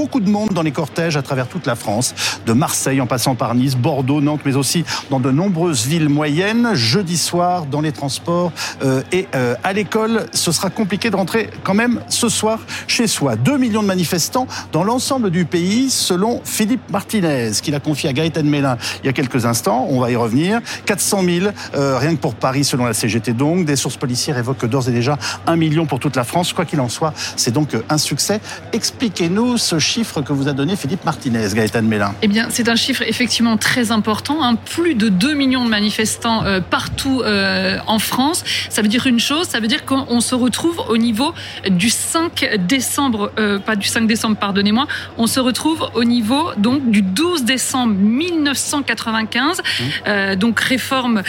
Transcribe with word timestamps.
beaucoup 0.00 0.20
de 0.20 0.30
monde 0.30 0.48
dans 0.54 0.62
les 0.62 0.70
cortèges 0.70 1.18
à 1.18 1.22
travers 1.22 1.46
toute 1.46 1.66
la 1.66 1.76
France, 1.76 2.14
de 2.46 2.54
Marseille 2.54 3.02
en 3.02 3.06
passant 3.06 3.34
par 3.34 3.54
Nice, 3.54 3.76
Bordeaux, 3.76 4.22
Nantes, 4.22 4.40
mais 4.46 4.56
aussi 4.56 4.82
dans 5.10 5.20
de 5.20 5.30
nombreuses 5.30 5.84
villes 5.84 6.08
moyennes. 6.08 6.70
Jeudi 6.72 7.18
soir, 7.18 7.66
dans 7.66 7.82
les 7.82 7.92
transports 7.92 8.50
euh, 8.82 9.02
et 9.12 9.28
euh, 9.34 9.56
à 9.62 9.74
l'école, 9.74 10.24
ce 10.32 10.52
sera 10.52 10.70
compliqué 10.70 11.10
de 11.10 11.16
rentrer 11.16 11.50
quand 11.64 11.74
même 11.74 12.00
ce 12.08 12.30
soir 12.30 12.60
chez 12.86 13.06
soi. 13.06 13.36
2 13.36 13.58
millions 13.58 13.82
de 13.82 13.88
manifestants 13.88 14.46
dans 14.72 14.84
l'ensemble 14.84 15.30
du 15.30 15.44
pays, 15.44 15.90
selon 15.90 16.40
Philippe 16.44 16.90
Martinez, 16.90 17.50
qu'il 17.62 17.74
a 17.74 17.80
confié 17.80 18.08
à 18.08 18.14
Gaëtan 18.14 18.44
Mélin 18.44 18.78
il 19.02 19.06
y 19.06 19.10
a 19.10 19.12
quelques 19.12 19.44
instants. 19.44 19.86
On 19.90 20.00
va 20.00 20.10
y 20.10 20.16
revenir. 20.16 20.60
400 20.86 21.24
000, 21.24 21.46
euh, 21.74 21.98
rien 21.98 22.14
que 22.14 22.20
pour 22.20 22.36
Paris, 22.36 22.64
selon 22.64 22.86
la 22.86 22.94
CGT 22.94 23.34
donc. 23.34 23.66
Des 23.66 23.76
sources 23.76 23.98
policières 23.98 24.38
évoquent 24.38 24.64
d'ores 24.64 24.88
et 24.88 24.92
déjà 24.92 25.18
1 25.46 25.56
million 25.56 25.84
pour 25.84 26.00
toute 26.00 26.16
la 26.16 26.24
France. 26.24 26.54
Quoi 26.54 26.64
qu'il 26.64 26.80
en 26.80 26.88
soit, 26.88 27.12
c'est 27.36 27.52
donc 27.52 27.76
un 27.90 27.98
succès. 27.98 28.40
Expliquez-nous 28.72 29.58
ce 29.58 29.78
chiffre 29.78 29.89
que 29.98 30.32
vous 30.32 30.48
a 30.48 30.52
donné 30.52 30.76
Philippe 30.76 31.04
Martinez, 31.04 31.48
Gaëtan 31.52 31.82
Mélin. 31.82 32.14
Eh 32.22 32.28
bien, 32.28 32.46
c'est 32.50 32.68
un 32.68 32.76
chiffre 32.76 33.02
effectivement 33.02 33.56
très 33.56 33.90
important. 33.90 34.44
Hein. 34.44 34.54
Plus 34.54 34.94
de 34.94 35.08
2 35.08 35.34
millions 35.34 35.64
de 35.64 35.68
manifestants 35.68 36.44
euh, 36.44 36.60
partout 36.60 37.22
euh, 37.24 37.78
en 37.88 37.98
France. 37.98 38.44
Ça 38.68 38.82
veut 38.82 38.88
dire 38.88 39.06
une 39.08 39.18
chose, 39.18 39.48
ça 39.48 39.58
veut 39.58 39.66
dire 39.66 39.84
qu'on 39.84 40.20
se 40.20 40.34
retrouve 40.36 40.80
au 40.88 40.96
niveau 40.96 41.34
du 41.68 41.90
5 41.90 42.58
décembre, 42.68 43.32
euh, 43.38 43.58
pas 43.58 43.74
du 43.74 43.88
5 43.88 44.06
décembre, 44.06 44.36
pardonnez-moi, 44.36 44.86
on 45.18 45.26
se 45.26 45.40
retrouve 45.40 45.88
au 45.94 46.04
niveau 46.04 46.50
donc 46.56 46.88
du 46.90 47.02
12 47.02 47.44
décembre 47.44 47.94
1995. 47.94 49.60
Mmh. 49.60 50.34
donc 50.36 50.60
réforme 50.60 51.22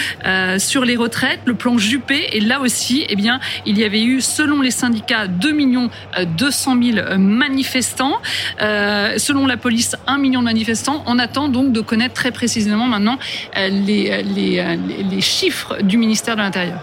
sur 0.57 0.85
les 0.85 0.95
retraites, 0.95 1.39
le 1.45 1.53
plan 1.53 1.77
Juppé. 1.77 2.29
Et 2.33 2.39
là 2.39 2.59
aussi, 2.59 3.05
eh 3.09 3.15
bien, 3.15 3.39
il 3.65 3.77
y 3.77 3.83
avait 3.83 4.03
eu, 4.03 4.21
selon 4.21 4.61
les 4.61 4.71
syndicats, 4.71 5.27
2 5.27 5.51
millions 5.51 5.89
200 6.37 6.77
000 6.81 7.17
manifestants. 7.17 8.19
Selon 8.59 9.47
la 9.47 9.57
police, 9.57 9.95
1 10.07 10.17
million 10.17 10.39
de 10.39 10.45
manifestants. 10.45 11.03
On 11.05 11.19
attend 11.19 11.49
donc 11.49 11.71
de 11.71 11.81
connaître 11.81 12.13
très 12.13 12.31
précisément 12.31 12.87
maintenant 12.87 13.17
les, 13.55 14.23
les, 14.23 14.77
les 15.09 15.21
chiffres 15.21 15.81
du 15.81 15.97
ministère 15.97 16.35
de 16.35 16.41
l'Intérieur. 16.41 16.79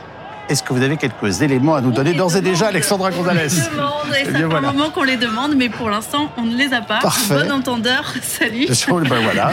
Est-ce 0.48 0.62
que 0.62 0.72
vous 0.72 0.82
avez 0.82 0.96
quelques 0.96 1.42
éléments 1.42 1.74
à 1.74 1.82
nous 1.82 1.90
donner 1.90 2.14
d'ores 2.14 2.34
et 2.36 2.40
déjà, 2.40 2.68
Alexandra 2.68 3.10
Gonzalez? 3.10 3.50
Ça 3.50 3.70
fait 4.10 4.42
un 4.42 4.48
moment 4.48 4.88
qu'on 4.88 5.02
les 5.02 5.18
demande, 5.18 5.54
mais 5.56 5.68
pour 5.68 5.90
l'instant, 5.90 6.30
on 6.38 6.42
ne 6.42 6.56
les 6.56 6.72
a 6.72 6.80
pas. 6.80 7.00
Parfait. 7.00 7.34
Bon 7.34 7.52
entendeur, 7.52 8.14
salut. 8.22 8.66
Ben 8.88 9.20
voilà, 9.22 9.50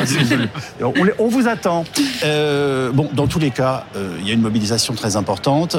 on, 1.20 1.28
vous 1.28 1.48
attend. 1.50 1.83
Euh, 2.23 2.92
bon, 2.94 3.09
dans 3.11 3.28
tous 3.28 3.39
les 3.39 3.52
cas, 3.52 3.86
euh, 3.95 4.16
il 4.22 4.28
y 4.28 4.31
a 4.31 4.33
une 4.33 4.42
mobilisation 4.42 4.94
très 4.94 5.17
importante. 5.17 5.76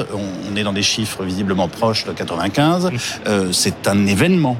On, 0.51 0.55
est 0.55 0.63
dans 0.63 0.73
des 0.73 0.83
chiffres 0.83 1.23
visiblement 1.23 1.67
proches 1.67 2.05
de 2.05 2.11
95. 2.11 2.91
Euh, 3.25 3.51
c'est 3.51 3.87
un 3.87 4.05
événement 4.05 4.57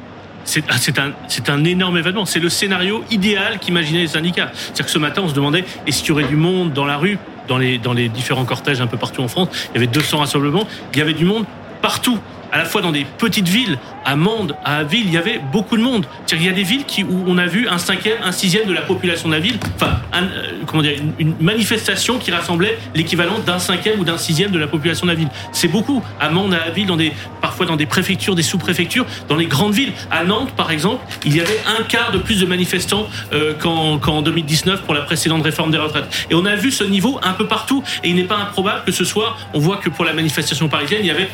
c'est 0.48 1.50
un, 1.50 1.64
énorme 1.66 1.98
événement. 1.98 2.26
C'est 2.26 2.40
le 2.40 2.50
scénario 2.50 3.04
idéal 3.12 3.60
qu'imaginaient 3.60 4.00
les 4.00 4.08
syndicats. 4.08 4.52
C'est-à-dire 4.54 4.86
que 4.86 4.92
ce 4.92 4.98
matin, 4.98 5.22
on 5.26 5.30
se 5.30 5.34
demandait 5.34 5.66
est-ce 5.86 6.00
qu'il 6.00 6.10
y 6.10 6.12
aurait 6.14 6.24
du 6.24 6.38
monde 6.38 6.74
dans 6.74 6.86
la 6.86 6.98
rue, 6.98 7.20
dans 7.48 7.58
les, 7.58 8.10
différents 8.10 8.46
cortèges 8.46 8.82
un 8.82 8.88
peu 8.88 8.98
partout 8.98 9.22
en 9.22 9.28
France? 9.28 9.50
Il 9.70 9.76
y 9.76 9.78
avait 9.78 9.88
200 9.88 10.20
rassemblements. 10.20 10.68
Il 10.94 11.00
y 11.00 11.02
avait 11.02 11.14
du 11.14 11.26
monde 11.26 11.46
partout 11.82 12.18
à 12.52 12.58
la 12.58 12.66
fois 12.66 12.82
dans 12.82 12.92
des 12.92 13.06
petites 13.18 13.48
villes, 13.48 13.78
à 14.06 14.16
Mende, 14.16 14.56
à 14.64 14.84
Ville, 14.84 15.06
il 15.06 15.14
y 15.14 15.18
avait 15.18 15.40
beaucoup 15.52 15.78
de 15.78 15.82
monde. 15.82 16.06
Il 16.32 16.44
y 16.44 16.50
a 16.50 16.52
des 16.52 16.64
villes 16.64 16.86
où 17.10 17.24
on 17.28 17.38
a 17.38 17.46
vu 17.46 17.68
un 17.68 17.78
cinquième, 17.78 18.18
un 18.24 18.32
sixième 18.32 18.68
de 18.68 18.74
la 18.74 18.82
population 18.82 19.30
de 19.30 19.34
la 19.34 19.40
ville, 19.40 19.58
enfin, 19.76 20.00
euh, 20.16 20.62
comment 20.66 20.82
dire, 20.82 20.98
une, 21.20 21.36
manifestation 21.40 22.18
qui 22.18 22.32
rassemblait 22.32 22.78
l'équivalent 22.96 23.40
d'un 23.46 23.60
cinquième 23.60 24.00
ou 24.00 24.04
d'un 24.04 24.18
sixième 24.18 24.52
de 24.52 24.60
la 24.60 24.68
population 24.68 25.06
de 25.06 25.12
la 25.12 25.18
ville. 25.18 25.30
C'est 25.52 25.68
beaucoup. 25.68 26.02
À 26.20 26.30
Mende, 26.30 26.54
à 26.54 26.70
Ville, 26.70 26.88
dans 26.88 26.96
des, 26.96 27.12
parfois 27.58 27.66
dans 27.66 27.76
des 27.76 27.88
préfectures, 27.88 28.36
des 28.36 28.44
sous-préfectures, 28.44 29.08
dans 29.30 29.36
les 29.36 29.48
grandes 29.48 29.74
villes. 29.74 29.92
À 30.12 30.24
Nantes, 30.24 30.52
par 30.52 30.70
exemple, 30.70 31.04
il 31.26 31.36
y 31.36 31.42
avait 31.42 31.60
un 31.80 31.82
quart 31.82 32.12
de 32.12 32.20
plus 32.20 32.40
de 32.40 32.46
manifestants 32.46 33.08
euh, 33.34 33.56
qu'en 33.56 34.22
2019 34.22 34.84
pour 34.84 34.94
la 34.94 35.02
précédente 35.02 35.42
réforme 35.44 35.72
des 35.72 35.80
retraites. 35.80 36.28
Et 36.30 36.36
on 36.36 36.46
a 36.46 36.56
vu 36.56 36.70
ce 36.70 36.84
niveau 36.84 37.20
un 37.24 37.34
peu 37.34 37.48
partout. 37.48 37.84
Et 38.04 38.10
il 38.10 38.16
n'est 38.16 38.26
pas 38.26 38.38
improbable 38.38 38.84
que 38.86 38.92
ce 38.92 39.04
soir, 39.04 39.40
on 39.56 39.60
voit 39.60 39.78
que 39.78 39.90
pour 39.90 40.06
la 40.06 40.14
manifestation 40.14 40.70
parisienne, 40.70 41.00
il 41.02 41.08
y 41.08 41.12
avait, 41.12 41.30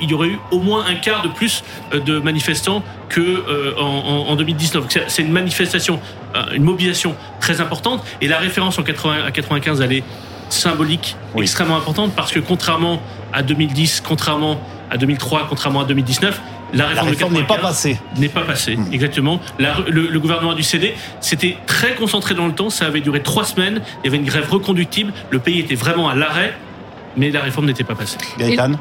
il 0.00 0.10
y 0.10 0.14
aurait 0.14 0.28
eu 0.28 0.38
au 0.50 0.60
moins 0.60 0.86
un 0.86 0.94
quart 0.94 1.20
de 1.20 1.28
plus 1.28 1.62
euh, 1.92 2.00
de 2.00 2.20
manifestants 2.20 2.82
que 3.10 3.20
euh, 3.20 3.74
en, 3.78 4.34
2019. 4.34 4.86
C'est 5.08 5.22
une 5.22 5.32
manifestation, 5.32 6.00
euh, 6.34 6.54
une 6.54 6.62
mobilisation 6.62 7.14
très 7.38 7.60
importante. 7.60 8.02
Et 8.22 8.28
la 8.28 8.38
référence 8.38 8.78
en 8.78 8.82
80, 8.82 9.24
à 9.26 9.30
95, 9.30 9.82
elle 9.82 9.92
est 9.92 10.04
symbolique, 10.48 11.16
extrêmement 11.36 11.76
importante, 11.76 12.12
parce 12.14 12.32
que 12.32 12.38
contrairement 12.38 13.02
à 13.32 13.42
2010, 13.42 14.02
contrairement 14.06 14.60
à 14.90 14.96
2003, 14.96 15.46
contrairement 15.48 15.80
à 15.80 15.84
2019, 15.84 16.40
la 16.72 16.88
réforme, 16.88 17.34
n'est 17.34 17.44
pas 17.44 17.58
passée. 17.58 17.98
N'est 18.18 18.28
pas 18.28 18.42
passée, 18.42 18.76
hmm. 18.76 18.92
exactement. 18.92 19.40
le, 19.58 20.18
gouvernement 20.18 20.52
a 20.52 20.54
dû 20.54 20.62
céder. 20.62 20.94
C'était 21.20 21.56
très 21.66 21.94
concentré 21.94 22.34
dans 22.34 22.46
le 22.46 22.52
temps. 22.52 22.70
Ça 22.70 22.86
avait 22.86 23.00
duré 23.00 23.22
trois 23.22 23.44
semaines. 23.44 23.82
Il 24.02 24.06
y 24.06 24.08
avait 24.08 24.18
une 24.18 24.24
grève 24.24 24.50
reconductible. 24.50 25.12
Le 25.30 25.38
pays 25.38 25.60
était 25.60 25.74
vraiment 25.74 26.08
à 26.08 26.14
l'arrêt 26.14 26.54
mais 27.16 27.30
la 27.30 27.40
réforme 27.40 27.66
n'était 27.66 27.84
pas 27.84 27.94
passée. 27.94 28.18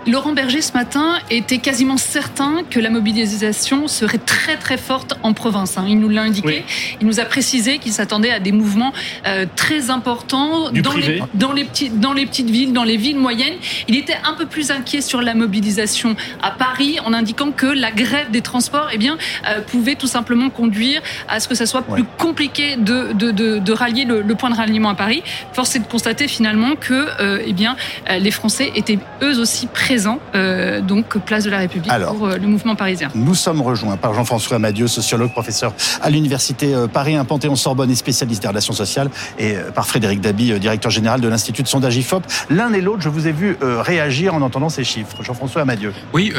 Laurent 0.07 0.33
Berger, 0.33 0.61
ce 0.61 0.73
matin, 0.73 1.19
était 1.29 1.59
quasiment 1.59 1.97
certain 1.97 2.63
que 2.69 2.79
la 2.79 2.89
mobilisation 2.89 3.87
serait 3.87 4.17
très 4.17 4.57
très 4.57 4.77
forte 4.77 5.15
en 5.23 5.33
province. 5.33 5.77
Hein. 5.77 5.85
Il 5.87 5.99
nous 5.99 6.09
l'a 6.09 6.23
indiqué. 6.23 6.63
Il 7.01 7.07
nous 7.07 7.19
a 7.19 7.25
précisé 7.25 7.77
qu'il 7.77 7.93
s'attendait 7.93 8.31
à 8.31 8.39
des 8.39 8.51
mouvements 8.51 8.93
euh, 9.27 9.45
très 9.55 9.89
importants 9.89 10.71
dans 10.71 10.95
les, 10.95 11.21
dans, 11.33 11.53
les 11.53 11.65
dans 11.93 12.13
les 12.13 12.25
petites 12.25 12.49
villes, 12.49 12.73
dans 12.73 12.83
les 12.83 12.97
villes 12.97 13.19
moyennes. 13.19 13.55
Il 13.87 13.95
était 13.95 14.17
un 14.25 14.33
peu 14.33 14.45
plus 14.45 14.71
inquiet 14.71 15.01
sur 15.01 15.21
la 15.21 15.33
mobilisation 15.33 16.15
à 16.41 16.51
Paris, 16.51 16.99
en 17.05 17.13
indiquant 17.13 17.51
que 17.51 17.65
la 17.67 17.91
grève 17.91 18.31
des 18.31 18.41
transports 18.41 18.89
eh 18.91 18.97
bien, 18.97 19.17
euh, 19.47 19.61
pouvait 19.61 19.95
tout 19.95 20.07
simplement 20.07 20.49
conduire 20.49 21.01
à 21.27 21.39
ce 21.39 21.47
que 21.47 21.55
ça 21.55 21.65
soit 21.65 21.81
plus 21.81 22.03
compliqué 22.17 22.75
de, 22.77 23.13
de, 23.13 23.31
de, 23.31 23.71
rallier 23.73 24.05
le, 24.05 24.35
point 24.35 24.49
de 24.49 24.55
ralliement 24.55 24.89
à 24.89 24.95
Paris. 24.95 25.23
Force 25.53 25.75
est 25.75 25.79
de 25.79 25.87
constater 25.87 26.27
finalement 26.27 26.75
que 26.75 27.07
euh, 27.19 27.43
eh 27.45 27.53
bien, 27.53 27.75
les 28.25 28.31
Français 28.31 28.71
étaient 28.75 28.97
eux 29.21 29.39
aussi 29.39 29.67
présents, 29.67 30.19
euh, 30.33 30.81
donc 30.81 31.17
place 31.19 31.43
de 31.43 31.51
la 31.51 31.59
République 31.59 31.91
pour 32.07 32.25
euh, 32.25 32.37
le 32.37 32.47
mouvement 32.47 32.75
parisien. 32.75 33.09
Nous 33.13 33.35
sommes 33.35 33.61
rejoints 33.61 33.97
par 33.97 34.15
Jean-François 34.15 34.57
Madieu, 34.57 34.87
sociologue, 34.87 35.31
professeur 35.31 35.73
à 36.01 36.09
l'université 36.09 36.73
euh, 36.73 36.87
Paris, 36.87 37.15
un 37.15 37.23
Panthéon-Sorbonne 37.23 37.91
et 37.91 37.95
spécialiste 37.95 38.41
des 38.41 38.47
relations 38.47 38.73
sociales, 38.73 39.11
et 39.37 39.55
par 39.75 39.85
Frédéric 39.85 40.21
Dabi, 40.21 40.59
directeur 40.59 40.89
général 40.89 41.21
de 41.21 41.27
l'Institut 41.27 41.61
de 41.61 41.67
sondage 41.67 41.97
IFOP. 41.97 42.23
L'un 42.49 42.73
et 42.73 42.81
l'autre, 42.81 43.01
je 43.01 43.09
vous 43.09 43.27
ai 43.27 43.31
vu 43.31 43.57
réagir 43.61 44.33
en 44.33 44.41
entendant 44.41 44.69
ces 44.69 44.83
chiffres. 44.83 45.21
Jean-François 45.21 45.63
Madieu. 45.63 45.93
Oui, 46.13 46.33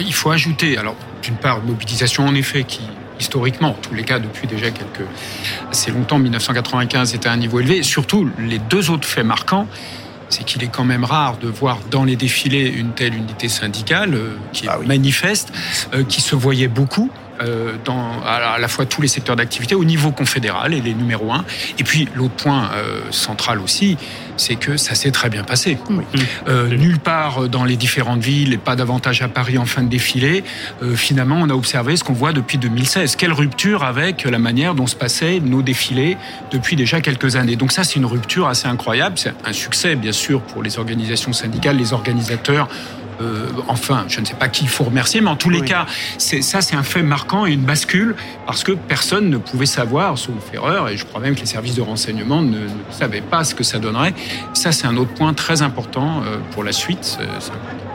il 0.00 0.12
faut 0.12 0.30
ajouter, 0.30 0.76
alors 0.76 0.96
d'une 1.22 1.36
part, 1.36 1.62
mobilisation 1.64 2.26
en 2.26 2.34
effet 2.34 2.64
qui 2.64 2.82
historiquement, 3.20 3.70
en 3.70 3.74
tous 3.74 3.94
les 3.94 4.02
cas 4.02 4.18
depuis 4.18 4.48
déjà 4.48 4.70
quelques 4.70 5.06
assez 5.70 5.92
longtemps, 5.92 6.18
1995 6.18 7.14
était 7.14 7.28
à 7.28 7.32
un 7.32 7.36
niveau 7.36 7.60
élevé, 7.60 7.78
et 7.78 7.82
surtout 7.82 8.28
les 8.38 8.58
deux 8.58 8.90
autres 8.90 9.06
faits 9.06 9.24
marquants, 9.24 9.68
c'est 10.32 10.44
qu'il 10.44 10.64
est 10.64 10.68
quand 10.68 10.84
même 10.84 11.04
rare 11.04 11.36
de 11.36 11.48
voir 11.48 11.78
dans 11.90 12.04
les 12.04 12.16
défilés 12.16 12.66
une 12.66 12.92
telle 12.92 13.14
unité 13.14 13.48
syndicale 13.48 14.14
euh, 14.14 14.36
qui 14.52 14.66
est 14.66 14.70
ah 14.70 14.78
manifeste, 14.84 15.52
euh, 15.92 16.04
qui 16.04 16.20
se 16.20 16.34
voyait 16.34 16.68
beaucoup. 16.68 17.10
Euh, 17.42 17.72
dans 17.84 18.22
à 18.24 18.58
la 18.58 18.68
fois 18.68 18.86
tous 18.86 19.02
les 19.02 19.08
secteurs 19.08 19.36
d'activité 19.36 19.74
au 19.74 19.84
niveau 19.84 20.10
confédéral 20.10 20.74
et 20.74 20.80
les 20.80 20.94
numéros 20.94 21.32
1. 21.32 21.44
Et 21.78 21.84
puis 21.84 22.08
l'autre 22.14 22.34
point 22.34 22.70
central 23.10 23.60
aussi, 23.60 23.96
c'est 24.36 24.56
que 24.56 24.76
ça 24.76 24.94
s'est 24.94 25.10
très 25.10 25.30
bien 25.30 25.44
passé. 25.44 25.78
Euh, 26.48 26.68
nulle 26.68 26.98
part 26.98 27.48
dans 27.48 27.64
les 27.64 27.76
différentes 27.76 28.20
villes, 28.20 28.52
et 28.52 28.58
pas 28.58 28.76
davantage 28.76 29.22
à 29.22 29.28
Paris 29.28 29.58
en 29.58 29.66
fin 29.66 29.82
de 29.82 29.88
défilé, 29.88 30.44
euh, 30.82 30.94
finalement, 30.94 31.36
on 31.40 31.50
a 31.50 31.54
observé 31.54 31.96
ce 31.96 32.04
qu'on 32.04 32.12
voit 32.12 32.32
depuis 32.32 32.58
2016. 32.58 33.16
Quelle 33.16 33.32
rupture 33.32 33.84
avec 33.84 34.24
la 34.24 34.38
manière 34.38 34.74
dont 34.74 34.86
se 34.86 34.96
passaient 34.96 35.40
nos 35.40 35.62
défilés 35.62 36.16
depuis 36.50 36.76
déjà 36.76 37.00
quelques 37.00 37.36
années. 37.36 37.56
Donc 37.56 37.72
ça, 37.72 37.84
c'est 37.84 37.96
une 37.96 38.06
rupture 38.06 38.48
assez 38.48 38.66
incroyable. 38.66 39.18
C'est 39.18 39.32
un 39.44 39.52
succès, 39.52 39.94
bien 39.94 40.12
sûr, 40.12 40.40
pour 40.42 40.62
les 40.62 40.78
organisations 40.78 41.32
syndicales, 41.32 41.76
les 41.76 41.92
organisateurs 41.92 42.68
euh, 43.22 43.46
enfin, 43.68 44.04
je 44.08 44.20
ne 44.20 44.24
sais 44.24 44.34
pas 44.34 44.48
qui 44.48 44.64
il 44.64 44.68
faut 44.68 44.84
remercier, 44.84 45.20
mais 45.20 45.30
en 45.30 45.36
tous 45.36 45.50
les 45.50 45.62
cas, 45.62 45.86
ça, 46.18 46.60
c'est 46.60 46.76
un 46.76 46.82
fait 46.82 47.02
marquant 47.02 47.46
et 47.46 47.52
une 47.52 47.62
bascule 47.62 48.14
parce 48.46 48.64
que 48.64 48.72
personne 48.72 49.28
ne 49.30 49.38
pouvait 49.38 49.66
savoir, 49.66 50.18
sauf 50.18 50.34
erreur, 50.52 50.88
et 50.88 50.96
je 50.96 51.04
crois 51.04 51.20
même 51.20 51.34
que 51.34 51.40
les 51.40 51.46
services 51.46 51.74
de 51.74 51.82
renseignement 51.82 52.42
ne, 52.42 52.66
savaient 52.90 53.20
pas 53.20 53.44
ce 53.44 53.54
que 53.54 53.64
ça 53.64 53.78
donnerait. 53.78 54.14
Ça, 54.54 54.72
c'est 54.72 54.86
un 54.86 54.96
autre 54.96 55.14
point 55.14 55.34
très 55.34 55.62
important 55.62 56.22
euh, 56.26 56.38
pour 56.52 56.64
la 56.64 56.72
suite. 56.72 57.18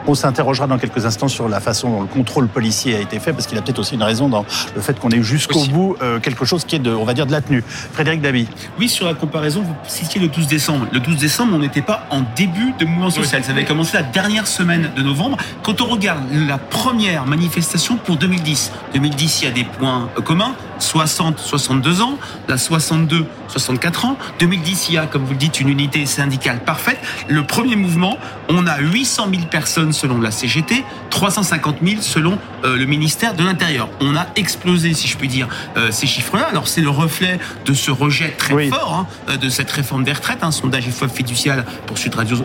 On 0.08 0.14
s'interrogera 0.14 0.66
dans 0.66 0.78
quelques 0.78 1.04
instants 1.04 1.28
sur 1.28 1.50
la 1.50 1.60
façon 1.60 1.90
dont 1.90 2.00
le 2.00 2.06
contrôle 2.06 2.48
policier 2.48 2.96
a 2.96 3.00
été 3.00 3.20
fait, 3.20 3.34
parce 3.34 3.46
qu'il 3.46 3.58
a 3.58 3.62
peut-être 3.62 3.78
aussi 3.78 3.94
une 3.94 4.02
raison 4.02 4.30
dans 4.30 4.46
le 4.74 4.80
fait 4.80 4.98
qu'on 4.98 5.10
ait 5.10 5.22
jusqu'au 5.22 5.66
bout 5.66 5.96
euh, 6.00 6.18
quelque 6.18 6.46
chose 6.46 6.64
qui 6.64 6.76
est 6.76 6.78
de, 6.78 6.90
on 6.90 7.04
va 7.04 7.12
dire, 7.12 7.26
de 7.26 7.32
la 7.32 7.42
tenue. 7.42 7.62
Frédéric 7.92 8.22
Dabi. 8.22 8.48
Oui, 8.78 8.88
sur 8.88 9.04
la 9.04 9.12
comparaison, 9.12 9.60
vous 9.60 9.76
citiez 9.86 10.18
le 10.18 10.28
12 10.28 10.46
décembre. 10.46 10.86
Le 10.92 11.00
12 11.00 11.18
décembre, 11.18 11.52
on 11.54 11.58
n'était 11.58 11.82
pas 11.82 12.06
en 12.08 12.22
début 12.34 12.72
de 12.78 12.86
mouvement 12.86 13.10
social. 13.10 13.44
Ça 13.44 13.52
avait 13.52 13.66
commencé 13.66 13.98
la 13.98 14.02
dernière 14.02 14.46
semaine 14.46 14.90
de 14.96 15.02
novembre. 15.02 15.36
Quand 15.62 15.82
on 15.82 15.86
regarde 15.86 16.22
la 16.32 16.56
première 16.56 17.26
manifestation 17.26 17.96
pour 17.96 18.16
2010, 18.16 18.72
2010, 18.94 19.42
il 19.42 19.44
y 19.44 19.48
a 19.48 19.50
des 19.50 19.64
points 19.64 20.08
communs, 20.24 20.54
60, 20.78 21.38
62 21.38 22.02
ans, 22.02 22.18
la 22.48 22.58
62, 22.58 23.26
64 23.48 24.04
ans. 24.04 24.16
2010, 24.38 24.88
il 24.88 24.94
y 24.94 24.98
a, 24.98 25.06
comme 25.06 25.24
vous 25.24 25.32
le 25.32 25.38
dites, 25.38 25.60
une 25.60 25.68
unité 25.68 26.06
syndicale 26.06 26.60
parfaite. 26.60 26.98
Le 27.28 27.44
premier 27.44 27.76
mouvement, 27.76 28.18
on 28.48 28.66
a 28.66 28.78
800 28.78 29.28
000 29.30 29.42
personnes 29.50 29.92
selon 29.92 30.20
la 30.20 30.30
CGT, 30.30 30.84
350 31.10 31.76
000 31.82 32.02
selon 32.02 32.38
euh, 32.64 32.76
le 32.76 32.86
ministère 32.86 33.34
de 33.34 33.44
l'Intérieur. 33.44 33.88
On 34.00 34.16
a 34.16 34.26
explosé, 34.36 34.94
si 34.94 35.08
je 35.08 35.16
puis 35.16 35.28
dire, 35.28 35.48
euh, 35.76 35.90
ces 35.90 36.06
chiffres-là. 36.06 36.46
Alors 36.50 36.68
c'est 36.68 36.80
le 36.80 36.90
reflet 36.90 37.38
de 37.64 37.74
ce 37.74 37.90
rejet 37.90 38.30
très 38.36 38.68
fort 38.68 39.06
hein, 39.28 39.36
de 39.36 39.48
cette 39.48 39.70
réforme 39.70 40.04
des 40.04 40.12
retraites. 40.12 40.42
Un 40.42 40.50
sondage 40.50 40.86
IFOP 40.86 41.08
fiducial 41.08 41.64
pour 41.86 41.98
Sud 41.98 42.14
Radio 42.14 42.36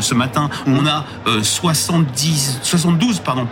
ce 0.00 0.14
matin, 0.14 0.48
mmh. 0.66 0.78
on 0.78 0.86
a 0.86 1.04
70, 1.42 2.60
72 2.62 3.20
pardon, 3.20 3.46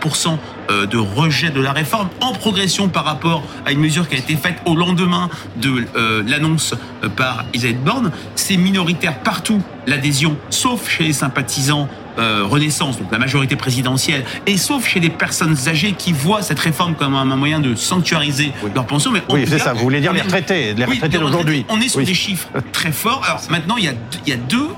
de 0.68 0.98
rejet 0.98 1.50
de 1.50 1.60
la 1.60 1.72
réforme 1.72 2.08
en 2.20 2.32
progression 2.32 2.88
par 2.88 3.04
rapport 3.04 3.42
à 3.66 3.72
une 3.72 3.80
mesure 3.80 4.08
qui 4.08 4.14
a 4.14 4.18
été 4.18 4.36
faite 4.36 4.56
au 4.64 4.76
lendemain 4.76 5.28
de 5.56 5.84
euh, 5.96 6.22
l'annonce 6.26 6.74
euh, 7.04 7.08
par 7.08 7.44
Elisabeth 7.52 7.82
Borne. 7.82 8.10
C'est 8.34 8.56
minoritaire 8.56 9.18
partout 9.20 9.60
l'adhésion, 9.86 10.36
sauf 10.50 10.88
chez 10.88 11.04
les 11.04 11.12
sympathisants 11.12 11.88
euh, 12.18 12.44
Renaissance, 12.44 12.98
donc 12.98 13.10
la 13.10 13.18
majorité 13.18 13.56
présidentielle, 13.56 14.24
et 14.46 14.58
sauf 14.58 14.86
chez 14.86 15.00
les 15.00 15.08
personnes 15.08 15.56
âgées 15.66 15.92
qui 15.92 16.12
voient 16.12 16.42
cette 16.42 16.58
réforme 16.58 16.94
comme 16.94 17.14
un 17.14 17.24
moyen 17.24 17.58
de 17.58 17.74
sanctuariser 17.74 18.52
leur 18.74 18.86
pension. 18.86 19.10
Mais 19.10 19.22
oui, 19.30 19.44
c'est 19.48 19.58
ça. 19.58 19.72
Vous 19.72 19.80
voulez 19.80 20.00
dire 20.00 20.12
les 20.12 20.20
retraités, 20.20 20.74
les 20.74 20.84
retraités 20.84 21.18
d'aujourd'hui. 21.18 21.64
On 21.68 21.80
est 21.80 21.88
sur 21.88 22.02
des 22.02 22.14
chiffres 22.14 22.48
très 22.72 22.92
forts. 22.92 23.22
Alors 23.24 23.40
maintenant, 23.50 23.76
il 23.78 23.84
y 23.84 23.88
a, 23.88 23.94
il 24.26 24.30
y 24.30 24.34
a 24.34 24.36
deux 24.36 24.68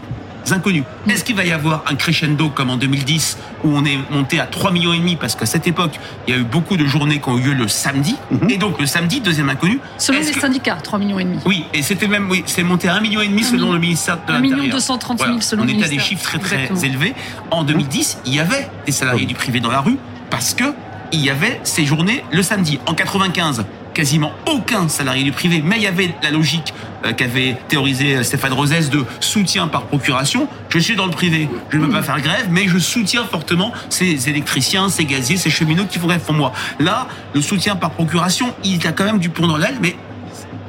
inconnus. 0.52 0.84
Est-ce 1.08 1.24
qu'il 1.24 1.36
va 1.36 1.44
y 1.44 1.52
avoir 1.52 1.84
un 1.86 1.94
crescendo 1.94 2.48
comme 2.48 2.70
en 2.70 2.76
2010 2.76 3.38
où 3.64 3.68
on 3.68 3.84
est 3.84 3.98
monté 4.10 4.40
à 4.40 4.46
3 4.46 4.72
millions 4.72 4.92
et 4.92 4.98
demi 4.98 5.16
parce 5.16 5.34
qu'à 5.34 5.46
cette 5.46 5.66
époque, 5.66 5.98
il 6.26 6.34
y 6.34 6.36
a 6.36 6.40
eu 6.40 6.44
beaucoup 6.44 6.76
de 6.76 6.86
journées 6.86 7.20
qui 7.20 7.28
ont 7.28 7.38
eu 7.38 7.42
lieu 7.42 7.54
le 7.54 7.68
samedi 7.68 8.16
mhm. 8.30 8.50
et 8.50 8.56
donc 8.56 8.80
le 8.80 8.86
samedi 8.86 9.20
deuxième 9.20 9.48
inconnu. 9.48 9.80
Selon 9.98 10.18
les 10.18 10.32
syndicats, 10.32 10.76
3 10.82 10.98
millions 10.98 11.18
et 11.18 11.24
demi. 11.24 11.38
Oui, 11.46 11.64
et 11.72 11.82
c'était 11.82 12.08
même 12.08 12.30
oui, 12.30 12.42
c'est 12.46 12.62
monté 12.62 12.88
à 12.88 12.94
1 12.94 13.00
million 13.00 13.20
et 13.20 13.28
demi 13.28 13.42
selon 13.42 13.72
le 13.72 13.78
ministère 13.78 14.16
de 14.16 14.32
l'Intérieur. 14.32 14.58
1 14.58 14.62
million 14.62 14.74
230 14.74 15.18
000 15.18 15.40
selon 15.40 15.62
on 15.62 15.66
le 15.66 15.72
ministère. 15.72 15.90
On 15.90 15.94
était 15.94 16.02
à 16.02 16.04
des 16.04 16.08
chiffres 16.08 16.38
très 16.38 16.38
très 16.38 16.84
élevés. 16.84 17.14
En 17.50 17.64
2010, 17.64 18.18
il 18.26 18.34
y 18.34 18.40
avait 18.40 18.68
des 18.86 18.92
salariés 18.92 19.26
du 19.26 19.34
privé 19.34 19.60
dans 19.60 19.70
la 19.70 19.80
rue 19.80 19.98
parce 20.30 20.54
que 20.54 20.64
il 21.12 21.20
y 21.20 21.30
avait 21.30 21.60
ces 21.62 21.84
journées 21.84 22.24
le 22.32 22.42
samedi. 22.42 22.80
En 22.86 22.94
95, 22.94 23.64
quasiment 23.94 24.32
aucun 24.46 24.88
salarié 24.88 25.22
du 25.24 25.32
privé, 25.32 25.62
mais 25.64 25.76
il 25.76 25.82
y 25.82 25.86
avait 25.86 26.14
la 26.22 26.30
logique 26.30 26.74
euh, 27.04 27.12
qu'avait 27.12 27.56
théorisé 27.68 28.16
euh, 28.16 28.22
Stéphane 28.22 28.52
Rosès 28.52 28.90
de 28.90 29.04
soutien 29.20 29.68
par 29.68 29.84
procuration. 29.84 30.48
Je 30.68 30.78
suis 30.78 30.96
dans 30.96 31.06
le 31.06 31.12
privé, 31.12 31.48
je 31.70 31.78
ne 31.78 31.86
peux 31.86 31.92
pas 31.92 32.02
faire 32.02 32.20
grève, 32.20 32.48
mais 32.50 32.66
je 32.66 32.78
soutiens 32.78 33.24
fortement 33.24 33.72
ces 33.88 34.28
électriciens, 34.28 34.88
ces 34.88 35.04
gaziers, 35.04 35.36
ces 35.36 35.50
cheminots 35.50 35.86
qui 35.88 35.98
font 35.98 36.08
grève 36.08 36.20
pour 36.20 36.34
moi. 36.34 36.52
Là, 36.80 37.06
le 37.34 37.40
soutien 37.40 37.76
par 37.76 37.92
procuration, 37.92 38.52
il 38.64 38.84
a 38.86 38.92
quand 38.92 39.04
même 39.04 39.18
du 39.18 39.30
pont 39.30 39.46
dans 39.46 39.56
l'aile, 39.56 39.78
mais 39.80 39.96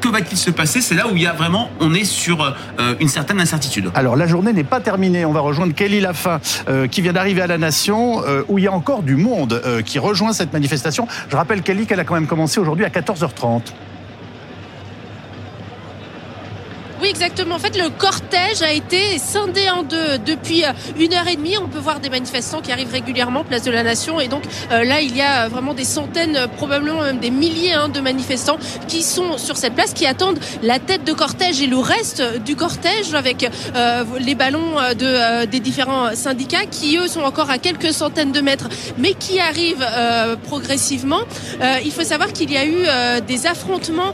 que 0.05 0.11
va-t-il 0.11 0.37
se 0.37 0.51
passer? 0.51 0.81
C'est 0.81 0.93
là 0.93 1.07
où 1.07 1.15
il 1.15 1.23
y 1.23 1.27
a 1.27 1.33
vraiment, 1.33 1.69
on 1.79 1.93
est 1.93 2.03
sur 2.03 2.43
euh, 2.43 2.95
une 2.99 3.07
certaine 3.07 3.39
incertitude. 3.39 3.89
Alors 3.95 4.15
la 4.15 4.27
journée 4.27 4.53
n'est 4.53 4.63
pas 4.63 4.79
terminée. 4.79 5.25
On 5.25 5.31
va 5.31 5.39
rejoindre 5.39 5.73
Kelly 5.73 5.99
Lafin 5.99 6.39
euh, 6.69 6.87
qui 6.87 7.01
vient 7.01 7.13
d'arriver 7.13 7.41
à 7.41 7.47
la 7.47 7.57
Nation, 7.57 8.21
euh, 8.23 8.43
où 8.47 8.59
il 8.59 8.65
y 8.65 8.67
a 8.67 8.71
encore 8.71 9.01
du 9.01 9.15
monde 9.15 9.61
qui 9.85 9.97
rejoint 9.99 10.33
cette 10.33 10.53
manifestation. 10.53 11.07
Je 11.29 11.35
rappelle 11.35 11.61
Kelly 11.63 11.87
qu'elle 11.87 11.99
a 11.99 12.03
quand 12.03 12.13
même 12.13 12.27
commencé 12.27 12.59
aujourd'hui 12.59 12.85
à 12.85 12.89
14h30. 12.89 13.61
Oui, 17.01 17.03
exactement. 17.15 17.55
En 17.55 17.59
fait, 17.59 17.77
le 17.77 17.89
cortège 17.89 18.61
a 18.61 18.73
été 18.73 19.17
scindé 19.19 19.69
en 19.69 19.83
deux 19.83 20.17
depuis 20.17 20.65
euh, 20.65 20.71
une 20.99 21.13
heure 21.13 21.27
et 21.27 21.37
demie. 21.37 21.57
On 21.57 21.69
peut 21.69 21.79
voir 21.79 22.01
des 22.01 22.09
manifestants 22.09 22.61
qui 22.61 22.73
arrivent 22.73 22.91
régulièrement, 22.91 23.45
place 23.45 23.63
de 23.63 23.71
la 23.71 23.83
Nation. 23.83 24.19
Et 24.19 24.27
donc 24.27 24.43
euh, 24.71 24.83
là, 24.83 24.99
il 24.99 25.15
y 25.15 25.21
a 25.21 25.47
vraiment 25.47 25.73
des 25.73 25.85
centaines, 25.85 26.37
probablement 26.57 27.03
même 27.03 27.19
des 27.19 27.29
milliers 27.31 27.71
hein, 27.71 27.87
de 27.87 28.01
manifestants 28.01 28.57
qui 28.89 29.01
sont 29.01 29.37
sur 29.37 29.55
cette 29.55 29.75
place, 29.75 29.93
qui 29.93 30.05
attendent 30.05 30.39
la 30.61 30.79
tête 30.79 31.05
de 31.05 31.13
cortège 31.13 31.61
et 31.61 31.67
le 31.67 31.77
reste 31.77 32.21
du 32.43 32.57
cortège 32.57 33.13
avec 33.13 33.49
euh, 33.75 34.03
les 34.19 34.35
ballons 34.35 34.75
de, 34.99 35.45
des 35.45 35.61
différents 35.61 36.15
syndicats 36.15 36.65
qui, 36.69 36.97
eux, 36.97 37.07
sont 37.07 37.21
encore 37.21 37.49
à 37.49 37.59
quelques 37.59 37.93
centaines 37.93 38.33
de 38.33 38.41
mètres, 38.41 38.67
mais 38.97 39.13
qui 39.13 39.39
arrivent 39.39 39.87
progressivement. 40.47 41.21
il 41.83 41.91
faut 41.91 42.03
savoir 42.03 42.33
qu'il 42.33 42.51
y 42.51 42.57
a 42.57 42.65
eu 42.65 43.21
des 43.21 43.47
affrontements 43.47 44.13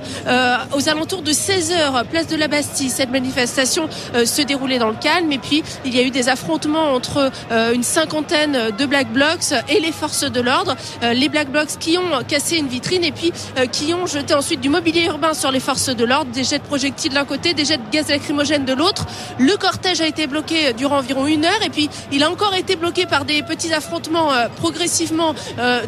aux 0.75 0.89
alentours 0.89 1.21
de 1.21 1.31
16 1.31 1.71
heures, 1.71 2.06
place 2.06 2.27
de 2.27 2.36
la 2.36 2.48
Bastille 2.48 2.91
cette 2.92 3.10
manifestation 3.10 3.90
euh, 4.16 4.26
se 4.26 4.42
déroulait 4.42 4.80
dans 4.80 4.90
le 4.90 4.96
calme. 4.96 5.32
Et 5.32 5.38
puis, 5.38 5.64
il 5.86 5.96
y 5.96 6.00
a 6.00 6.04
eu 6.04 6.12
des 6.12 6.30
affrontements 6.30 6.94
entre 6.94 7.32
euh, 7.52 7.74
une 7.74 7.84
cinquantaine 7.84 8.72
de 8.78 8.86
Black 8.86 9.12
Blocs 9.12 9.54
et 9.70 9.80
les 9.80 9.92
forces 9.92 10.24
de 10.24 10.42
l'ordre. 10.42 10.76
Euh, 11.04 11.14
les 11.14 11.30
Black 11.30 11.50
Blocs 11.50 11.78
qui 11.80 11.98
ont 11.98 12.24
cassé 12.28 12.58
une 12.58 12.68
vitrine 12.68 13.04
et 13.04 13.12
puis 13.12 13.32
qui 13.72 13.94
ont 13.94 14.06
jeté 14.06 14.34
ensuite 14.34 14.62
du 14.62 14.70
mobilier 14.70 15.06
urbain 15.06 15.34
sur 15.34 15.52
les 15.52 15.60
forces 15.60 15.90
de 15.90 16.06
l'ordre, 16.06 16.32
des 16.32 16.44
jets 16.44 16.60
de 16.60 16.64
projectiles 16.64 17.14
d'un 17.14 17.26
côté, 17.26 17.54
des 17.54 17.66
jets 17.66 17.78
de 17.78 17.90
gaz 17.92 18.10
lacrymogène 18.10 18.66
de 18.66 18.74
l'autre. 18.74 19.06
Le 19.40 19.56
cortège 19.58 20.02
a 20.02 20.08
été 20.08 20.28
bloqué 20.28 20.74
durant 20.74 20.98
environ 20.98 21.26
une 21.26 21.46
heure 21.46 21.62
et 21.66 21.70
puis 21.70 21.90
il 22.12 22.24
a 22.24 22.30
encore 22.30 22.54
été 22.54 22.76
bloqué 22.76 23.06
par 23.06 23.26
des 23.26 23.42
petits 23.44 23.74
affrontements 23.74 24.30
progressivement 24.58 25.34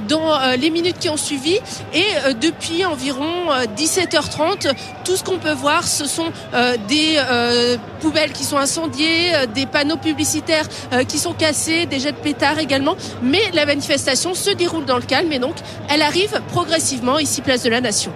dans 0.08 0.56
les 0.58 0.70
minutes 0.70 1.00
qui 1.00 1.10
ont 1.10 1.18
suivi. 1.18 1.60
Et 1.94 2.06
depuis 2.40 2.86
environ 2.86 3.50
17h30, 3.78 4.72
tout 5.04 5.16
ce 5.16 5.24
qu'on 5.24 5.38
peut 5.38 5.54
voir, 5.54 5.88
ce 5.88 6.06
sont 6.06 6.32
des 6.88 6.93
euh, 7.18 7.78
poubelles 8.02 8.32
qui 8.32 8.44
sont 8.44 8.58
incendiées, 8.58 9.34
euh, 9.34 9.46
des 9.46 9.66
panneaux 9.66 9.98
publicitaires 9.98 10.66
euh, 10.92 11.04
qui 11.04 11.18
sont 11.18 11.34
cassés, 11.34 11.86
des 11.86 12.00
jets 12.00 12.12
de 12.12 12.18
pétards 12.18 12.60
également. 12.60 12.96
Mais 13.22 13.42
la 13.54 13.66
manifestation 13.66 14.34
se 14.34 14.52
déroule 14.52 14.86
dans 14.86 14.98
le 14.98 15.04
calme 15.04 15.32
et 15.32 15.40
donc 15.40 15.56
elle 15.90 16.02
arrive 16.02 16.42
progressivement 16.50 17.20
ici 17.20 17.42
place 17.42 17.64
de 17.64 17.70
la 17.70 17.82
Nation. 17.82 18.12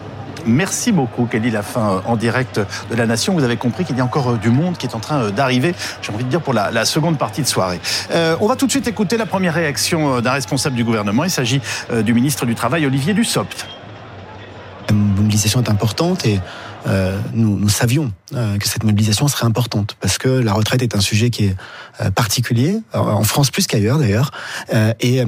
Merci 0.45 0.94
beaucoup, 0.94 1.25
Kelly 1.25 1.51
Lafin, 1.51 2.01
en 2.06 2.15
direct 2.15 2.62
de 2.89 2.95
la 2.95 3.06
Nation. 3.06 3.33
Vous 3.33 3.44
avez 3.44 3.57
compris 3.57 3.83
qu'il 3.83 3.97
y 3.97 4.01
a 4.01 4.03
encore 4.03 4.38
du 4.38 4.50
monde 4.50 4.77
qui 4.77 4.85
est 4.85 4.95
en 4.95 5.00
train 5.00 5.30
d'arriver, 5.30 5.75
j'ai 6.01 6.13
envie 6.13 6.23
de 6.23 6.30
dire, 6.30 6.39
pour 6.39 6.53
la, 6.53 6.85
seconde 6.85 7.18
partie 7.18 7.41
de 7.41 7.47
soirée. 7.47 7.81
on 8.39 8.47
va 8.47 8.56
tout 8.56 8.65
de 8.65 8.71
suite 8.71 8.88
écouter 8.88 9.18
la 9.18 9.25
première 9.25 9.53
réaction 9.53 10.21
d'un 10.21 10.31
responsable 10.31 10.77
du 10.77 10.85
gouvernement. 10.85 11.25
Il 11.25 11.31
s'agit 11.31 11.59
du 11.91 12.13
ministre 12.13 12.45
du 12.45 12.56
Travail, 12.56 12.85
Olivier 12.85 13.13
Dussopt. 13.13 13.68
La 14.88 14.95
mobilisation 14.95 15.62
est 15.62 15.69
importante 15.69 16.25
et 16.25 16.39
euh, 16.88 17.19
nous, 17.34 17.57
nous, 17.57 17.69
savions 17.69 18.12
euh, 18.34 18.57
que 18.57 18.68
cette 18.68 18.84
mobilisation 18.84 19.28
serait 19.28 19.45
importante 19.45 19.98
parce 20.00 20.18
que 20.18 20.30
la 20.30 20.54
retraite 20.54 20.81
est 20.81 20.95
un 20.95 21.01
sujet 21.01 21.30
qui 21.30 21.45
est 21.45 21.56
euh, 22.01 22.12
particulier 22.12 22.80
en 22.94 23.24
France 23.24 23.51
plus 23.51 23.68
qu'ailleurs 23.68 23.98
d'ailleurs 23.98 24.31
et 25.00 25.24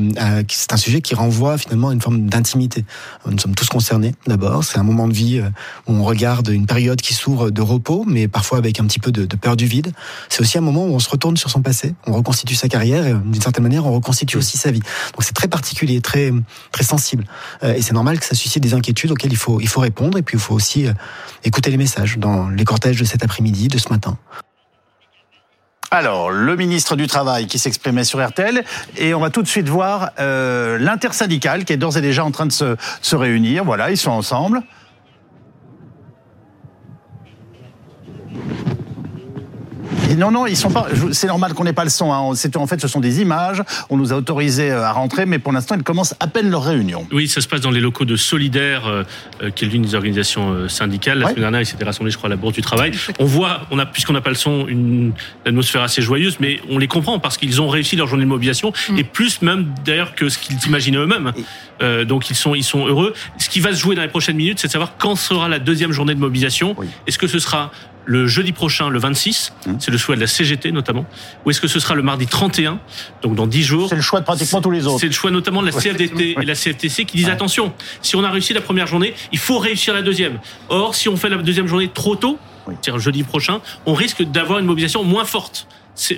c'est 0.48 0.74
un 0.74 0.78
sujet 0.78 1.02
qui 1.02 1.16
renvoie 1.16 1.58
finalement 1.58 1.90
à 1.90 1.94
une 1.94 2.02
forme 2.02 2.28
d'intimité. 2.28 2.86
Nous 3.26 3.38
sommes 3.40 3.56
tous 3.56 3.68
concernés 3.68 4.14
d'abord. 4.28 4.64
C'est 4.64 4.78
un 4.78 4.84
moment 4.84 5.08
de 5.08 5.14
vie 5.14 5.42
où 5.88 5.94
on 5.94 6.04
regarde 6.04 6.50
une 6.50 6.66
période 6.66 7.02
qui 7.02 7.14
s'ouvre 7.14 7.50
de 7.50 7.62
repos, 7.62 8.04
mais 8.08 8.28
parfois 8.28 8.58
avec 8.58 8.80
un 8.80 8.86
petit 8.86 9.00
peu 9.00 9.12
de, 9.12 9.26
de 9.26 9.36
peur 9.36 9.56
du 9.56 9.66
vide. 9.66 9.92
C'est 10.30 10.42
aussi 10.42 10.58
un 10.58 10.62
moment 10.62 10.86
où 10.86 10.94
on 10.94 11.00
se 11.00 11.10
retourne 11.10 11.38
sur 11.38 11.50
son 11.50 11.62
passé, 11.62 11.94
on 12.08 12.14
reconstitue 12.14 12.56
sa 12.56 12.68
carrière 12.68 13.06
et 13.06 13.14
d'une 13.14 13.42
certaine 13.42 13.64
manière 13.64 13.86
on 13.86 13.94
reconstitue 13.94 14.38
aussi 14.38 14.58
sa 14.58 14.72
vie. 14.72 14.80
Donc 14.80 15.24
c'est 15.24 15.36
très 15.36 15.48
particulier, 15.48 16.02
très 16.02 16.32
très 16.72 16.84
sensible 16.84 17.26
et 17.64 17.82
c'est 17.82 17.94
normal 17.94 18.20
que 18.20 18.26
ça 18.26 18.36
suscite 18.36 18.64
des 18.64 18.74
inquiétudes 18.74 19.12
auxquelles 19.12 19.34
il 19.34 19.38
faut 19.38 19.60
il 19.60 19.68
faut 19.68 19.82
répondre 19.82 20.18
et 20.18 20.22
puis 20.22 20.38
il 20.38 20.42
faut 20.42 20.56
aussi 20.56 20.88
écouter 21.50 21.72
les 21.72 21.78
messages 21.78 22.18
dans 22.18 22.48
les 22.48 22.64
cortèges 22.64 23.00
de 23.00 23.06
cet 23.06 23.24
après-midi, 23.24 23.68
de 23.68 23.78
ce 23.78 23.90
matin. 23.90 24.18
Alors, 25.92 26.30
le 26.30 26.56
ministre 26.56 26.96
du 26.96 27.08
Travail 27.08 27.48
qui 27.48 27.58
s'exprimait 27.58 28.04
sur 28.04 28.26
RTL, 28.26 28.64
et 28.98 29.16
on 29.16 29.20
va 29.20 29.32
tout 29.32 29.42
de 29.42 29.48
suite 29.48 29.68
voir 29.68 30.12
euh, 30.20 30.78
l'intersyndicale 30.78 31.66
qui 31.66 31.74
est 31.74 31.78
d'ores 31.78 31.98
et 31.98 32.02
déjà 32.02 32.24
en 32.24 32.30
train 32.30 32.46
de 32.46 32.52
se, 32.52 32.76
se 33.02 33.16
réunir. 33.16 33.66
Voilà, 33.66 33.90
ils 33.90 33.98
sont 33.98 34.12
ensemble. 34.12 34.62
Non, 40.16 40.32
non, 40.32 40.46
ils 40.48 40.58
sont 40.58 40.72
pas. 40.72 40.88
C'est 41.12 41.28
normal 41.28 41.54
qu'on 41.54 41.64
n'ait 41.64 41.74
pas 41.74 41.84
le 41.84 41.90
son. 41.90 42.14
Hein. 42.14 42.34
En 42.56 42.68
fait, 42.68 42.82
ce 42.82 42.88
sont 42.88 43.00
des 43.00 43.22
images. 43.22 43.62
On 43.90 43.98
nous 43.98 44.14
a 44.14 44.16
autorisé 44.16 44.72
euh, 44.72 44.84
à 44.84 44.92
rentrer, 44.92 45.26
mais 45.26 45.40
pour 45.40 45.52
l'instant, 45.52 45.76
ils 45.76 45.84
commencent 45.84 46.16
à 46.20 46.28
peine 46.28 46.50
leur 46.50 46.64
réunion. 46.64 47.08
Oui, 47.12 47.28
ça 47.28 47.42
se 47.42 47.48
passe 47.48 47.62
dans 47.62 47.72
les 47.72 47.80
locaux 47.80 48.06
de 48.06 48.16
Solidaire, 48.16 48.88
euh, 48.88 49.04
euh, 49.42 49.50
qui 49.50 49.66
est 49.66 49.68
l'une 49.68 49.84
des 49.84 49.96
organisations 49.96 50.68
syndicales. 50.68 51.20
La 51.20 51.28
semaine 51.28 51.42
dernière, 51.42 51.62
ils 51.62 51.66
s'étaient 51.66 51.86
rassemblés, 51.86 52.12
je 52.12 52.18
crois, 52.18 52.28
à 52.28 52.32
la 52.32 52.36
Bourse 52.36 52.54
du 52.54 52.62
Travail. 52.62 52.92
On 53.20 53.26
voit, 53.26 53.62
on 53.72 53.80
a, 53.80 53.86
puisqu'on 53.86 54.14
n'a 54.14 54.22
pas 54.22 54.30
le 54.30 54.36
son, 54.36 54.68
une 54.68 55.14
atmosphère 55.46 55.82
assez 55.82 56.02
joyeuse, 56.02 56.38
mais 56.40 56.60
on 56.70 56.78
les 56.78 56.88
comprend 56.88 57.20
parce 57.20 57.38
qu'ils 57.38 57.62
ont 57.62 57.70
réussi 57.70 57.96
leur 57.96 58.08
journée 58.08 58.24
de 58.24 58.30
mobilisation 58.30 58.74
mm. 58.90 58.98
et 58.98 59.04
plus 59.04 59.42
même 59.42 59.74
d'ailleurs 59.86 60.16
que 60.16 60.30
ce 60.30 60.38
qu'ils 60.38 60.58
imaginaient 60.68 60.98
eux-mêmes. 60.98 61.32
Donc 61.80 62.30
ils 62.30 62.36
sont, 62.36 62.56
ils 62.56 62.64
sont 62.64 62.88
heureux. 62.88 63.14
Ce 63.38 63.50
qui 63.50 63.60
va 63.60 63.74
se 63.74 63.80
jouer 63.80 63.96
dans 63.96 64.02
les 64.02 64.08
prochaines 64.08 64.36
minutes, 64.36 64.60
c'est 64.60 64.68
de 64.68 64.72
savoir 64.72 64.98
quand 64.98 65.16
sera 65.16 65.48
la 65.50 65.60
deuxième 65.60 65.92
journée 65.92 66.16
de 66.16 66.20
mobilisation. 66.20 66.76
Est-ce 67.08 67.18
que 67.18 67.28
ce 67.28 67.40
sera 67.40 67.72
le 68.10 68.26
jeudi 68.26 68.54
prochain, 68.54 68.90
le 68.90 68.98
26, 68.98 69.54
mmh. 69.68 69.72
c'est 69.80 69.92
le 69.92 69.98
choix 69.98 70.16
de 70.16 70.22
la 70.22 70.26
CGT 70.26 70.72
notamment, 70.72 71.06
ou 71.46 71.52
est-ce 71.52 71.62
que 71.62 71.68
ce 71.68 71.80
sera 71.80 71.94
le 71.94 72.02
mardi 72.02 72.26
31, 72.26 72.80
donc 73.22 73.36
dans 73.36 73.46
10 73.46 73.64
jours 73.64 73.90
C'est 73.90 73.96
le 73.96 74.02
choix 74.02 74.20
de 74.20 74.26
pratiquement 74.26 74.62
tous 74.62 74.72
les 74.72 74.88
autres. 74.88 75.00
C'est 75.00 75.06
le 75.06 75.14
choix 75.14 75.30
notamment 75.30 75.62
de 75.62 75.68
la 75.68 75.72
CFDT 75.72 76.36
et 76.42 76.46
la 76.46 76.56
CFTC 76.56 77.06
qui 77.06 77.18
disent 77.18 77.30
attention, 77.30 77.72
si 78.02 78.16
on 78.16 78.24
a 78.24 78.32
réussi 78.32 78.54
la 78.54 78.62
première 78.62 78.88
journée, 78.88 79.14
il 79.32 79.38
faut 79.38 79.60
réussir 79.60 79.94
la 79.94 80.02
deuxième. 80.02 80.40
Or, 80.70 80.96
si 80.96 81.08
on 81.08 81.18
fait 81.18 81.30
la 81.30 81.38
deuxième 81.38 81.68
journée 81.68 81.90
trop 81.94 82.16
tôt, 82.16 82.40
c'est-à-dire 82.66 83.00
jeudi 83.00 83.24
prochain, 83.24 83.62
on 83.86 83.94
risque 83.94 84.24
d'avoir 84.24 84.58
une 84.58 84.66
mobilisation 84.66 85.04
moins 85.04 85.26
forte. 85.26 85.68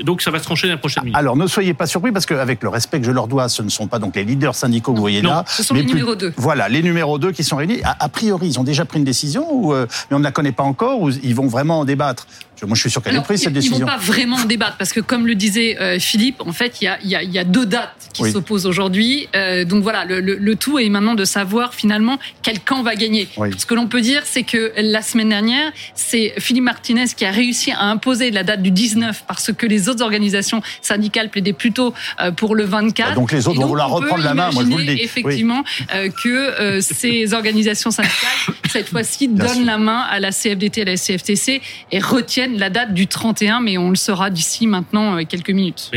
Donc 0.04 0.22
ça 0.22 0.32
va 0.32 0.40
se 0.40 0.44
trancher 0.44 0.68
dans 0.68 0.74
la 0.74 0.78
prochaine 0.78 1.04
minute. 1.04 1.18
Alors 1.18 1.36
ne 1.36 1.48
soyez 1.48 1.74
pas 1.74 1.88
surpris 1.88 2.12
parce 2.12 2.26
qu'avec 2.26 2.64
le 2.64 2.70
respect 2.70 3.00
que 3.00 3.06
je 3.06 3.12
leur 3.12 3.28
dois, 3.28 3.50
ce 3.50 3.62
ne 3.62 3.70
sont 3.70 3.88
pas 3.88 4.00
donc 4.00 4.16
les 4.16 4.24
leaders 4.24 4.56
syndicaux 4.56 4.92
que 4.92 4.98
vous 4.98 5.04
voyez 5.04 5.22
là. 5.22 5.44
Ce 5.48 5.64
sont 5.64 5.74
les 5.74 5.84
numéros 5.84 6.16
2. 6.16 6.34
Voilà, 6.38 6.70
les 6.70 6.82
numéros 6.82 7.18
2 7.18 7.32
qui 7.32 7.44
sont 7.44 7.56
réunis. 7.56 7.82
A, 7.84 8.10
priori, 8.10 8.48
ils 8.48 8.60
ont 8.60 8.64
déjà 8.64 8.86
pris 8.86 9.00
une 9.00 9.06
décision, 9.06 9.48
ou, 9.52 9.74
euh, 9.74 9.88
mais 10.10 10.16
on 10.16 10.20
ne 10.20 10.24
la 10.24 10.32
connaît 10.32 10.52
pas 10.52 10.64
encore, 10.64 11.02
ou 11.02 11.10
ils 11.10 11.36
vont 11.36 11.48
vraiment 11.48 11.80
en 11.80 11.86
débattre 11.86 12.28
moi, 12.68 12.76
je 12.76 12.82
suis 12.82 12.92
sûr 12.92 13.02
qu'elle 13.02 13.16
est 13.16 13.22
prise, 13.22 13.42
cette 13.44 13.54
décision. 13.54 13.78
Ils 13.78 13.80
ne 13.82 13.86
vont 13.86 13.92
pas 13.92 13.98
vraiment 13.98 14.38
en 14.38 14.46
débattre, 14.46 14.78
parce 14.78 14.94
que 14.94 15.00
comme 15.00 15.28
le 15.28 15.36
disait 15.36 15.78
euh, 15.80 16.00
Philippe, 16.00 16.42
en 16.46 16.52
fait, 16.52 16.82
il 16.82 16.86
y 16.86 16.88
a, 16.88 17.00
y, 17.04 17.16
a, 17.16 17.24
y 17.24 17.40
a, 17.40 17.44
deux 17.44 17.66
dates 17.66 18.10
qui 18.14 18.30
s'opposent 18.32 18.66
aujourd'hui. 18.66 19.28
Euh, 19.36 19.66
donc 19.66 19.84
voilà, 19.84 20.06
le, 20.06 20.20
le, 20.20 20.36
le, 20.36 20.56
tout 20.56 20.80
est 20.80 20.90
maintenant 20.90 21.16
de 21.16 21.26
savoir 21.26 21.74
finalement 21.74 22.20
quel 22.42 22.60
camp 22.60 22.84
va 22.84 22.96
gagner. 22.96 23.28
Ce 23.58 23.66
que 23.66 23.74
l'on 23.74 23.88
peut 23.88 24.02
dire, 24.02 24.24
c'est 24.26 24.44
que 24.44 24.74
la 24.78 25.02
semaine 25.02 25.30
dernière, 25.30 25.72
c'est 25.96 26.34
Philippe 26.38 26.64
Martinez 26.64 27.06
qui 27.16 27.26
a 27.26 27.32
réussi 27.32 27.72
à 27.72 27.84
imposer 27.84 28.32
la 28.32 28.44
date 28.44 28.62
du 28.62 28.72
19 28.72 29.24
parce 29.28 29.52
que 29.54 29.66
les 29.66 29.90
autres 29.90 30.04
organisations 30.04 30.62
syndicales 30.82 31.30
plaidaient 31.30 31.54
plutôt 31.54 31.94
euh, 32.20 32.32
pour 32.32 32.56
le 32.56 32.64
24. 32.66 33.10
Bah, 33.10 33.16
donc 33.16 33.32
les 33.32 33.48
autres 33.48 33.60
vont 33.60 33.68
vouloir 33.68 33.90
reprendre 33.90 34.24
la 34.24 34.34
main, 34.34 34.52
moi 34.52 34.64
je 34.64 34.70
vous 34.70 34.78
le 34.78 34.86
dis. 34.86 35.02
Effectivement, 35.02 35.64
euh, 35.94 36.10
que 36.24 36.80
ces 36.82 37.34
organisations 37.34 37.92
syndicales, 37.92 38.56
cette 38.70 38.90
fois-ci, 38.90 39.28
donnent 39.28 39.66
la 39.66 39.78
main 39.78 40.02
à 40.10 40.20
la 40.20 40.32
CFDT 40.32 40.82
et 40.82 40.84
à 40.84 40.86
la 40.86 40.98
CFTC 40.98 41.62
et 41.92 42.00
retiennent 42.00 42.51
la 42.58 42.70
date 42.70 42.94
du 42.94 43.08
31, 43.08 43.62
mais 43.62 43.78
on 43.78 43.90
le 43.90 43.96
saura 43.96 44.30
d'ici 44.30 44.68
maintenant 44.68 45.18
euh, 45.18 45.24
quelques 45.28 45.50
minutes. 45.50 45.92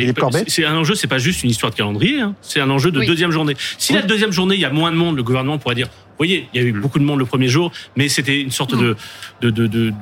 C'est 0.48 0.64
un 0.64 0.76
enjeu, 0.76 0.94
c'est 0.94 1.06
pas 1.06 1.18
juste 1.18 1.42
une 1.42 1.50
histoire 1.50 1.72
de 1.72 1.76
calendrier, 1.76 2.20
hein. 2.20 2.34
c'est 2.42 2.60
un 2.60 2.70
enjeu 2.70 2.90
de 2.90 3.04
deuxième 3.04 3.30
journée. 3.30 3.56
Si 3.78 3.92
la 3.92 4.02
deuxième 4.02 4.32
journée, 4.32 4.54
il 4.54 4.60
y 4.60 4.64
a 4.64 4.70
moins 4.70 4.90
de 4.90 4.96
monde, 4.96 5.16
le 5.16 5.22
gouvernement 5.22 5.58
pourrait 5.58 5.74
dire, 5.74 5.86
vous 5.86 6.18
voyez, 6.18 6.48
il 6.54 6.60
y 6.60 6.64
a 6.64 6.66
eu 6.66 6.72
beaucoup 6.72 6.98
de 6.98 7.04
monde 7.04 7.18
le 7.18 7.26
premier 7.26 7.48
jour, 7.48 7.72
mais 7.96 8.08
c'était 8.08 8.40
une 8.40 8.50
sorte 8.50 8.76
de, 8.76 8.96
de, 9.40 9.50
de, 9.50 9.92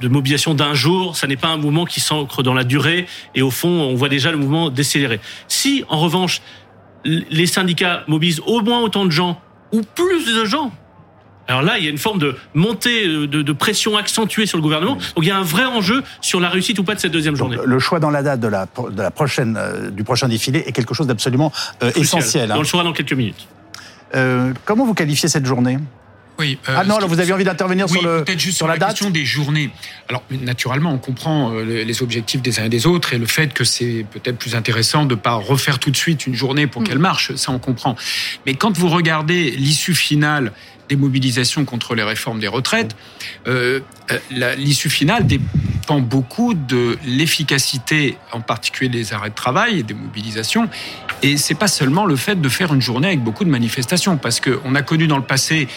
de 0.00 0.08
mobilisation 0.08 0.54
d'un 0.54 0.74
jour, 0.74 1.16
ça 1.16 1.26
n'est 1.26 1.36
pas 1.36 1.48
un 1.48 1.56
mouvement 1.56 1.84
qui 1.84 2.00
s'ancre 2.00 2.42
dans 2.42 2.54
la 2.54 2.64
durée 2.64 3.06
et 3.34 3.42
au 3.42 3.50
fond, 3.50 3.68
on 3.68 3.94
voit 3.94 4.08
déjà 4.08 4.30
le 4.30 4.36
mouvement 4.36 4.70
décélérer. 4.70 5.20
Si 5.48 5.84
en 5.88 5.98
revanche, 5.98 6.42
les 7.04 7.46
syndicats 7.46 8.04
mobilisent 8.08 8.42
au 8.46 8.60
moins 8.60 8.80
autant 8.80 9.04
de 9.04 9.10
gens 9.10 9.40
ou 9.72 9.82
plus 9.82 10.34
de 10.34 10.44
gens 10.44 10.72
alors 11.46 11.62
là, 11.62 11.78
il 11.78 11.84
y 11.84 11.86
a 11.86 11.90
une 11.90 11.98
forme 11.98 12.18
de 12.18 12.36
montée 12.54 13.06
euh, 13.06 13.26
de, 13.26 13.52
pression 13.52 13.96
accentuée 13.96 14.46
sur 14.46 14.58
le 14.58 14.62
gouvernement. 14.62 14.94
Donc 14.94 15.24
il 15.24 15.26
y 15.26 15.30
a 15.30 15.36
un 15.36 15.42
vrai 15.42 15.64
enjeu 15.64 16.02
sur 16.20 16.40
la 16.40 16.48
réussite 16.48 16.78
ou 16.78 16.84
pas 16.84 16.94
de 16.94 17.00
cette 17.00 17.12
deuxième 17.12 17.36
journée. 17.36 17.56
le 17.64 17.78
choix 17.78 18.00
dans 18.00 18.10
la 18.10 18.22
date 18.22 18.40
de 18.40 18.48
la, 18.48 18.66
de 18.90 19.02
la 19.02 19.10
prochaine, 19.10 19.56
euh, 19.58 19.90
du 19.90 20.04
prochain 20.04 20.28
défilé 20.28 20.64
est 20.66 20.72
quelque 20.72 20.94
chose 20.94 21.06
d'absolument 21.06 21.52
euh, 21.82 21.92
essentiel. 21.96 22.50
Hein. 22.50 22.56
On 22.56 22.60
le 22.60 22.66
saura 22.66 22.84
dans 22.84 22.92
quelques 22.92 23.12
minutes. 23.12 23.46
comment 24.64 24.84
vous 24.86 24.94
qualifiez 24.94 25.28
cette 25.28 25.46
journée? 25.46 25.78
Oui. 26.36 26.58
ah 26.66 26.82
non, 26.82 26.98
là, 26.98 27.06
vous 27.06 27.20
aviez 27.20 27.32
envie 27.32 27.44
d'intervenir 27.44 27.88
sur, 27.88 28.02
le, 28.02 28.24
juste 28.36 28.56
sur, 28.56 28.66
la, 28.66 28.76
date? 28.76 28.88
question 28.88 29.10
des 29.10 29.24
journées. 29.24 29.70
Alors, 30.08 30.24
naturellement, 30.30 30.92
on 30.92 30.98
comprend 30.98 31.52
les 31.52 32.02
objectifs 32.02 32.42
des 32.42 32.58
uns 32.58 32.64
et 32.64 32.68
des 32.68 32.88
autres 32.88 33.12
et 33.12 33.18
le 33.18 33.26
fait 33.26 33.54
que 33.54 33.62
c'est 33.62 34.04
peut-être 34.10 34.36
plus 34.36 34.56
intéressant 34.56 35.04
de 35.04 35.14
ne 35.14 35.20
pas 35.20 35.34
refaire 35.34 35.78
tout 35.78 35.92
de 35.92 35.96
suite 35.96 36.26
une 36.26 36.34
journée 36.34 36.66
pour 36.66 36.82
mm. 36.82 36.84
qu'elle 36.86 36.98
marche, 36.98 37.36
ça 37.36 37.52
on 37.52 37.60
comprend. 37.60 37.94
Mais 38.46 38.54
quand 38.54 38.76
vous 38.76 38.88
regardez 38.88 39.52
l'issue 39.52 39.94
finale 39.94 40.50
des 40.88 40.96
mobilisations 40.96 41.64
contre 41.64 41.94
les 41.94 42.02
réformes 42.02 42.40
des 42.40 42.48
retraites, 42.48 42.96
euh, 43.46 43.80
euh 44.10 44.54
l'issue 44.56 44.90
finale 44.90 45.26
dépend 45.26 46.00
beaucoup 46.00 46.54
de 46.54 46.98
l'efficacité, 47.06 48.16
en 48.32 48.40
particulier 48.40 48.88
des 48.88 49.12
arrêts 49.12 49.30
de 49.30 49.34
travail 49.34 49.80
et 49.80 49.82
des 49.82 49.94
mobilisations. 49.94 50.68
Et 51.22 51.36
c'est 51.36 51.54
pas 51.54 51.68
seulement 51.68 52.06
le 52.06 52.16
fait 52.16 52.40
de 52.40 52.48
faire 52.48 52.74
une 52.74 52.82
journée 52.82 53.08
avec 53.08 53.22
beaucoup 53.22 53.44
de 53.44 53.50
manifestations, 53.50 54.16
parce 54.16 54.40
qu'on 54.40 54.74
a 54.74 54.82
connu 54.82 55.06
dans 55.06 55.18
le 55.18 55.24
passé 55.24 55.68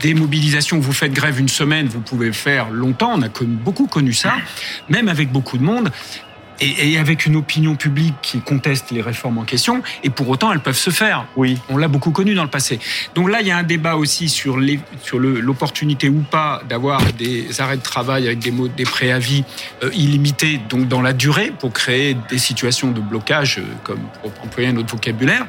des 0.00 0.14
mobilisations, 0.14 0.78
vous 0.80 0.92
faites 0.92 1.12
grève 1.12 1.38
une 1.38 1.48
semaine, 1.48 1.86
vous 1.86 2.00
pouvez 2.00 2.32
faire 2.32 2.70
longtemps, 2.70 3.12
on 3.14 3.22
a 3.22 3.28
beaucoup 3.44 3.86
connu 3.86 4.12
ça, 4.12 4.34
même 4.88 5.08
avec 5.08 5.30
beaucoup 5.30 5.56
de 5.56 5.62
monde 5.62 5.90
et, 6.60 6.98
avec 6.98 7.26
une 7.26 7.36
opinion 7.36 7.74
publique 7.74 8.14
qui 8.22 8.40
conteste 8.40 8.90
les 8.90 9.02
réformes 9.02 9.38
en 9.38 9.44
question, 9.44 9.82
et 10.02 10.10
pour 10.10 10.28
autant 10.28 10.52
elles 10.52 10.60
peuvent 10.60 10.76
se 10.76 10.90
faire. 10.90 11.26
Oui. 11.36 11.58
On 11.68 11.76
l'a 11.76 11.88
beaucoup 11.88 12.10
connu 12.10 12.34
dans 12.34 12.44
le 12.44 12.50
passé. 12.50 12.78
Donc 13.14 13.30
là, 13.30 13.40
il 13.40 13.46
y 13.46 13.50
a 13.50 13.56
un 13.56 13.62
débat 13.62 13.96
aussi 13.96 14.28
sur 14.28 14.58
les, 14.58 14.80
sur 15.02 15.18
l'opportunité 15.18 16.08
ou 16.08 16.24
pas 16.30 16.62
d'avoir 16.68 17.00
des 17.12 17.60
arrêts 17.60 17.76
de 17.76 17.82
travail 17.82 18.26
avec 18.26 18.38
des 18.38 18.50
des 18.76 18.84
préavis 18.84 19.44
euh, 19.82 19.90
illimités, 19.94 20.60
donc 20.68 20.88
dans 20.88 21.02
la 21.02 21.12
durée, 21.12 21.52
pour 21.58 21.72
créer 21.72 22.16
des 22.28 22.38
situations 22.38 22.90
de 22.90 23.00
blocage, 23.00 23.58
euh, 23.58 23.62
comme 23.82 24.00
pour 24.22 24.32
employer 24.42 24.68
un 24.68 24.76
autre 24.76 24.90
vocabulaire. 24.90 25.46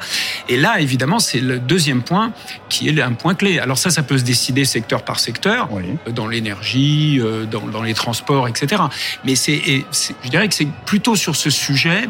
Et 0.49 0.57
là, 0.57 0.79
évidemment, 0.79 1.19
c'est 1.19 1.39
le 1.39 1.59
deuxième 1.59 2.01
point 2.01 2.33
qui 2.69 2.89
est 2.89 3.01
un 3.01 3.13
point 3.13 3.35
clé. 3.35 3.59
Alors 3.59 3.77
ça, 3.77 3.89
ça 3.89 4.03
peut 4.03 4.17
se 4.17 4.23
décider 4.23 4.65
secteur 4.65 5.03
par 5.03 5.19
secteur, 5.19 5.69
euh, 5.73 6.11
dans 6.11 6.27
l'énergie, 6.27 7.21
dans, 7.51 7.67
dans 7.67 7.83
les 7.83 7.93
transports, 7.93 8.47
etc. 8.47 8.81
Mais 9.23 9.35
c'est, 9.35 9.61
je 10.23 10.29
dirais 10.29 10.47
que 10.47 10.53
c'est 10.53 10.67
plus 10.85 10.94
plutôt 10.95 11.17
sur 11.17 11.35
ce 11.35 11.49
sujet 11.49 12.07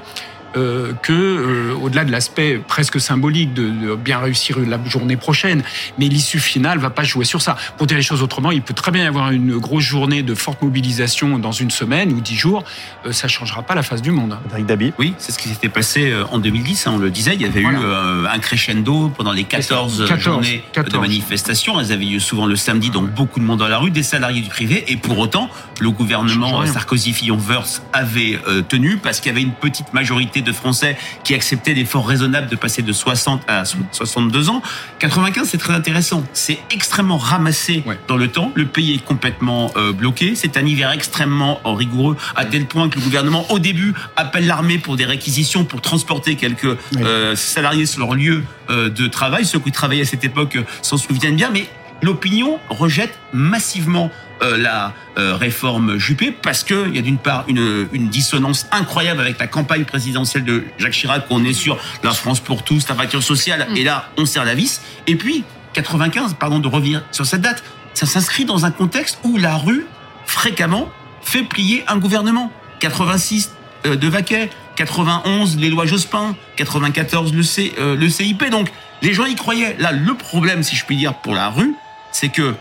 euh, 0.58 0.94
que, 1.02 1.12
euh, 1.12 1.76
au-delà 1.82 2.06
de 2.06 2.12
l'aspect 2.12 2.62
presque 2.66 3.02
symbolique 3.02 3.54
de, 3.54 3.96
bien 3.96 4.20
réussir 4.20 4.58
la 4.60 4.80
journée 4.86 5.18
prochaine, 5.18 5.64
mais 6.00 6.08
l'issue 6.08 6.40
finale 6.40 6.80
va 6.80 6.90
pas 6.90 7.04
jouer 7.04 7.26
sur 7.26 7.42
ça. 7.42 7.58
Pour 7.78 7.88
dire 7.88 7.98
les 7.98 8.04
choses 8.04 8.24
autrement, 8.24 8.52
il 8.52 8.62
peut 8.62 8.74
très 8.74 8.92
bien 8.92 9.04
y 9.04 9.08
avoir 9.08 9.32
une 9.32 9.58
grosse 9.58 9.84
journée 9.84 10.24
de 10.24 10.34
forte 10.34 10.62
mobilisation 10.62 11.40
dans 11.40 11.52
une 11.52 11.72
semaine 11.72 12.14
ou 12.14 12.22
dix 12.22 12.36
jours, 12.36 12.64
euh, 13.06 13.12
ça 13.12 13.28
changera 13.28 13.64
pas 13.64 13.76
la 13.76 13.84
face 13.84 14.02
du 14.02 14.12
monde. 14.12 14.38
Dabi. 14.66 14.94
Oui, 14.98 15.14
c'est 15.18 15.34
ce 15.34 15.38
qui 15.38 15.50
s'était 15.50 15.68
passé 15.68 16.14
en 16.32 16.40
2010, 16.40 16.88
hein, 16.88 16.92
on 16.96 17.00
le 17.00 17.10
disait, 17.12 17.36
il 17.36 17.42
y 17.42 17.46
avait 17.46 17.62
eu 17.62 17.76
un 17.76 18.40
crescendo 18.40 19.10
pendant 19.10 19.34
les 19.34 19.44
14, 19.44 20.06
journées 20.18 20.64
de 20.76 20.98
manifestation, 20.98 21.80
elles 21.82 21.92
avaient 21.92 22.08
eu 22.08 22.22
souvent 22.22 22.46
le 22.46 22.56
samedi, 22.56 22.90
donc 22.90 23.10
beaucoup 23.12 23.42
de 23.42 23.46
monde 23.46 23.60
dans 23.60 23.68
la 23.68 23.78
rue, 23.78 23.92
des 23.92 24.04
salariés 24.04 24.42
du 24.42 24.50
privé, 24.50 24.86
et 24.88 24.96
pour 24.96 25.18
autant, 25.20 25.50
le 25.82 25.92
gouvernement 25.92 26.66
Sarkozy-Fillon-Wörth 26.66 27.82
avait 27.92 28.40
tenu 28.70 28.98
parce 28.98 29.20
qu'il 29.20 29.32
y 29.32 29.36
avait 29.36 29.44
une 29.44 29.54
petite 29.54 29.94
majorité 29.94 30.42
de 30.46 30.52
Français 30.52 30.98
qui 31.24 31.34
acceptaient 31.34 31.74
l'effort 31.74 32.08
raisonnable 32.08 32.48
de 32.48 32.56
passer 32.56 32.82
de 32.82 32.94
60 32.94 33.42
à 33.48 33.64
62 33.92 34.50
ans. 34.50 34.62
95, 35.00 35.48
c'est 35.50 35.58
très 35.58 35.74
intéressant. 35.74 36.24
C'est 36.34 36.60
extrêmement 36.72 37.18
ramassé 37.18 37.84
dans 38.08 38.18
le 38.18 38.30
temps. 38.30 38.52
Le 38.56 38.66
pays 38.66 38.96
est 38.96 39.04
complètement 39.04 39.72
euh, 39.75 39.92
bloqué. 39.92 40.36
C'est 40.36 40.58
un 40.58 40.66
hiver 40.66 40.92
extrêmement 40.92 41.60
euh, 41.66 41.72
rigoureux, 41.72 42.16
à 42.36 42.46
tel 42.46 42.66
point 42.66 42.90
que 42.90 42.96
le 42.96 43.02
gouvernement, 43.02 43.46
au 43.52 43.60
début, 43.60 43.94
appelle 44.16 44.48
l'armée 44.48 44.78
pour 44.78 44.96
des 44.96 45.06
réquisitions, 45.06 45.66
pour 45.66 45.82
transporter 45.82 46.36
quelques 46.36 46.78
euh, 46.98 47.36
salariés 47.36 47.86
sur 47.86 48.00
leur 48.00 48.16
lieu 48.16 48.44
de 48.70 49.08
travail. 49.08 49.46
Ceux 49.46 49.60
qui 49.60 49.72
travaillaient 49.72 50.04
à 50.04 50.06
cette 50.06 50.24
époque 50.24 50.58
s'en 50.82 50.98
souviennent 50.98 51.36
bien, 51.36 51.50
mais 51.52 51.68
l'opinion 52.02 52.60
rejette 52.70 53.18
massivement 53.34 54.12
euh, 54.42 54.58
la 54.58 54.94
euh, 55.18 55.36
réforme 55.36 55.98
Juppé 55.98 56.32
parce 56.32 56.65
qu'il 56.65 56.94
y 56.94 57.00
a 57.00 57.01
d'une 57.01 57.18
part 57.18 57.46
une, 57.48 57.88
une, 57.94 58.10
dissonance 58.10 58.68
incroyable 58.70 59.22
avec 59.22 59.39
la 59.39 59.48
campagne 59.48 59.86
présidentielle 59.86 60.44
de 60.44 60.65
Jacques 60.77 60.92
Chirac, 60.92 61.25
on 61.30 61.46
est 61.46 61.54
sur 61.54 61.77
la 62.04 62.12
France 62.12 62.42
pour 62.42 62.63
tous, 62.63 62.86
la 62.89 62.96
voiture 62.96 63.24
sociale, 63.24 63.65
mm. 63.70 63.77
et 63.77 63.84
là 63.86 64.10
on 64.18 64.25
serre 64.25 64.44
la 64.44 64.54
vis. 64.54 64.82
Et 65.08 65.15
puis 65.15 65.46
95, 65.72 66.36
pardon 66.38 66.60
de 66.60 66.68
revenir 66.68 67.01
sur 67.12 67.25
cette 67.25 67.39
date, 67.39 67.63
ça 67.94 68.06
s'inscrit 68.06 68.44
dans 68.44 68.65
un 68.65 68.72
contexte 68.72 69.20
où 69.24 69.38
la 69.38 69.56
rue 69.56 69.86
fréquemment 70.25 70.89
fait 71.22 71.44
plier 71.44 71.86
un 71.88 71.98
gouvernement. 71.98 72.51
86 72.82 73.51
euh, 73.86 73.96
de 73.96 74.08
Vaquet, 74.10 74.50
91 74.75 75.58
les 75.58 75.70
lois 75.70 75.86
Jospin, 75.86 76.36
94 76.58 77.34
le, 77.34 77.42
C, 77.42 77.74
le 77.77 78.10
CIP. 78.10 78.50
Donc 78.50 78.70
les 79.01 79.13
gens 79.13 79.25
y 79.25 79.36
croyaient. 79.36 79.77
Là, 79.80 79.94
le 79.94 80.13
problème, 80.13 80.62
si 80.62 80.75
je 80.75 80.84
puis 80.84 80.98
dire, 80.98 81.13
pour 81.13 81.36
la 81.36 81.48
rue, 81.48 81.74
c'est 82.12 82.27
que 82.30 82.54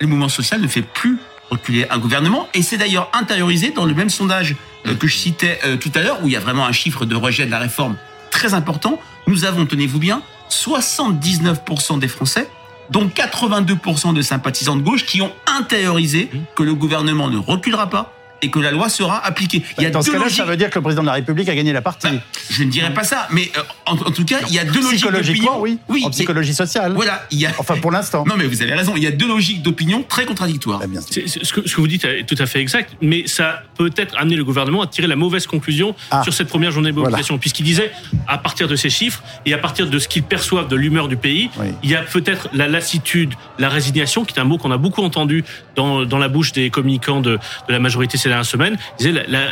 le 0.00 0.06
mouvement 0.06 0.28
social 0.28 0.60
ne 0.60 0.68
fait 0.68 0.82
plus 0.82 1.18
reculer 1.50 1.86
un 1.90 1.98
gouvernement. 1.98 2.48
Et 2.54 2.62
c'est 2.62 2.76
d'ailleurs 2.76 3.10
intériorisé 3.12 3.70
dans 3.70 3.84
le 3.84 3.94
même 3.94 4.10
sondage 4.10 4.56
euh, 4.86 4.94
que 4.94 5.06
je 5.06 5.16
citais 5.16 5.58
euh, 5.64 5.76
tout 5.76 5.90
à 5.94 6.00
l'heure, 6.00 6.22
où 6.22 6.28
il 6.28 6.32
y 6.32 6.36
a 6.36 6.40
vraiment 6.40 6.66
un 6.66 6.72
chiffre 6.72 7.04
de 7.04 7.16
rejet 7.16 7.46
de 7.46 7.50
la 7.50 7.58
réforme 7.58 7.96
très 8.30 8.54
important. 8.54 9.00
Nous 9.26 9.44
avons, 9.44 9.66
tenez-vous 9.66 9.98
bien, 9.98 10.22
79% 10.50 11.98
des 11.98 12.08
Français, 12.08 12.48
dont 12.90 13.06
82% 13.06 14.14
de 14.14 14.22
sympathisants 14.22 14.76
de 14.76 14.82
gauche, 14.82 15.04
qui 15.04 15.20
ont 15.20 15.32
intériorisé 15.46 16.30
que 16.54 16.62
le 16.62 16.74
gouvernement 16.74 17.30
ne 17.30 17.38
reculera 17.38 17.90
pas, 17.90 18.17
et 18.42 18.50
que 18.50 18.58
la 18.58 18.70
loi 18.70 18.88
sera 18.88 19.24
appliquée. 19.24 19.62
Il 19.78 19.84
y 19.84 19.86
a 19.86 19.90
Dans 19.90 20.02
ce 20.02 20.10
cas-là, 20.10 20.28
ça 20.28 20.44
veut 20.44 20.56
dire 20.56 20.70
que 20.70 20.76
le 20.76 20.82
président 20.82 21.02
de 21.02 21.06
la 21.06 21.14
République 21.14 21.48
a 21.48 21.54
gagné 21.54 21.72
la 21.72 21.82
partie. 21.82 22.08
Bah, 22.08 22.22
je 22.50 22.62
ne 22.64 22.70
dirais 22.70 22.92
pas 22.92 23.04
ça, 23.04 23.28
mais 23.30 23.50
euh, 23.56 23.62
en, 23.86 23.96
tout 23.96 24.24
cas, 24.24 24.38
il 24.48 24.54
y 24.54 24.58
a 24.58 24.64
deux 24.64 24.82
logiques 24.82 25.10
d'opinion. 25.10 25.60
Oui, 25.60 25.78
oui, 25.88 26.02
en 26.04 26.10
psychologie 26.10 26.54
sociale. 26.54 26.92
Voilà, 26.94 27.26
il 27.30 27.38
y 27.38 27.46
a. 27.46 27.52
Enfin, 27.58 27.76
pour 27.76 27.90
l'instant. 27.90 28.24
Non, 28.26 28.34
mais 28.36 28.46
vous 28.46 28.62
avez 28.62 28.74
raison. 28.74 28.94
Il 28.96 29.02
y 29.02 29.06
a 29.06 29.10
deux 29.10 29.28
logiques 29.28 29.62
d'opinion 29.62 30.04
très 30.08 30.24
contradictoires. 30.24 30.80
Bah, 30.80 31.00
ce, 31.00 31.52
que, 31.52 31.76
vous 31.76 31.88
dites 31.88 32.04
est 32.04 32.24
tout 32.24 32.36
à 32.38 32.46
fait 32.46 32.60
exact, 32.60 32.96
mais 33.00 33.26
ça 33.26 33.62
peut 33.76 33.90
être 33.96 34.16
amené 34.18 34.36
le 34.36 34.44
gouvernement 34.44 34.82
à 34.82 34.86
tirer 34.86 35.06
la 35.06 35.16
mauvaise 35.16 35.46
conclusion 35.46 35.94
ah. 36.10 36.22
sur 36.22 36.32
cette 36.32 36.48
première 36.48 36.70
journée 36.70 36.90
de 36.90 36.96
mobilisation, 36.96 37.38
puisqu'il 37.38 37.64
disait, 37.64 37.92
à 38.26 38.38
partir 38.38 38.68
de 38.68 38.76
ces 38.76 38.90
chiffres 38.90 39.22
et 39.46 39.54
à 39.54 39.58
partir 39.58 39.88
de 39.88 39.98
ce 39.98 40.08
qu'ils 40.08 40.22
perçoivent 40.22 40.68
de 40.68 40.76
l'humeur 40.76 41.08
du 41.08 41.16
pays, 41.16 41.50
il 41.82 41.90
y 41.90 41.94
a 41.94 42.02
peut-être 42.02 42.48
la 42.52 42.68
lassitude, 42.68 43.34
la 43.58 43.68
résignation, 43.68 44.24
qui 44.24 44.34
est 44.34 44.40
un 44.40 44.44
mot 44.44 44.58
qu'on 44.58 44.70
a 44.70 44.76
beaucoup 44.76 45.02
entendu 45.02 45.44
dans, 45.76 46.04
dans 46.04 46.18
la 46.18 46.28
bouche 46.28 46.52
des 46.52 46.70
communicants 46.70 47.20
de, 47.20 47.38
de 47.68 47.72
la 47.72 47.78
majorité 47.78 48.18
ces 48.28 48.30
dernières 48.30 48.46
semaines 48.46 48.76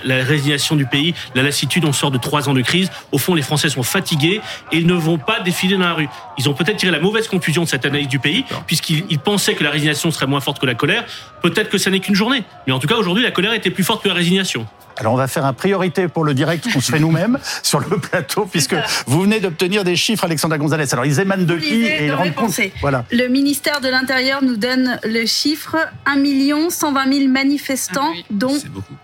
la, 0.05 0.25
résignation 0.25 0.77
du 0.77 0.87
pays, 0.87 1.15
la 1.35 1.43
lassitude, 1.43 1.85
on 1.85 1.93
sort 1.93 2.11
de 2.11 2.19
trois 2.19 2.49
ans 2.49 2.55
de 2.55 2.63
crise. 2.63 2.91
Au 3.13 3.19
fond, 3.19 3.35
les 3.35 3.43
Français 3.43 3.69
sont 3.69 3.83
fatigués 3.83 4.41
et 4.73 4.79
ils 4.79 4.87
ne 4.87 4.95
vont 4.95 5.19
pas 5.19 5.41
défiler 5.41 5.77
dans 5.77 5.85
la 5.85 5.95
rue. 5.95 6.09
Ils 6.39 6.49
ont 6.49 6.55
peut-être 6.55 6.77
tiré 6.77 6.93
la 6.93 7.01
mauvaise 7.01 7.29
conclusion 7.29 7.65
de 7.65 7.69
cette 7.69 7.87
analyse 7.87 8.09
du 8.09 8.19
pays, 8.19 8.45
puisqu'ils 8.67 9.19
pensaient 9.19 9.55
que 9.55 9.65
la 9.65 9.71
résignation 9.71 10.11
serait 10.11 10.27
moins 10.27 10.41
forte 10.41 10.59
que 10.59 10.67
la 10.67 10.75
colère. 10.75 11.05
Peut-être 11.43 11.71
que 11.71 11.79
ça 11.79 11.91
n'est 11.91 12.01
qu'une 12.01 12.15
journée. 12.15 12.45
Mais 12.67 12.73
en 12.73 12.79
tout 12.79 12.89
cas, 12.89 12.97
aujourd'hui, 12.97 13.23
la 13.23 13.31
colère 13.31 13.53
était 13.53 13.71
plus 13.71 13.85
forte 13.85 14.03
que 14.03 14.09
la 14.09 14.15
résignation. 14.15 14.67
Alors 14.97 15.13
on 15.13 15.17
va 15.17 15.29
faire 15.29 15.45
un 15.45 15.53
priorité 15.53 16.09
pour 16.09 16.25
le 16.25 16.35
direct 16.35 16.71
qu'on 16.73 16.81
se 16.81 16.91
fait 16.91 16.99
nous-mêmes 16.99 17.39
sur 17.63 17.81
le 17.81 17.99
plateau, 17.99 18.47
puisque 18.47 18.77
vous 19.07 19.23
venez 19.23 19.41
d'obtenir 19.41 19.85
des 19.85 19.97
chiffres, 19.97 20.25
Alexandra 20.25 20.59
Gonzalez. 20.59 20.93
Alors 20.93 21.05
ils 21.05 21.21
émanent 21.21 21.45
de 21.45 21.57
qui 21.57 21.85
et 21.85 22.07
ils 22.07 22.13
rendent 22.13 22.35
compte. 22.35 22.59
Voilà. 22.81 23.05
Le 23.11 23.29
ministère 23.29 23.81
de 23.81 23.89
l'Intérieur 23.89 24.43
nous 24.43 24.57
donne 24.57 24.99
le 25.05 25.27
chiffre 25.27 25.77
1 26.07 26.71
120 26.71 27.13
000 27.13 27.29
manifestants, 27.29 28.13
ah 28.15 28.23
dont 28.31 28.57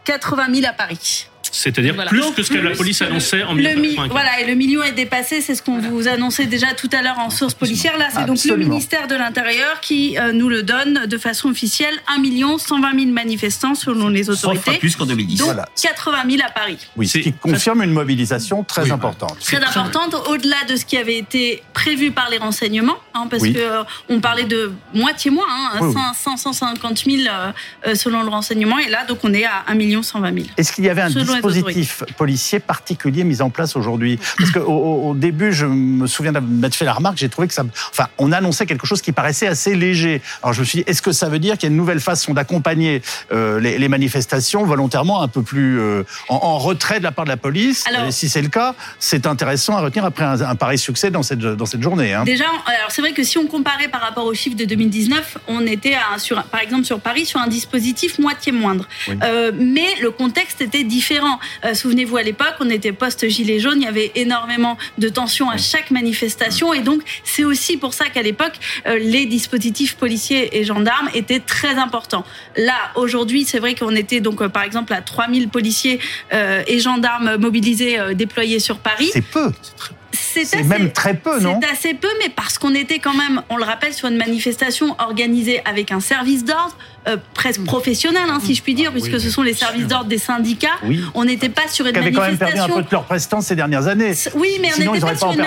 80 0.05 0.55
000 0.55 0.67
à 0.67 0.73
Paris. 0.73 1.29
C'est-à-dire 1.53 1.95
plus 2.07 2.33
que 2.35 2.43
ce 2.43 2.51
que 2.51 2.59
la 2.59 2.71
police 2.71 3.03
annonçait 3.03 3.43
en 3.43 3.55
1995. 3.55 4.11
Voilà, 4.11 4.41
et 4.41 4.47
le 4.47 4.55
million 4.55 4.83
est 4.83 4.93
dépassé, 4.93 5.41
c'est 5.41 5.55
ce 5.55 5.63
qu'on 5.63 5.79
vous 5.79 6.09
annonçait 6.09 6.47
déjà 6.47 6.73
tout 6.75 6.89
à 6.93 7.03
l'heure 7.03 7.19
en 7.19 7.31
source 7.31 7.55
policière. 7.55 7.97
Là, 7.99 8.09
c'est 8.13 8.25
donc 8.25 8.43
le 8.45 8.57
ministère 8.57 9.07
de 9.07 9.15
l'Intérieur 9.15 9.81
qui 9.81 10.19
euh, 10.19 10.33
nous 10.33 10.49
le 10.49 10.63
donne 10.63 11.07
de 11.07 11.19
façon 11.19 11.51
officielle 11.51 11.95
1 12.09 12.21
million 12.21 12.59
120 12.59 12.99
000 12.99 13.13
manifestants 13.13 13.75
selon 13.75 14.09
les 14.09 14.31
autorités. 14.31 14.79
plus 14.79 14.97
qu'en 14.97 15.07
2010. 15.07 15.39
Donc 15.39 15.57
80 15.81 16.19
000 16.31 16.43
à 16.47 16.51
Paris. 16.51 16.79
Oui, 16.97 17.07
ce 17.07 17.19
qui 17.19 17.33
confirme 17.33 17.83
une 17.83 17.93
mobilisation 17.93 18.65
très 18.65 18.91
importante. 18.91 19.39
Très 19.41 19.63
importante, 19.63 20.15
au-delà 20.29 20.57
de 20.69 20.77
ce 20.77 20.85
qui 20.85 20.97
avait 20.97 21.19
été 21.19 21.63
prévu 21.83 22.13
par 22.13 22.31
les 22.31 22.39
renseignements, 22.39 22.99
hein, 23.15 23.27
parce 23.29 23.43
qu'on 23.43 23.53
que 23.53 23.59
euh, 23.59 23.83
on 24.09 24.21
parlait 24.21 24.45
de 24.45 24.73
moitié 24.95 25.31
moins, 25.31 25.47
hein, 25.49 25.93
550 26.15 27.05
000 27.05 27.23
euh, 27.27 27.95
selon 27.95 28.23
le 28.23 28.29
renseignement, 28.29 28.79
et 28.79 28.89
là, 28.89 29.05
donc 29.05 29.19
on 29.25 29.35
est 29.35 29.45
à 29.45 29.65
1 29.67 29.75
million 29.75 30.03
120 30.03 30.35
000. 30.35 30.47
Est-ce 30.57 30.73
qu'il 30.73 30.85
y 30.85 30.89
avait 30.89 31.03
un 31.03 31.11
dispositif 31.11 32.05
policier 32.17 32.61
particulier 32.61 33.25
mis 33.25 33.43
en 33.43 33.51
place 33.51 33.75
aujourd'hui 33.77 34.19
Parce 34.39 34.53
qu'au 34.53 34.63
au 34.63 35.15
début, 35.15 35.53
je 35.53 35.67
me 35.67 36.07
souviens 36.07 36.33
d'avoir 36.33 36.73
fait 36.73 36.85
la 36.85 36.93
remarque, 36.93 37.19
j'ai 37.19 37.29
trouvé 37.29 37.49
que 37.49 37.55
ça. 37.55 37.65
Enfin, 37.91 38.09
on 38.19 38.31
annonçait 38.33 38.67
quelque 38.67 38.87
chose 38.87 39.03
qui 39.03 39.13
paraissait 39.13 39.47
assez 39.47 39.75
léger. 39.75 40.23
Alors 40.43 40.53
je 40.53 40.61
me 40.61 40.65
suis 40.65 40.79
dit, 40.79 40.85
est-ce 40.87 41.03
que 41.03 41.13
ça 41.13 41.29
veut 41.29 41.39
dire 41.39 41.55
qu'il 41.59 41.69
y 41.69 41.71
a 41.71 41.73
une 41.73 41.77
nouvelle 41.77 42.01
façon 42.01 42.33
d'accompagner 42.33 43.03
euh, 43.33 43.61
les, 43.61 43.79
les, 43.79 43.89
manifestations 43.89 44.65
volontairement 44.65 45.23
un 45.23 45.29
peu 45.29 45.43
plus 45.43 45.81
euh, 45.81 46.05
en, 46.29 46.37
en, 46.37 46.59
retrait 46.59 46.99
de 46.99 47.05
la 47.05 47.13
part 47.13 47.25
de 47.25 47.31
la 47.31 47.37
police? 47.37 47.85
Alors, 47.87 48.07
Et 48.07 48.13
si 48.13 48.29
c'est 48.29 48.43
le 48.43 48.49
cas, 48.49 48.75
c'est 48.99 49.27
intéressant 49.27 49.77
à 49.77 49.81
retenir 49.81 50.05
après 50.05 50.25
un, 50.25 50.41
un, 50.41 50.55
pareil 50.55 50.79
succès 50.79 51.11
dans 51.11 51.23
cette, 51.23 51.41
dans 51.41 51.67
cette 51.67 51.72
journée. 51.81 52.13
Hein. 52.13 52.25
Déjà, 52.25 52.47
alors 52.67 52.91
c'est 52.91 53.01
vrai 53.01 53.13
que 53.13 53.23
si 53.23 53.39
on 53.39 53.47
comparait 53.47 53.89
par 53.89 54.01
rapport 54.01 54.27
aux 54.27 54.35
chiffres 54.35 54.57
de 54.57 54.65
2019, 54.65 55.39
on 55.47 55.67
était 55.67 55.95
à, 55.95 56.19
sur, 56.19 56.43
par 56.43 56.61
exemple 56.61 56.85
sur 56.85 57.01
Paris 57.01 57.25
sur 57.25 57.41
un 57.41 57.47
dispositif 57.47 58.19
moitié 58.19 58.51
moindre. 58.51 58.89
Oui. 59.09 59.15
Euh, 59.23 59.53
mais 59.55 59.87
le 60.01 60.11
contexte 60.11 60.61
était 60.61 60.83
différent. 60.85 61.39
Euh, 61.65 61.75
Souvenez-vous, 61.75 62.17
à 62.17 62.23
l'époque, 62.23 62.55
on 62.61 62.69
était 62.69 62.93
post-gilet 62.93 63.61
jaune, 63.61 63.79
il 63.81 63.85
y 63.85 63.89
avait 63.89 64.11
énormément 64.17 64.77
de 64.99 65.09
tensions 65.09 65.49
à 65.49 65.57
chaque 65.57 65.91
manifestation. 65.91 66.75
Et 66.75 66.81
donc, 66.81 67.03
c'est 67.23 67.45
aussi 67.45 67.77
pour 67.77 67.95
ça 67.95 68.09
qu'à 68.09 68.23
l'époque, 68.23 68.55
euh, 68.87 68.99
les 68.99 69.27
dispositifs 69.27 69.97
policiers 69.97 70.59
et 70.59 70.65
gendarmes 70.65 71.09
étaient 71.15 71.41
très 71.41 71.77
importants. 71.77 72.25
Là, 72.57 72.75
aujourd'hui, 72.97 73.45
c'est 73.45 73.59
vrai 73.59 73.75
qu'on 73.75 73.95
était 73.95 74.21
donc, 74.21 74.43
euh, 74.43 74.49
par 74.49 74.63
exemple, 74.63 74.93
à 74.93 75.01
3000 75.01 75.49
policiers 75.49 76.01
euh, 76.33 76.63
et 76.67 76.79
gendarmes 76.79 77.37
mobilisés, 77.37 77.99
euh, 77.99 78.15
déployés 78.15 78.59
sur 78.59 78.79
Paris. 78.79 79.11
C'est 79.13 79.23
peu. 79.23 79.53
C'est 79.63 79.77
même 80.65 80.93
très 80.93 81.15
peu, 81.15 81.41
non 81.41 81.59
C'est 81.63 81.69
assez 81.69 81.95
peu, 81.95 82.09
mais 82.23 82.29
parce 82.29 82.59
qu'on 82.59 82.75
était 82.75 82.99
quand 82.99 83.15
même, 83.15 83.43
on 83.49 83.57
le 83.57 83.65
rappelle, 83.65 83.93
sur 83.93 84.09
une 84.09 84.17
manifestation 84.17 84.95
organisée 84.99 85.61
avec 85.65 85.93
un 85.93 86.01
service 86.01 86.45
d'ordre 86.45 86.77
euh, 87.09 87.17
presque 87.35 87.65
professionnel, 87.65 88.23
hein, 88.29 88.39
si 88.43 88.55
je 88.55 88.63
puis 88.63 88.75
dire, 88.75 88.91
ah, 88.91 88.93
puisque 88.93 89.15
oui, 89.15 89.21
ce 89.21 89.31
sont 89.31 89.43
les 89.43 89.55
services 89.55 89.87
d'ordre 89.87 90.07
des 90.07 90.19
syndicats. 90.19 90.69
Oui. 90.85 91.01
On 91.15 91.25
n'était 91.25 91.49
pas 91.49 91.69
sur 91.69 91.87
une 91.87 91.93
Qui 91.93 91.99
manifestation. 91.99 92.37
quand 92.39 92.47
même 92.47 92.55
perdu 92.55 92.73
un 92.73 92.77
peu 92.77 92.83
de 92.83 92.89
leur 92.93 93.05
prestance 93.05 93.47
ces 93.47 93.57
dernières 93.57 93.89
années. 93.89 94.13
Oui, 94.35 94.59
mais 94.61 94.71
Sinon, 94.71 94.93
on 94.93 94.95
n'était 94.95 95.07
pas, 95.07 95.13
pas 95.13 95.19
sur 95.19 95.31
une 95.33 95.39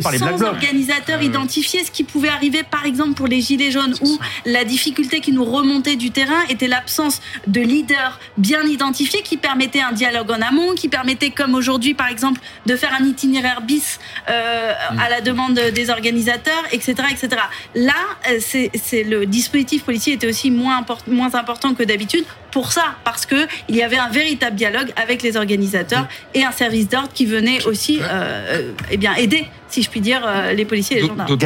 par 0.00 0.12
les 0.12 0.18
sans 0.18 0.26
Black 0.26 0.38
Blocs. 0.38 0.48
organisateurs 0.54 1.22
identifiés, 1.22 1.84
ce 1.84 1.90
qui 1.90 2.04
pouvait 2.04 2.28
arriver, 2.28 2.62
par 2.62 2.84
exemple, 2.84 3.14
pour 3.14 3.26
les 3.26 3.40
Gilets 3.40 3.70
jaunes, 3.70 3.94
où 4.02 4.18
la 4.44 4.64
difficulté 4.64 5.20
qui 5.20 5.32
nous 5.32 5.44
remontait 5.44 5.96
du 5.96 6.10
terrain 6.10 6.42
était 6.48 6.68
l'absence 6.68 7.20
de 7.46 7.60
leaders 7.60 8.18
bien 8.36 8.62
identifiés 8.64 9.22
qui 9.22 9.36
permettaient 9.36 9.80
un 9.80 9.92
dialogue 9.92 10.30
en 10.30 10.42
amont, 10.42 10.74
qui 10.74 10.88
permettaient, 10.88 11.30
comme 11.30 11.54
aujourd'hui, 11.54 11.94
par 11.94 12.08
exemple, 12.08 12.40
de 12.66 12.76
faire 12.76 12.92
un 13.00 13.04
itinéraire 13.04 13.62
bis 13.62 13.98
euh, 14.28 14.72
à 14.98 15.08
la 15.08 15.20
demande 15.20 15.54
des 15.54 15.90
organisateurs, 15.90 16.64
etc., 16.72 16.94
etc. 17.10 17.28
Là, 17.74 17.94
euh, 18.30 18.38
c'est 18.40 19.02
le 19.04 19.26
dispositif 19.26 19.84
policier 19.84 20.14
était 20.14 20.26
aussi 20.26 20.50
moins, 20.50 20.65
import, 20.70 20.98
moins 21.06 21.34
important 21.34 21.74
que 21.74 21.82
d'habitude 21.82 22.24
pour 22.50 22.72
ça, 22.72 22.94
parce 23.04 23.26
que 23.26 23.46
il 23.68 23.76
y 23.76 23.82
avait 23.82 23.98
un 23.98 24.08
véritable 24.08 24.56
dialogue 24.56 24.92
avec 24.96 25.22
les 25.22 25.36
organisateurs 25.36 26.06
et 26.34 26.44
un 26.44 26.52
service 26.52 26.88
d'ordre 26.88 27.10
qui 27.12 27.26
venait 27.26 27.64
aussi, 27.66 28.00
euh, 28.02 28.72
eh 28.90 28.96
bien, 28.96 29.14
aider 29.14 29.46
si 29.68 29.82
je 29.82 29.90
puis 29.90 30.00
dire, 30.00 30.22
euh, 30.24 30.52
les 30.52 30.64
policiers 30.64 30.98
et 30.98 31.02
les 31.02 31.08
gendarmes. 31.08 31.36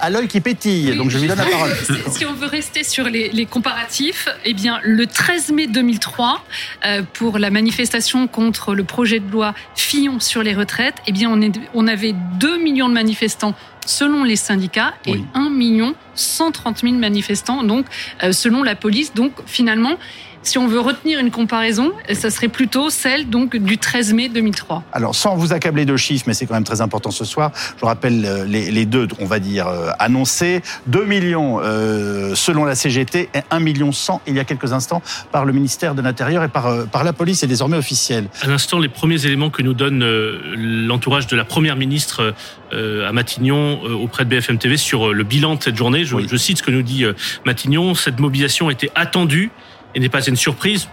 À 0.00 0.10
l'œil 0.10 0.28
qui 0.28 0.40
pétille, 0.40 0.96
donc 0.96 1.10
je 1.10 1.18
lui 1.18 1.28
donne 1.28 1.38
la 1.38 1.44
parole. 1.44 1.70
Si 2.10 2.24
on 2.24 2.32
veut 2.32 2.46
rester 2.46 2.84
sur 2.84 3.04
les, 3.04 3.28
les 3.30 3.46
comparatifs, 3.46 4.28
eh 4.44 4.54
bien, 4.54 4.80
le 4.82 5.06
13 5.06 5.50
mai 5.52 5.66
2003, 5.66 6.42
euh, 6.86 7.02
pour 7.12 7.38
la 7.38 7.50
manifestation 7.50 8.26
contre 8.26 8.74
le 8.74 8.84
projet 8.84 9.20
de 9.20 9.30
loi 9.30 9.54
Fillon 9.74 10.20
sur 10.20 10.42
les 10.42 10.54
retraites, 10.54 10.96
eh 11.06 11.12
bien, 11.12 11.30
on, 11.30 11.40
est, 11.40 11.52
on 11.74 11.86
avait 11.86 12.14
2 12.38 12.58
millions 12.62 12.88
de 12.88 12.94
manifestants 12.94 13.54
selon 13.88 14.22
les 14.22 14.36
syndicats 14.36 14.94
et 15.06 15.12
oui. 15.12 15.24
1 15.34 15.50
million 15.50 15.94
130 16.14 16.80
000 16.80 16.94
manifestants 16.94 17.62
donc 17.62 17.86
euh, 18.22 18.32
selon 18.32 18.62
la 18.62 18.74
police. 18.74 19.14
Donc 19.14 19.32
finalement, 19.46 19.96
si 20.42 20.58
on 20.58 20.66
veut 20.66 20.80
retenir 20.80 21.18
une 21.18 21.30
comparaison, 21.30 21.92
ça 22.12 22.30
serait 22.30 22.48
plutôt 22.48 22.90
celle 22.90 23.28
donc 23.28 23.56
du 23.56 23.78
13 23.78 24.12
mai 24.14 24.28
2003. 24.28 24.84
Alors, 24.92 25.14
sans 25.14 25.36
vous 25.36 25.52
accabler 25.52 25.84
de 25.84 25.96
chiffres, 25.96 26.24
mais 26.26 26.34
c'est 26.34 26.46
quand 26.46 26.54
même 26.54 26.64
très 26.64 26.80
important 26.80 27.10
ce 27.10 27.24
soir, 27.24 27.52
je 27.76 27.80
vous 27.80 27.86
rappelle 27.86 28.24
euh, 28.24 28.44
les, 28.44 28.70
les 28.70 28.86
deux, 28.86 29.08
on 29.20 29.26
va 29.26 29.38
dire, 29.38 29.68
euh, 29.68 29.90
annoncés. 29.98 30.62
2 30.86 31.04
millions 31.04 31.60
euh, 31.62 32.34
selon 32.34 32.64
la 32.64 32.74
CGT 32.74 33.28
et 33.34 33.40
1 33.50 33.60
million 33.60 33.92
100 33.92 34.22
il 34.26 34.34
y 34.34 34.40
a 34.40 34.44
quelques 34.44 34.72
instants 34.72 35.02
par 35.32 35.44
le 35.44 35.52
ministère 35.52 35.94
de 35.94 36.02
l'Intérieur 36.02 36.42
et 36.44 36.48
par, 36.48 36.66
euh, 36.66 36.84
par 36.84 37.04
la 37.04 37.12
police, 37.12 37.40
c'est 37.40 37.46
désormais 37.46 37.76
officiel. 37.76 38.28
À 38.42 38.46
l'instant, 38.46 38.78
les 38.78 38.88
premiers 38.88 39.24
éléments 39.26 39.50
que 39.50 39.62
nous 39.62 39.74
donne 39.74 40.02
euh, 40.02 40.40
l'entourage 40.56 41.26
de 41.26 41.36
la 41.36 41.44
Première 41.44 41.76
ministre 41.76 42.34
à 42.70 43.12
Matignon 43.12 43.80
auprès 43.82 44.26
de 44.26 44.30
BFM 44.30 44.58
TV 44.58 44.76
sur 44.76 45.14
le 45.14 45.24
bilan 45.24 45.54
de 45.54 45.62
cette 45.62 45.76
journée, 45.76 46.04
je, 46.04 46.16
oui. 46.16 46.26
je 46.30 46.36
cite 46.36 46.58
ce 46.58 46.62
que 46.62 46.70
nous 46.70 46.82
dit 46.82 47.04
Matignon, 47.46 47.94
cette 47.94 48.18
mobilisation 48.18 48.68
était 48.68 48.90
attendue 48.94 49.50
et 49.98 50.00
n'est 50.00 50.08
pas 50.08 50.24
une 50.24 50.36
surprise. 50.36 50.88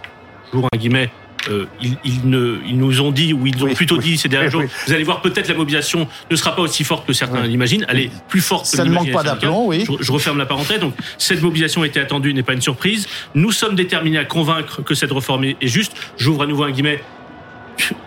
Jour 0.51 0.67
un 0.73 0.77
guillemet. 0.77 1.11
Euh, 1.47 1.67
ils, 1.79 1.95
ils, 2.03 2.27
ne, 2.27 2.57
ils, 2.65 2.75
nous 2.75 3.01
ont 3.01 3.11
dit, 3.11 3.31
ou 3.31 3.45
ils 3.45 3.61
ont 3.61 3.67
oui, 3.67 3.75
plutôt 3.75 3.97
oui, 3.97 4.03
dit 4.03 4.17
ces 4.17 4.27
derniers 4.27 4.47
oui, 4.55 4.63
jours, 4.63 4.63
vous 4.87 4.93
allez 4.93 5.03
voir 5.03 5.21
peut-être 5.21 5.47
la 5.47 5.53
mobilisation 5.53 6.07
ne 6.31 6.35
sera 6.35 6.55
pas 6.55 6.63
aussi 6.63 6.83
forte 6.83 7.05
que 7.05 7.13
certains 7.13 7.45
l'imaginent, 7.45 7.85
elle 7.87 7.99
est 7.99 8.11
plus 8.29 8.41
forte 8.41 8.63
que 8.63 8.75
Ça 8.75 8.83
ne 8.83 8.89
manque 8.89 9.11
pas 9.11 9.21
d'aplomb, 9.21 9.67
oui. 9.67 9.85
Je, 9.85 10.03
je, 10.03 10.11
referme 10.11 10.39
la 10.39 10.47
parenthèse. 10.47 10.79
Donc, 10.79 10.95
cette 11.19 11.43
mobilisation 11.43 11.83
était 11.83 11.99
attendue, 11.99 12.33
n'est 12.33 12.41
pas 12.41 12.53
une 12.53 12.61
surprise. 12.61 13.07
Nous 13.35 13.51
sommes 13.51 13.75
déterminés 13.75 14.17
à 14.17 14.25
convaincre 14.25 14.81
que 14.81 14.95
cette 14.95 15.11
réforme 15.11 15.43
est 15.43 15.67
juste. 15.67 15.93
J'ouvre 16.17 16.41
à 16.41 16.47
nouveau 16.47 16.63
un 16.63 16.71
guillemet 16.71 17.03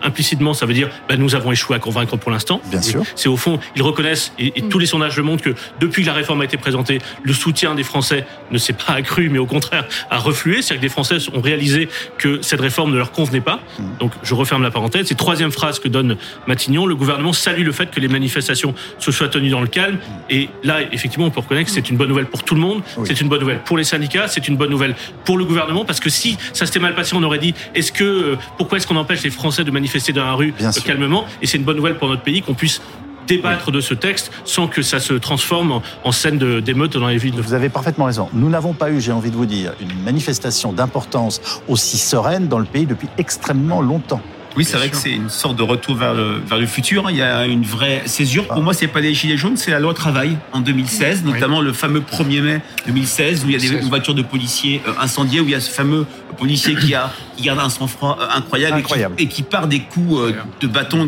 implicitement, 0.03 0.53
ça 0.53 0.65
veut 0.65 0.73
dire 0.73 0.89
ben, 1.07 1.19
nous 1.19 1.35
avons 1.35 1.51
échoué 1.51 1.75
à 1.75 1.79
convaincre 1.79 2.17
pour 2.17 2.31
l'instant. 2.31 2.61
Bien 2.65 2.81
sûr. 2.81 3.03
C'est 3.15 3.29
au 3.29 3.37
fond, 3.37 3.59
ils 3.75 3.81
reconnaissent, 3.81 4.33
et, 4.39 4.53
et, 4.55 4.61
tous 4.63 4.79
les 4.79 4.85
sondages 4.85 5.17
le 5.17 5.23
montrent, 5.23 5.43
que 5.43 5.55
depuis 5.79 6.03
que 6.03 6.07
la 6.07 6.13
réforme 6.13 6.41
a 6.41 6.45
été 6.45 6.57
présentée, 6.57 6.99
le 7.23 7.33
soutien 7.33 7.75
des 7.75 7.83
Français 7.83 8.25
ne 8.51 8.57
s'est 8.57 8.73
pas 8.73 8.93
accru, 8.93 9.29
mais 9.29 9.39
au 9.39 9.45
contraire 9.45 9.85
a 10.09 10.17
reflué. 10.17 10.61
C'est-à-dire 10.61 10.77
que 10.77 10.85
les 10.85 10.89
Français 10.89 11.17
ont 11.33 11.41
réalisé 11.41 11.89
que 12.17 12.41
cette 12.41 12.61
réforme 12.61 12.91
ne 12.91 12.97
leur 12.97 13.11
convenait 13.11 13.41
pas. 13.41 13.59
Mmh. 13.77 13.83
Donc 13.99 14.11
je 14.23 14.33
referme 14.33 14.63
la 14.63 14.71
parenthèse. 14.71 15.11
Et 15.11 15.15
troisième 15.15 15.51
phrase 15.51 15.79
que 15.79 15.87
donne 15.87 16.17
Matignon, 16.47 16.85
le 16.85 16.95
gouvernement 16.95 17.33
salue 17.33 17.63
le 17.63 17.71
fait 17.71 17.91
que 17.91 17.99
les 17.99 18.07
manifestations 18.07 18.73
se 18.97 19.11
soient 19.11 19.29
tenues 19.29 19.49
dans 19.49 19.61
le 19.61 19.67
calme. 19.67 19.95
Mmh. 19.95 19.99
Et 20.29 20.49
là, 20.63 20.79
effectivement, 20.91 21.25
on 21.25 21.31
peut 21.31 21.41
reconnaître 21.41 21.67
que 21.67 21.73
c'est 21.73 21.89
une 21.89 21.97
bonne 21.97 22.09
nouvelle 22.09 22.27
pour 22.27 22.43
tout 22.43 22.55
le 22.55 22.61
monde. 22.61 22.81
Oui. 22.97 23.05
C'est 23.07 23.21
une 23.21 23.29
bonne 23.29 23.39
nouvelle 23.39 23.59
pour 23.63 23.77
les 23.77 23.83
syndicats. 23.83 24.27
C'est 24.27 24.47
une 24.47 24.57
bonne 24.57 24.69
nouvelle 24.69 24.95
pour 25.25 25.37
le 25.37 25.45
gouvernement. 25.45 25.85
Parce 25.85 25.99
que 25.99 26.09
si 26.09 26.37
ça 26.53 26.65
s'était 26.65 26.79
mal 26.79 26.95
passé, 26.95 27.15
on 27.15 27.23
aurait 27.23 27.39
dit, 27.39 27.53
est-ce 27.75 27.91
que, 27.91 28.03
euh, 28.03 28.35
pourquoi 28.57 28.77
est-ce 28.77 28.87
qu'on 28.87 28.95
empêche 28.95 29.23
les 29.23 29.29
Français 29.29 29.58
de 29.63 29.71
manifester 29.71 30.13
dans 30.13 30.25
la 30.25 30.33
rue 30.33 30.51
Bien 30.51 30.71
calmement 30.71 31.25
Et 31.41 31.47
c'est 31.47 31.57
une 31.57 31.63
bonne 31.63 31.77
nouvelle 31.77 31.97
pour 31.97 32.09
notre 32.09 32.23
pays 32.23 32.41
qu'on 32.41 32.53
puisse 32.53 32.81
débattre 33.27 33.65
oui. 33.67 33.73
de 33.73 33.81
ce 33.81 33.93
texte 33.93 34.31
sans 34.43 34.67
que 34.67 34.81
ça 34.81 34.99
se 34.99 35.13
transforme 35.13 35.71
en, 35.71 35.83
en 36.03 36.11
scène 36.11 36.37
d'émeute 36.61 36.97
dans 36.97 37.07
les 37.07 37.17
villes. 37.17 37.39
Vous 37.39 37.53
avez 37.53 37.69
parfaitement 37.69 38.05
raison. 38.05 38.27
Nous 38.33 38.49
n'avons 38.49 38.73
pas 38.73 38.89
eu, 38.89 38.99
j'ai 38.99 39.11
envie 39.11 39.31
de 39.31 39.35
vous 39.35 39.45
dire, 39.45 39.73
une 39.79 39.93
manifestation 40.03 40.73
d'importance 40.73 41.41
aussi 41.67 41.97
sereine 41.97 42.47
dans 42.47 42.59
le 42.59 42.65
pays 42.65 42.85
depuis 42.85 43.07
extrêmement 43.17 43.81
longtemps. 43.81 44.21
Oui, 44.55 44.65
c'est 44.65 44.77
vrai 44.77 44.89
que 44.89 44.97
c'est 44.97 45.11
une 45.11 45.29
sorte 45.29 45.55
de 45.55 45.63
retour 45.63 45.95
vers 45.95 46.13
le, 46.13 46.39
vers 46.45 46.57
le 46.57 46.65
futur. 46.65 47.09
Il 47.09 47.17
y 47.17 47.21
a 47.21 47.45
une 47.45 47.63
vraie 47.63 48.03
césure. 48.05 48.47
Pour 48.47 48.61
moi, 48.61 48.73
c'est 48.73 48.87
pas 48.87 48.99
les 48.99 49.13
gilets 49.13 49.37
jaunes, 49.37 49.57
c'est 49.57 49.71
la 49.71 49.79
loi 49.79 49.93
travail 49.93 50.37
en 50.51 50.59
2016, 50.59 51.23
oui. 51.23 51.33
notamment 51.33 51.61
le 51.61 51.71
fameux 51.71 52.01
1er 52.01 52.41
mai 52.41 52.61
2016 52.87 53.45
où 53.45 53.49
il 53.49 53.53
y 53.53 53.55
a 53.55 53.59
des 53.59 53.87
voitures 53.87 54.15
de 54.15 54.21
policiers 54.21 54.81
euh, 54.87 54.91
incendiées, 54.99 55.39
où 55.39 55.45
il 55.45 55.51
y 55.51 55.55
a 55.55 55.61
ce 55.61 55.71
fameux 55.71 56.05
policier 56.37 56.75
qui 56.75 56.93
a 56.95 57.11
qui 57.35 57.43
garde 57.43 57.59
un 57.59 57.69
sang-froid 57.69 58.17
euh, 58.19 58.37
incroyable, 58.37 58.77
incroyable. 58.77 59.15
Et, 59.17 59.27
qui, 59.27 59.31
et, 59.31 59.35
qui, 59.35 59.43
part 59.43 59.67
des 59.67 59.79
coups 59.79 60.19
euh, 60.19 60.33
de 60.59 60.67
bâton. 60.67 61.07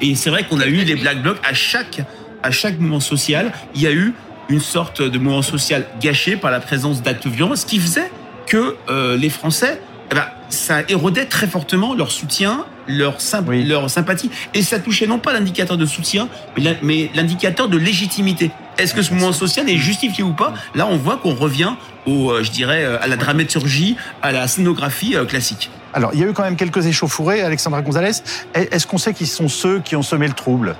Et 0.00 0.14
c'est 0.14 0.30
vrai 0.30 0.44
qu'on 0.44 0.60
a 0.60 0.66
eu 0.66 0.84
des 0.84 0.94
black 0.94 1.22
blocs 1.22 1.38
à 1.44 1.54
chaque 1.54 2.00
à 2.42 2.50
chaque 2.50 2.78
mouvement 2.78 3.00
social. 3.00 3.52
Il 3.74 3.82
y 3.82 3.86
a 3.86 3.92
eu 3.92 4.14
une 4.48 4.60
sorte 4.60 5.02
de 5.02 5.18
mouvement 5.18 5.42
social 5.42 5.86
gâché 6.00 6.36
par 6.36 6.50
la 6.50 6.60
présence 6.60 7.02
d'actes 7.02 7.26
violents, 7.26 7.56
ce 7.56 7.66
qui 7.66 7.78
faisait 7.78 8.10
que 8.46 8.76
euh, 8.88 9.16
les 9.16 9.28
Français 9.28 9.80
eh 10.10 10.14
ben, 10.14 10.24
ça 10.48 10.82
érodait 10.88 11.26
très 11.26 11.46
fortement 11.46 11.94
leur 11.94 12.10
soutien, 12.10 12.64
leur, 12.86 13.20
symp 13.20 13.48
oui. 13.48 13.64
leur 13.64 13.88
sympathie. 13.90 14.30
Et 14.54 14.62
ça 14.62 14.78
touchait 14.78 15.06
non 15.06 15.18
pas 15.18 15.32
l'indicateur 15.32 15.76
de 15.76 15.86
soutien, 15.86 16.28
mais 16.82 17.10
l'indicateur 17.14 17.68
de 17.68 17.76
légitimité. 17.76 18.50
Est-ce 18.78 18.94
que 18.94 19.02
ce 19.02 19.12
mouvement 19.12 19.32
social 19.32 19.68
est 19.68 19.76
justifié 19.76 20.22
ou 20.22 20.32
pas? 20.32 20.54
Là, 20.74 20.86
on 20.86 20.96
voit 20.96 21.16
qu'on 21.16 21.34
revient 21.34 21.72
au, 22.06 22.30
euh, 22.30 22.42
je 22.44 22.50
dirais, 22.50 22.84
à 22.84 23.08
la 23.08 23.16
dramaturgie, 23.16 23.96
à 24.22 24.30
la 24.30 24.46
scénographie 24.46 25.16
euh, 25.16 25.24
classique. 25.24 25.70
Alors, 25.92 26.10
il 26.14 26.20
y 26.20 26.22
a 26.22 26.26
eu 26.26 26.32
quand 26.32 26.44
même 26.44 26.56
quelques 26.56 26.86
échauffourées, 26.86 27.42
Alexandra 27.42 27.82
Gonzalez. 27.82 28.22
Est-ce 28.54 28.86
qu'on 28.86 28.98
sait 28.98 29.14
qui 29.14 29.26
sont 29.26 29.48
ceux 29.48 29.80
qui 29.80 29.96
ont 29.96 30.02
semé 30.02 30.28
le 30.28 30.34
trouble? 30.34 30.76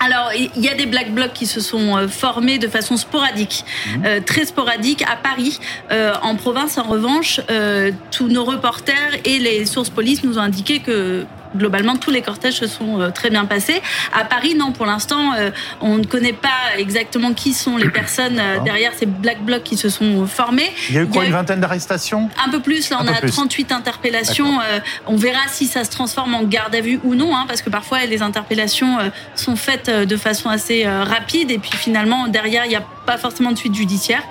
Alors, 0.00 0.30
il 0.34 0.62
y 0.62 0.68
a 0.68 0.74
des 0.74 0.86
black 0.86 1.12
blocs 1.12 1.32
qui 1.32 1.46
se 1.46 1.60
sont 1.60 1.96
euh, 1.96 2.08
formés 2.08 2.58
de 2.58 2.68
façon 2.68 2.96
sporadique, 2.96 3.64
mmh. 3.64 4.04
euh, 4.04 4.20
très 4.20 4.44
sporadique 4.44 5.02
à 5.02 5.16
Paris. 5.16 5.58
Euh, 5.90 6.12
en 6.22 6.36
province, 6.36 6.78
en 6.78 6.84
revanche, 6.84 7.40
euh, 7.50 7.92
tous 8.10 8.28
nos 8.28 8.44
reporters 8.44 9.14
et 9.24 9.38
les 9.38 9.64
sources 9.66 9.90
police 9.90 10.24
nous 10.24 10.38
ont 10.38 10.42
indiqué 10.42 10.80
que 10.80 11.26
globalement, 11.54 11.96
tous 11.96 12.10
les 12.10 12.22
cortèges 12.22 12.58
se 12.58 12.66
sont 12.66 13.00
euh, 13.00 13.10
très 13.10 13.30
bien 13.30 13.44
passés. 13.44 13.80
À 14.12 14.24
Paris, 14.24 14.54
non, 14.54 14.72
pour 14.72 14.86
l'instant, 14.86 15.34
euh, 15.34 15.50
on 15.80 15.96
ne 15.98 16.04
connaît 16.04 16.32
pas 16.32 16.78
exactement 16.78 17.32
qui 17.32 17.52
sont 17.54 17.76
les 17.76 17.90
personnes 17.90 18.38
euh, 18.38 18.60
derrière 18.60 18.92
ces 18.96 19.06
black 19.06 19.42
blocs 19.42 19.62
qui 19.62 19.76
se 19.76 19.88
sont 19.88 20.26
formés. 20.26 20.70
Il 20.88 20.94
y 20.94 20.98
a 20.98 21.02
eu 21.02 21.06
quoi, 21.06 21.24
une 21.24 21.32
vingtaine 21.32 21.60
d'arrestations? 21.60 22.28
Un 22.44 22.50
peu 22.50 22.60
plus, 22.60 22.90
là, 22.90 22.98
on 23.02 23.06
a 23.06 23.20
38 23.26 23.72
interpellations. 23.72 24.58
on 25.06 25.16
verra 25.16 25.40
si 25.48 25.66
ça 25.66 25.84
se 25.84 25.90
transforme 25.90 26.34
en 26.34 26.42
garde 26.42 26.74
à 26.74 26.80
vue 26.80 27.00
ou 27.04 27.14
non, 27.14 27.34
hein, 27.36 27.44
parce 27.46 27.62
que 27.62 27.70
parfois, 27.70 28.04
les 28.06 28.22
interpellations 28.22 28.98
sont 29.34 29.56
faites 29.56 29.90
de 29.90 30.16
façon 30.16 30.48
assez 30.48 30.86
rapide, 30.86 31.50
et 31.50 31.58
puis 31.58 31.72
finalement, 31.76 32.28
derrière, 32.28 32.64
il 32.64 32.70
n'y 32.70 32.76
a 32.76 32.84
pas 33.06 33.18
forcément 33.18 33.52
de 33.52 33.58
suite 33.58 33.74
judiciaire. 33.74 34.22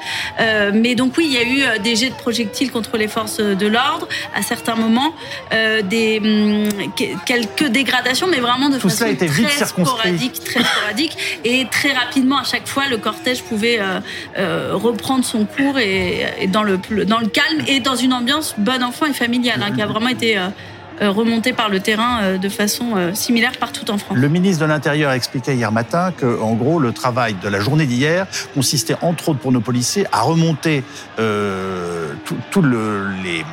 mais 0.74 0.96
donc 0.96 1.14
oui, 1.18 1.26
il 1.28 1.34
y 1.34 1.38
a 1.38 1.76
eu 1.76 1.80
des 1.80 1.96
jets 1.96 2.10
de 2.10 2.16
projectiles 2.16 2.72
contre 2.72 2.98
les 2.98 3.08
forces 3.08 3.38
de 3.38 3.68
l'ordre 3.68 4.08
à 4.36 4.42
certains 4.42 4.76
moments, 4.76 5.14
des 5.84 6.20
hum, 6.20 6.70
quelques 7.26 7.68
dégradations, 7.68 8.28
mais 8.28 8.40
vraiment 8.40 8.70
de 8.70 8.78
Tout 8.78 8.90
façon 8.90 9.16
très 9.16 9.66
sporadique, 9.66 10.44
très 10.44 10.64
sporadique, 10.64 11.18
et 11.44 11.68
très 11.70 11.94
rapidement 11.94 12.38
à 12.38 12.44
chaque 12.44 12.68
fois 12.68 12.88
le 12.90 12.98
cortège 12.98 13.44
pouvait 13.44 13.80
euh, 13.80 14.00
euh, 14.38 14.72
reprendre 14.74 15.24
son 15.24 15.46
cours 15.46 15.80
et, 15.80 16.26
et, 16.40 16.48
dans 16.48 16.64
le 16.64 16.78
dans 17.06 17.20
le 17.20 17.28
calme 17.28 17.64
et 17.68 17.80
dans 17.80 17.96
une 17.96 18.14
ambiance 18.14 18.56
bon 18.58 18.84
enfant 18.84 19.06
et 19.06 19.14
familiale, 19.14 19.62
hein, 19.64 19.72
qui 19.72 19.82
a 19.82 19.86
vraiment 19.86 20.10
été 20.10 20.38
euh, 21.01 21.03
euh, 21.03 21.10
remonté 21.12 21.53
par 21.53 21.69
le 21.69 21.79
terrain 21.79 22.21
euh, 22.21 22.38
de 22.38 22.49
façon 22.49 22.95
euh, 22.95 23.13
similaire 23.13 23.53
partout 23.60 23.89
en 23.91 23.97
France. 23.97 24.17
Le 24.17 24.29
ministre 24.29 24.63
de 24.63 24.69
l'Intérieur 24.69 25.12
a 25.12 25.15
expliqué 25.15 25.53
hier 25.53 25.71
matin 25.71 26.12
que, 26.15 26.39
en 26.41 26.53
gros, 26.53 26.79
le 26.79 26.91
travail 26.91 27.36
de 27.41 27.49
la 27.49 27.60
journée 27.60 27.86
d'hier 27.86 28.27
consistait, 28.53 28.95
entre 29.01 29.29
autres 29.29 29.39
pour 29.39 29.51
nos 29.51 29.62
policiers, 29.62 30.06
à 30.12 30.21
remonter 30.21 30.84
le, 31.17 32.13
les, 33.23 33.43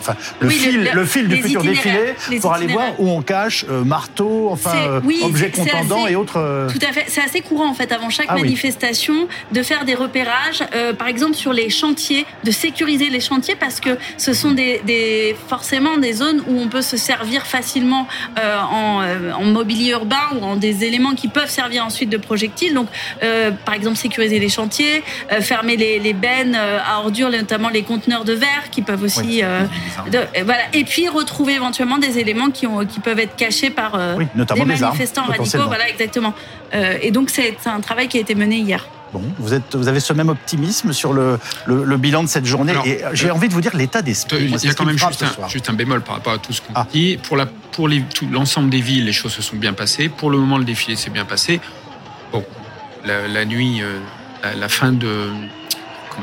enfin, 0.00 0.16
le, 0.40 0.48
oui, 0.48 0.54
fil, 0.54 0.82
le, 0.82 0.90
le, 0.92 1.04
fil 1.04 1.28
du 1.28 1.36
futur 1.36 1.62
défilé 1.62 2.14
pour 2.40 2.52
aller 2.52 2.66
voir 2.66 2.98
où 2.98 3.08
on 3.08 3.22
cache 3.22 3.64
euh, 3.68 3.84
marteau, 3.84 4.48
enfin 4.50 5.00
oui, 5.04 5.20
objets 5.22 5.50
contendants 5.50 6.06
et 6.06 6.16
autres. 6.16 6.68
Tout 6.72 6.86
à 6.86 6.92
fait. 6.92 7.04
C'est 7.08 7.22
assez 7.22 7.40
courant 7.40 7.68
en 7.68 7.74
fait 7.74 7.92
avant 7.92 8.10
chaque 8.10 8.26
ah, 8.28 8.36
manifestation 8.36 9.14
oui. 9.14 9.28
de 9.52 9.62
faire 9.62 9.84
des 9.84 9.94
repérages, 9.94 10.64
euh, 10.74 10.92
par 10.92 11.08
exemple 11.08 11.34
sur 11.34 11.52
les 11.52 11.70
chantiers, 11.70 12.26
de 12.44 12.50
sécuriser 12.50 13.10
les 13.10 13.20
chantiers 13.20 13.56
parce 13.56 13.80
que 13.80 13.90
ce 14.16 14.32
sont 14.32 14.52
des, 14.52 14.80
des 14.86 15.36
forcément 15.48 15.96
des 15.98 16.12
zones 16.12 16.42
où 16.48 16.58
on 16.58 16.68
peut 16.68 16.82
se 16.82 16.96
servir 16.96 17.46
facilement 17.46 18.06
euh, 18.38 18.60
en, 18.60 19.02
euh, 19.02 19.32
en, 19.32 19.44
mobilier 19.44 19.90
urbain 19.90 20.16
ou 20.34 20.44
en 20.44 20.56
des 20.56 20.84
éléments 20.84 21.14
qui 21.14 21.28
peuvent 21.28 21.50
servir 21.50 21.84
ensuite 21.84 22.10
de 22.10 22.16
projectiles. 22.16 22.74
Donc, 22.74 22.88
euh, 23.22 23.50
par 23.64 23.74
exemple, 23.74 23.96
sécuriser 23.96 24.38
les 24.38 24.48
chantiers, 24.48 25.02
euh, 25.32 25.40
fermer 25.40 25.76
les, 25.76 25.98
les, 25.98 26.12
bennes 26.12 26.56
euh, 26.56 26.78
à 26.84 27.00
ordures, 27.00 27.30
notamment 27.30 27.68
les 27.68 27.82
conteneurs 27.82 28.24
de 28.24 28.32
verre 28.32 28.70
qui 28.70 28.82
peuvent 28.82 29.02
aussi, 29.02 29.20
oui, 29.20 29.42
de, 30.10 30.20
voilà. 30.44 30.62
Et 30.72 30.84
puis 30.84 31.08
retrouver 31.08 31.54
éventuellement 31.54 31.98
des 31.98 32.18
éléments 32.18 32.50
qui, 32.50 32.66
ont, 32.66 32.84
qui 32.84 33.00
peuvent 33.00 33.18
être 33.18 33.36
cachés 33.36 33.70
par 33.70 33.98
oui, 34.16 34.26
notamment 34.34 34.64
des 34.64 34.76
manifestants 34.76 35.22
armes, 35.22 35.32
radicaux. 35.32 35.66
Voilà, 35.66 35.88
exactement. 35.88 36.34
et 36.72 37.10
donc, 37.10 37.30
c'est 37.30 37.56
un 37.66 37.80
travail 37.80 38.08
qui 38.08 38.18
a 38.18 38.20
été 38.20 38.34
mené 38.34 38.58
hier. 38.58 38.86
Bon, 39.12 39.22
vous, 39.38 39.54
êtes, 39.54 39.74
vous 39.74 39.88
avez 39.88 39.98
ce 39.98 40.12
même 40.12 40.28
optimisme 40.28 40.92
sur 40.92 41.12
le, 41.12 41.38
le, 41.66 41.84
le 41.84 41.96
bilan 41.96 42.22
de 42.22 42.28
cette 42.28 42.46
journée. 42.46 42.72
Alors, 42.72 42.86
et 42.86 43.02
j'ai 43.12 43.30
envie 43.30 43.48
de 43.48 43.54
vous 43.54 43.60
dire 43.60 43.76
l'état 43.76 44.02
d'esprit. 44.02 44.44
Il 44.44 44.64
y 44.64 44.68
a 44.68 44.74
quand 44.74 44.84
même 44.84 44.98
juste 44.98 45.24
un, 45.24 45.48
juste 45.48 45.68
un, 45.68 45.72
bémol 45.72 46.02
par 46.02 46.16
rapport 46.16 46.34
à 46.34 46.38
tout 46.38 46.52
ce 46.52 46.60
qu'on 46.60 46.72
ah. 46.76 46.86
dit. 46.92 47.18
Pour 47.22 47.36
la, 47.36 47.46
pour 47.46 47.88
l'ensemble 48.30 48.70
des 48.70 48.80
villes, 48.80 49.06
les 49.06 49.12
choses 49.12 49.32
se 49.32 49.42
sont 49.42 49.56
bien 49.56 49.72
passées. 49.72 50.08
Pour 50.08 50.30
le 50.30 50.38
moment, 50.38 50.58
le 50.58 50.64
défilé 50.64 50.96
s'est 50.96 51.10
bien 51.10 51.24
passé. 51.24 51.60
Bon, 52.32 52.44
la, 53.04 53.26
la 53.26 53.44
nuit, 53.44 53.82
euh, 53.82 53.98
la, 54.44 54.54
la, 54.54 54.68
fin 54.68 54.92
de 54.92 55.26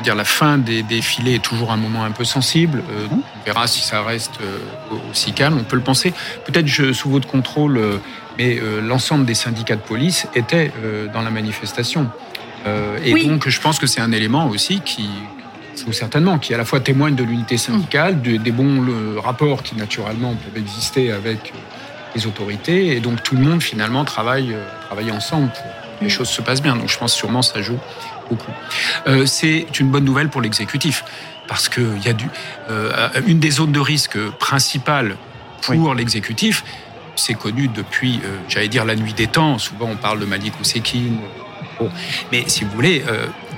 dire, 0.04 0.16
la 0.16 0.26
fin 0.26 0.58
des 0.58 0.84
défilés 0.84 1.36
est 1.36 1.44
toujours 1.44 1.72
un 1.72 1.78
moment 1.78 2.04
un 2.04 2.12
peu 2.12 2.24
sensible. 2.24 2.84
Euh, 2.90 3.08
mmh. 3.08 3.22
On 3.42 3.46
verra 3.46 3.68
si 3.68 3.82
ça 3.82 4.02
reste 4.02 4.40
euh, 4.42 4.58
aussi 5.12 5.34
calme. 5.34 5.58
On 5.60 5.64
peut 5.64 5.76
le 5.76 5.84
penser. 5.84 6.14
Peut-être 6.46 6.68
sous 6.94 7.10
votre 7.10 7.28
contrôle, 7.28 7.78
euh, 7.78 7.98
mais 8.38 8.60
l'ensemble 8.84 9.26
des 9.26 9.34
syndicats 9.34 9.76
de 9.76 9.82
police 9.82 10.28
étaient 10.36 10.72
dans 11.12 11.24
la 11.24 11.32
manifestation. 11.32 12.08
Euh, 12.66 12.98
et 13.04 13.14
oui. 13.14 13.28
donc, 13.28 13.48
je 13.48 13.62
pense 13.62 13.80
que 13.80 13.88
c'est 13.88 14.02
un 14.02 14.12
élément 14.12 14.48
aussi 14.48 14.82
qui, 14.82 15.10
ou 15.88 15.94
certainement, 15.94 16.40
qui 16.40 16.54
à 16.54 16.58
la 16.58 16.66
fois 16.66 16.80
témoigne 16.80 17.16
de 17.16 17.24
l'unité 17.24 17.58
syndicale, 17.58 18.22
de, 18.22 18.38
des 18.38 18.52
bons 18.52 18.82
le, 18.82 19.20
rapports 19.20 19.64
qui 19.64 19.76
naturellement 19.76 20.34
peuvent 20.34 20.62
exister 20.62 21.12
avec 21.12 21.54
les 22.16 22.26
autorités, 22.26 22.96
et 22.96 23.00
donc 23.00 23.22
tout 23.24 23.36
le 23.36 23.42
monde 23.42 23.62
finalement 23.62 24.04
travaille, 24.06 24.54
euh, 24.54 24.66
travaille 24.88 25.12
ensemble 25.12 25.50
pour 25.50 26.00
que 26.00 26.04
les 26.04 26.10
choses 26.10 26.30
se 26.30 26.42
passent 26.42 26.62
bien. 26.62 26.76
Donc 26.76 26.90
je 26.90 26.98
pense 26.98 27.14
sûrement 27.14 27.42
ça 27.42 27.62
joue 27.62 27.78
beaucoup. 28.30 28.52
Euh, 29.08 29.26
c'est 29.26 29.66
une 29.80 29.90
bonne 29.90 30.06
nouvelle 30.06 30.30
pour 30.30 30.42
l'exécutif 30.42 31.04
parce 31.48 31.70
que 31.70 31.82
il 31.96 32.04
y 32.04 32.10
a 32.10 32.14
du, 32.14 32.28
euh, 32.70 33.10
une 33.26 33.40
des 33.40 33.52
zones 33.52 33.72
de 33.72 33.80
risque 33.80 34.18
principales 34.40 35.16
pour 35.62 35.76
oui. 35.76 35.98
l'exécutif, 35.98 36.64
c'est 37.16 37.34
connu 37.34 37.68
depuis, 37.68 38.20
euh, 38.24 38.38
j'allais 38.48 38.68
dire 38.68 38.86
la 38.86 38.96
nuit 38.96 39.14
des 39.14 39.28
temps. 39.28 39.58
Souvent 39.58 39.90
on 39.92 39.96
parle 39.96 40.20
de 40.20 40.26
Malik 40.26 40.60
Oussekine, 40.60 41.20
Bon. 41.80 41.92
Mais 42.32 42.44
si 42.48 42.64
vous 42.64 42.72
voulez, 42.72 43.04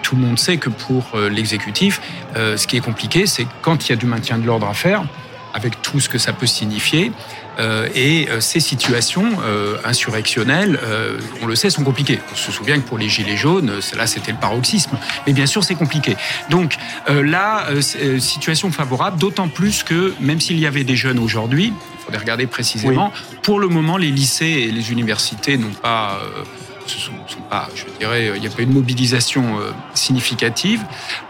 tout 0.04 0.18
le 0.18 0.22
monde 0.22 0.38
sait 0.38 0.58
que 0.58 0.68
pour 0.68 1.18
l'exécutif, 1.32 2.02
ce 2.36 2.68
qui 2.68 2.76
est 2.76 2.82
compliqué, 2.82 3.26
c'est 3.26 3.48
quand 3.62 3.88
il 3.88 3.92
y 3.92 3.94
a 3.94 3.96
du 3.96 4.08
maintien 4.08 4.38
de 4.38 4.46
l'ordre 4.46 4.68
à 4.68 4.74
faire, 4.74 5.06
avec 5.54 5.82
tout 5.82 6.02
ce 6.02 6.10
que 6.10 6.18
ça 6.18 6.34
peut 6.34 6.46
signifier, 6.46 7.14
et 7.96 8.28
ces 8.40 8.60
situations 8.60 9.32
insurrectionnelles, 9.84 10.80
on 11.42 11.46
le 11.46 11.56
sait, 11.56 11.70
sont 11.70 11.84
compliquées. 11.84 12.20
On 12.32 12.36
se 12.36 12.52
souvient 12.52 12.80
que 12.80 12.88
pour 12.88 12.98
les 12.98 13.10
Gilets 13.10 13.38
jaunes, 13.38 13.80
là 13.96 14.08
c'était 14.08 14.32
le 14.32 14.38
paroxysme, 14.38 14.98
mais 15.28 15.34
bien 15.34 15.46
sûr 15.46 15.64
c'est 15.64 15.76
compliqué. 15.76 16.16
Donc 16.50 16.76
là, 17.08 17.68
situation 18.20 18.72
favorable, 18.72 19.20
d'autant 19.20 19.50
plus 19.50 19.84
que 19.84 20.14
même 20.20 20.40
s'il 20.40 20.60
y 20.60 20.68
avait 20.68 20.84
des 20.84 20.96
jeunes 20.96 21.20
aujourd'hui, 21.20 21.74
il 21.76 22.06
faudrait 22.06 22.20
regarder 22.20 22.48
précisément, 22.48 23.12
oui. 23.14 23.38
pour 23.44 23.60
le 23.60 23.68
moment 23.68 23.98
les 23.98 24.12
lycées 24.12 24.46
et 24.46 24.72
les 24.72 24.92
universités 24.92 25.58
n'ont 25.58 25.70
pas 25.70 26.20
sont, 26.98 27.42
pas, 27.50 27.70
je 27.76 27.84
dirais, 28.00 28.32
il 28.36 28.42
n'y 28.42 28.48
a 28.48 28.50
pas 28.50 28.62
une 28.62 28.74
mobilisation 28.74 29.60
euh, 29.60 29.72
significative. 29.94 30.84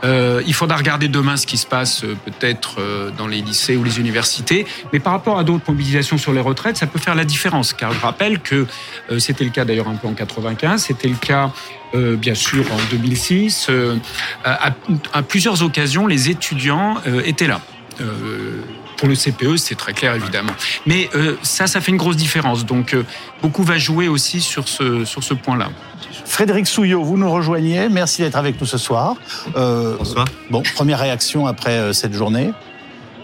Euh, 0.03 0.41
il 0.47 0.53
faudra 0.53 0.77
regarder 0.77 1.07
demain 1.07 1.37
ce 1.37 1.45
qui 1.45 1.57
se 1.57 1.67
passe 1.67 2.03
euh, 2.03 2.15
peut-être 2.25 2.79
euh, 2.79 3.11
dans 3.17 3.27
les 3.27 3.41
lycées 3.41 3.75
ou 3.75 3.83
les 3.83 3.99
universités. 3.99 4.65
Mais 4.93 4.99
par 4.99 5.13
rapport 5.13 5.37
à 5.37 5.43
d'autres 5.43 5.65
mobilisations 5.67 6.17
sur 6.17 6.33
les 6.33 6.41
retraites, 6.41 6.77
ça 6.77 6.87
peut 6.87 6.99
faire 6.99 7.15
la 7.15 7.25
différence. 7.25 7.73
Car 7.73 7.93
je 7.93 7.99
rappelle 7.99 8.39
que 8.39 8.67
euh, 9.11 9.19
c'était 9.19 9.43
le 9.43 9.49
cas 9.49 9.65
d'ailleurs 9.65 9.87
un 9.87 9.95
peu 9.95 10.07
en 10.07 10.13
95, 10.13 10.83
c'était 10.83 11.07
le 11.07 11.15
cas 11.15 11.51
euh, 11.95 12.15
bien 12.15 12.35
sûr 12.35 12.71
en 12.71 12.77
2006. 12.91 13.67
Euh, 13.69 13.97
à, 14.43 14.71
plusieurs 15.23 15.63
occasions, 15.63 16.05
les 16.05 16.29
étudiants 16.29 16.97
euh, 17.07 17.21
étaient 17.25 17.47
là. 17.47 17.61
Pour 18.99 19.07
le 19.07 19.15
CPE, 19.15 19.57
c'est 19.57 19.75
très 19.75 19.93
clair 19.93 20.13
évidemment. 20.13 20.51
Mais 20.85 21.09
euh, 21.15 21.35
ça, 21.41 21.67
ça 21.67 21.81
fait 21.81 21.91
une 21.91 21.97
grosse 21.97 22.17
différence. 22.17 22.65
Donc 22.65 22.93
euh, 22.93 23.05
beaucoup 23.41 23.63
va 23.63 23.77
jouer 23.77 24.07
aussi 24.07 24.41
sur 24.41 24.67
ce, 24.67 25.05
sur 25.05 25.23
ce 25.23 25.33
point-là. 25.33 25.69
Frédéric 26.25 26.67
Souillot, 26.67 27.03
vous 27.03 27.17
nous 27.17 27.31
rejoignez. 27.31 27.89
Merci 27.89 28.21
d'être 28.21 28.35
avec 28.35 28.59
nous 28.61 28.67
ce 28.67 28.77
soir. 28.77 29.15
Euh, 29.55 29.95
Bonsoir. 29.97 30.25
Bon, 30.49 30.61
première 30.75 30.99
réaction 30.99 31.47
après 31.47 31.71
euh, 31.71 31.93
cette 31.93 32.13
journée. 32.13 32.51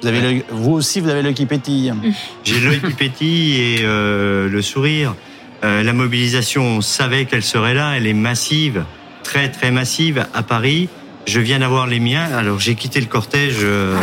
Vous, 0.02 0.08
avez 0.08 0.20
ouais. 0.22 0.46
vous 0.50 0.72
aussi, 0.72 1.00
vous 1.00 1.10
avez 1.10 1.22
l'œil 1.22 1.34
qui 1.34 1.46
pétille. 1.46 1.94
J'ai 2.44 2.60
l'œil 2.60 2.82
qui 2.82 2.94
pétille 2.94 3.62
et 3.62 3.80
euh, 3.84 4.50
le 4.50 4.62
sourire. 4.62 5.16
Euh, 5.64 5.84
la 5.84 5.94
mobilisation, 5.94 6.64
on 6.64 6.82
savait 6.82 7.26
qu'elle 7.26 7.44
serait 7.44 7.74
là. 7.74 7.94
Elle 7.96 8.08
est 8.08 8.14
massive, 8.14 8.84
très 9.24 9.50
très 9.50 9.72
massive 9.72 10.26
à 10.34 10.44
Paris. 10.44 10.90
Je 11.26 11.40
viens 11.40 11.60
d'avoir 11.60 11.88
les 11.88 12.00
miens. 12.00 12.26
Alors 12.36 12.60
j'ai 12.60 12.76
quitté 12.76 13.00
le 13.00 13.08
cortège 13.08 13.58
euh, 13.62 13.98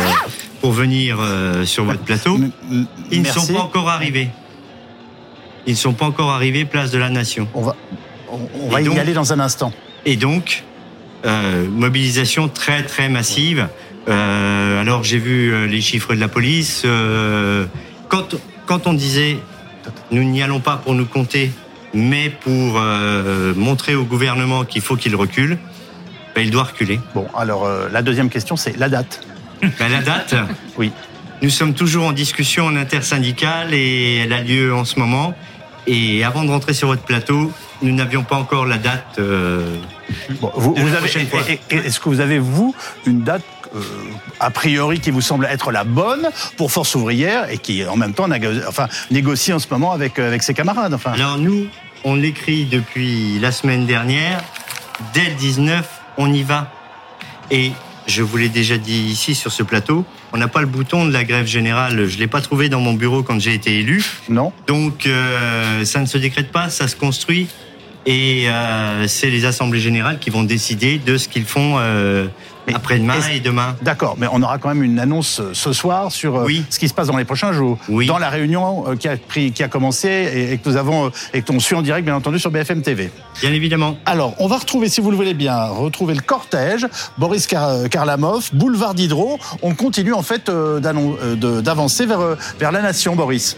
pour 0.63 0.71
venir 0.71 1.17
euh, 1.19 1.65
sur 1.65 1.83
votre 1.83 1.99
plateau. 1.99 2.39
Ils 3.11 3.21
ne 3.21 3.27
sont 3.27 3.53
pas 3.53 3.59
encore 3.59 3.89
arrivés. 3.89 4.29
Ils 5.67 5.73
ne 5.73 5.77
sont 5.77 5.91
pas 5.91 6.05
encore 6.05 6.31
arrivés 6.31 6.63
place 6.63 6.89
de 6.89 6.97
la 6.97 7.09
Nation. 7.09 7.49
On 7.53 7.63
va, 7.63 7.75
on, 8.31 8.39
on 8.61 8.69
va 8.69 8.81
donc, 8.81 8.95
y 8.95 8.99
aller 8.99 9.11
dans 9.11 9.33
un 9.33 9.41
instant. 9.41 9.73
Et 10.05 10.15
donc, 10.15 10.63
euh, 11.25 11.67
mobilisation 11.67 12.47
très 12.47 12.83
très 12.83 13.09
massive. 13.09 13.67
Euh, 14.07 14.79
alors 14.79 15.03
j'ai 15.03 15.17
vu 15.17 15.67
les 15.67 15.81
chiffres 15.81 16.15
de 16.15 16.21
la 16.21 16.29
police. 16.29 16.85
Quand, 18.07 18.35
quand 18.65 18.87
on 18.87 18.93
disait 18.93 19.39
nous 20.11 20.23
n'y 20.23 20.41
allons 20.41 20.61
pas 20.61 20.77
pour 20.77 20.93
nous 20.93 21.05
compter, 21.05 21.51
mais 21.93 22.29
pour 22.29 22.77
euh, 22.77 23.53
montrer 23.53 23.95
au 23.95 24.05
gouvernement 24.05 24.63
qu'il 24.63 24.81
faut 24.81 24.95
qu'il 24.95 25.17
recule, 25.17 25.57
ben, 26.35 26.41
il 26.41 26.51
doit 26.51 26.63
reculer. 26.63 27.01
Bon, 27.13 27.27
alors 27.35 27.67
la 27.91 28.01
deuxième 28.01 28.29
question, 28.29 28.55
c'est 28.55 28.77
la 28.77 28.87
date. 28.87 29.27
Ben, 29.79 29.89
la 29.89 30.01
date 30.01 30.35
Oui. 30.77 30.91
Nous 31.41 31.49
sommes 31.49 31.73
toujours 31.73 32.05
en 32.05 32.13
discussion 32.13 32.65
en 32.65 32.75
intersyndicale 32.75 33.73
et 33.73 34.19
elle 34.19 34.33
a 34.33 34.41
lieu 34.41 34.73
en 34.73 34.85
ce 34.85 34.97
moment. 34.99 35.33
Et 35.87 36.23
avant 36.23 36.45
de 36.45 36.49
rentrer 36.49 36.73
sur 36.73 36.87
votre 36.87 37.01
plateau, 37.01 37.51
nous 37.81 37.93
n'avions 37.93 38.23
pas 38.23 38.37
encore 38.37 38.65
la 38.65 38.77
date. 38.77 39.19
Euh, 39.19 39.75
bon, 40.39 40.51
vous, 40.55 40.73
vous 40.73 40.95
avez, 40.95 41.09
Est-ce 41.69 41.99
que 41.99 42.07
vous 42.07 42.21
avez, 42.21 42.39
vous, 42.39 42.73
une 43.05 43.23
date 43.23 43.43
euh, 43.75 43.81
a 44.39 44.49
priori 44.51 44.99
qui 45.01 45.11
vous 45.11 45.21
semble 45.21 45.45
être 45.45 45.71
la 45.71 45.83
bonne 45.83 46.29
pour 46.55 46.71
Force 46.71 46.95
ouvrière 46.95 47.49
et 47.49 47.57
qui 47.57 47.85
en 47.85 47.97
même 47.97 48.13
temps 48.13 48.27
enfin, 48.67 48.87
négocie 49.11 49.51
en 49.51 49.59
ce 49.59 49.67
moment 49.69 49.91
avec, 49.91 50.19
euh, 50.19 50.27
avec 50.27 50.43
ses 50.43 50.53
camarades. 50.53 50.93
Enfin? 50.93 51.11
Alors 51.11 51.37
nous, 51.37 51.67
on 52.05 52.15
l'écrit 52.15 52.65
depuis 52.65 53.39
la 53.39 53.51
semaine 53.51 53.85
dernière. 53.85 54.41
Dès 55.13 55.25
le 55.25 55.35
19, 55.35 55.85
on 56.17 56.31
y 56.31 56.43
va. 56.43 56.71
Et 57.51 57.71
je 58.07 58.21
vous 58.21 58.37
l'ai 58.37 58.49
déjà 58.49 58.77
dit 58.77 58.99
ici 58.99 59.35
sur 59.35 59.51
ce 59.51 59.63
plateau, 59.63 60.05
on 60.31 60.37
n'a 60.37 60.47
pas 60.47 60.61
le 60.61 60.67
bouton 60.67 61.05
de 61.05 61.13
la 61.13 61.23
grève 61.23 61.45
générale. 61.45 62.07
Je 62.07 62.17
l'ai 62.17 62.27
pas 62.27 62.41
trouvé 62.41 62.69
dans 62.69 62.81
mon 62.81 62.93
bureau 62.93 63.23
quand 63.23 63.39
j'ai 63.39 63.53
été 63.53 63.79
élu. 63.79 64.03
Non. 64.29 64.51
Donc 64.67 65.05
euh, 65.05 65.85
ça 65.85 65.99
ne 65.99 66.05
se 66.05 66.17
décrète 66.17 66.51
pas, 66.51 66.69
ça 66.69 66.87
se 66.87 66.95
construit. 66.95 67.47
Et 68.05 68.49
euh, 68.49 69.07
c'est 69.07 69.29
les 69.29 69.45
assemblées 69.45 69.79
générales 69.79 70.19
qui 70.19 70.29
vont 70.29 70.43
décider 70.43 70.97
de 70.97 71.17
ce 71.17 71.29
qu'ils 71.29 71.45
font 71.45 71.75
euh, 71.77 72.27
après-demain 72.73 73.15
et 73.31 73.39
demain. 73.39 73.75
D'accord, 73.81 74.15
mais 74.17 74.27
on 74.31 74.41
aura 74.41 74.57
quand 74.57 74.69
même 74.69 74.83
une 74.83 74.99
annonce 74.99 75.39
euh, 75.39 75.49
ce 75.53 75.73
soir 75.73 76.11
sur 76.11 76.37
euh, 76.37 76.45
Oui. 76.45 76.63
ce 76.69 76.79
qui 76.79 76.87
se 76.87 76.93
passe 76.93 77.07
dans 77.07 77.17
les 77.17 77.25
prochains 77.25 77.51
jours. 77.51 77.77
Oui. 77.89 78.05
Dans 78.05 78.17
la 78.19 78.29
réunion 78.29 78.85
euh, 78.87 78.95
qui 78.95 79.07
a, 79.07 79.17
pris, 79.17 79.51
qui 79.51 79.63
a 79.63 79.67
commencé 79.67 80.07
et, 80.07 80.53
et 80.53 80.57
que 80.57 80.69
nous 80.69 80.77
avons 80.77 81.11
et 81.33 81.41
que 81.41 81.51
l'on 81.51 81.59
suit 81.59 81.75
en 81.75 81.81
direct, 81.81 82.05
bien 82.05 82.15
entendu, 82.15 82.39
sur 82.39 82.51
BFM 82.51 82.81
TV. 82.81 83.11
Bien 83.41 83.51
évidemment. 83.51 83.97
Alors, 84.05 84.35
on 84.39 84.47
va 84.47 84.57
retrouver, 84.57 84.87
si 84.89 85.01
vous 85.01 85.11
le 85.11 85.17
voulez 85.17 85.33
bien, 85.33 85.65
retrouver 85.65 86.13
le 86.13 86.21
cortège, 86.21 86.87
Boris 87.17 87.47
Kar- 87.47 87.89
Karlamov, 87.89 88.49
boulevard 88.53 88.93
Diderot. 88.93 89.39
On 89.61 89.73
continue 89.75 90.13
en 90.13 90.21
fait 90.23 90.49
d'avancer 90.49 92.05
vers, 92.05 92.19
vers 92.59 92.71
la 92.71 92.81
nation, 92.81 93.15
Boris. 93.15 93.57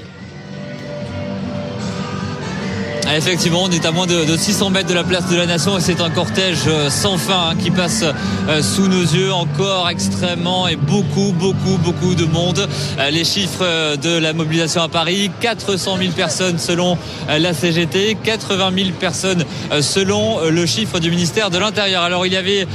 Ah, 3.08 3.18
Effectivement, 3.18 3.62
on 3.64 3.70
est 3.70 3.86
à 3.86 3.92
moins 3.92 4.08
de, 4.08 4.26
de 4.26 4.36
600 4.36 4.72
mètres 4.72 4.90
de 4.90 4.96
la 4.96 5.04
place 5.04 5.30
de 5.30 5.36
la 5.36 5.46
Nation 5.46 5.78
et 5.78 5.82
c'est 5.82 6.02
un 6.02 6.10
cortège 6.10 6.62
euh, 6.68 6.90
sans 6.90 7.18
fin 7.18 7.50
hein, 7.52 7.56
qui 7.56 7.70
passe 7.70 8.04
euh, 8.04 8.64
sous 8.64 8.88
nos 8.88 9.04
yeux. 9.04 9.32
Encore 9.32 9.88
extrêmement 9.90 10.68
et 10.68 10.76
beaucoup, 10.76 11.32
beaucoup, 11.38 11.78
beaucoup 11.84 12.16
de 12.16 12.26
monde. 12.26 12.68
Euh, 13.00 13.12
Les 13.12 13.24
chiffres 13.24 13.96
de 13.98 14.18
la 14.18 14.34
mobilisation 14.34 14.82
à 14.82 14.90
Paris 14.90 15.30
400 15.40 15.98
000 15.98 16.12
personnes 16.14 16.58
selon 16.58 16.98
la 17.28 17.54
CGT, 17.54 18.18
80 18.24 18.72
000 18.76 18.90
personnes 19.00 19.46
selon 19.82 20.40
le 20.50 20.66
chiffre 20.66 21.00
du 21.00 21.12
ministère 21.12 21.50
de 21.50 21.58
l'Intérieur. 21.58 22.04
Alors 22.04 22.26
il 22.26 22.34
y 22.34 22.38
avait 22.38 22.68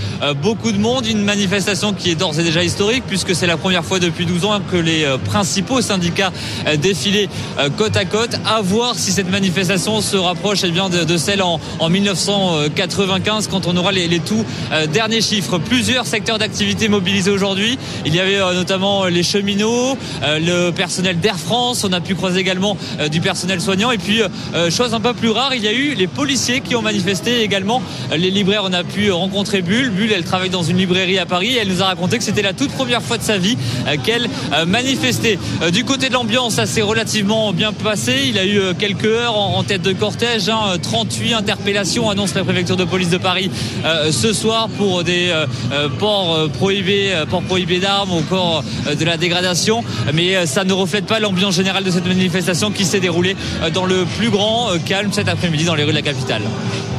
beaucoup 0.43 0.73
de 0.73 0.79
monde, 0.79 1.07
une 1.07 1.23
manifestation 1.23 1.93
qui 1.93 2.11
est 2.11 2.15
d'ores 2.15 2.39
et 2.39 2.43
déjà 2.43 2.63
historique 2.63 3.05
puisque 3.07 3.35
c'est 3.35 3.47
la 3.47 3.57
première 3.57 3.85
fois 3.85 3.99
depuis 3.99 4.27
12 4.27 4.45
ans 4.45 4.61
que 4.71 4.77
les 4.77 5.07
principaux 5.25 5.81
syndicats 5.81 6.33
défilaient 6.79 7.29
côte 7.77 7.97
à 7.97 8.05
côte. 8.05 8.37
À 8.47 8.61
voir 8.61 8.95
si 8.97 9.13
cette 9.13 9.31
manifestation 9.31 10.01
se 10.01 10.20
rapproche 10.21 10.61
eh 10.65 10.71
bien, 10.71 10.89
de, 10.89 11.17
celle 11.17 11.43
en, 11.43 11.61
en 11.79 11.89
1995 11.89 13.49
quand 13.49 13.67
on 13.67 13.77
aura 13.77 13.93
les, 13.93 14.21
tout 14.21 14.45
euh, 14.73 14.87
derniers 14.87 15.21
chiffres. 15.21 15.59
Plusieurs 15.59 16.07
secteurs 16.07 16.39
d'activité 16.39 16.89
mobilisés 16.89 17.31
aujourd'hui. 17.31 17.79
Il 18.07 18.15
y 18.15 18.21
avait 18.21 18.37
euh, 18.41 18.55
notamment 18.55 19.07
les 19.07 19.23
cheminots, 19.23 19.97
euh, 20.23 20.39
le 20.39 20.71
personnel 20.73 21.19
d'Air 21.21 21.39
France. 21.39 21.85
On 21.85 21.93
a 21.93 22.01
pu 22.01 22.15
croiser 22.15 22.41
également 22.41 22.77
euh, 22.99 23.09
du 23.09 23.21
personnel 23.21 23.61
soignant. 23.61 23.91
Et 23.91 23.99
puis, 23.99 24.23
euh, 24.23 24.71
chose 24.71 24.95
un 24.95 25.01
peu 25.01 25.15
plus 25.15 25.31
rare, 25.31 25.55
il 25.55 25.63
y 25.63 25.69
a 25.69 25.73
eu 25.73 25.95
les 25.95 26.07
policiers 26.07 26.61
qui 26.61 26.75
ont 26.77 26.83
manifesté 26.83 27.43
également. 27.43 27.83
Euh, 28.13 28.17
Les 28.17 28.31
libraires, 28.31 28.63
on 28.65 28.73
a 28.73 28.85
pu 28.85 29.11
rencontrer 29.11 29.63
Bulle. 29.63 29.91
Bulle, 29.91 30.13
elle 30.13 30.25
travaille 30.25 30.51
dans 30.51 30.63
une 30.63 30.77
librairie 30.79 31.19
à 31.19 31.27
Paris. 31.27 31.57
Elle 31.61 31.69
nous 31.69 31.83
a 31.83 31.87
raconté 31.87 32.19
que 32.19 32.25
c'était 32.25 32.43
la 32.43 32.53
toute 32.53 32.71
première 32.73 33.03
fois 33.03 33.19
de 33.19 33.23
sa 33.23 33.39
vie 33.39 33.57
euh, 33.87 33.97
qu'elle 34.03 34.29
euh, 34.53 34.67
manifestait. 34.67 35.39
Euh, 35.63 35.71
Du 35.71 35.85
côté 35.85 36.09
de 36.09 36.15
l'ambiance, 36.15 36.55
ça 36.55 36.67
s'est 36.67 36.83
relativement 36.83 37.53
bien 37.53 37.73
passé. 37.73 38.15
Il 38.27 38.39
a 38.39 38.45
eu 38.45 38.59
euh, 38.59 38.73
quelques 38.79 39.05
heures 39.05 39.37
en 39.37 39.51
en 39.61 39.65
tête 39.65 39.83
de 39.83 39.93
cortège. 40.11 40.49
hein. 40.49 40.77
38 40.83 41.35
interpellations 41.35 42.11
annonce 42.11 42.35
la 42.35 42.43
préfecture 42.45 42.77
de 42.77 42.85
police 42.85 43.11
de 43.11 43.19
Paris 43.19 43.51
euh, 43.85 44.11
ce 44.11 44.33
soir 44.33 44.69
pour 44.77 45.05
des 45.05 45.29
euh, 45.31 45.47
euh, 45.73 45.89
ports 45.89 46.35
euh, 46.35 46.49
prohibés, 46.49 47.11
euh, 47.13 47.27
ports 47.27 47.43
prohibés 47.43 47.79
d'armes 47.79 48.13
encore 48.13 48.65
euh, 48.89 48.95
de 48.95 49.05
la 49.05 49.17
dégradation. 49.17 49.85
Mais 50.13 50.35
euh, 50.37 50.47
ça 50.47 50.65
ne 50.65 50.73
reflète 50.73 51.07
pas 51.07 51.21
l'ambiance 51.21 51.55
générale 51.55 51.85
de 51.85 51.91
cette 51.91 52.07
manifestation 52.07 52.71
qui 52.71 52.85
s'est 52.85 53.01
déroulée 53.01 53.37
euh, 53.63 53.71
dans 53.71 53.87
le 53.87 54.05
plus 54.19 54.31
grand 54.31 54.71
euh, 54.73 54.79
calme 54.85 55.13
cet 55.13 55.29
après-midi 55.29 55.65
dans 55.65 55.75
les 55.75 55.85
rues 55.85 55.91
de 55.91 55.97
la 55.97 56.03
capitale. 56.03 56.43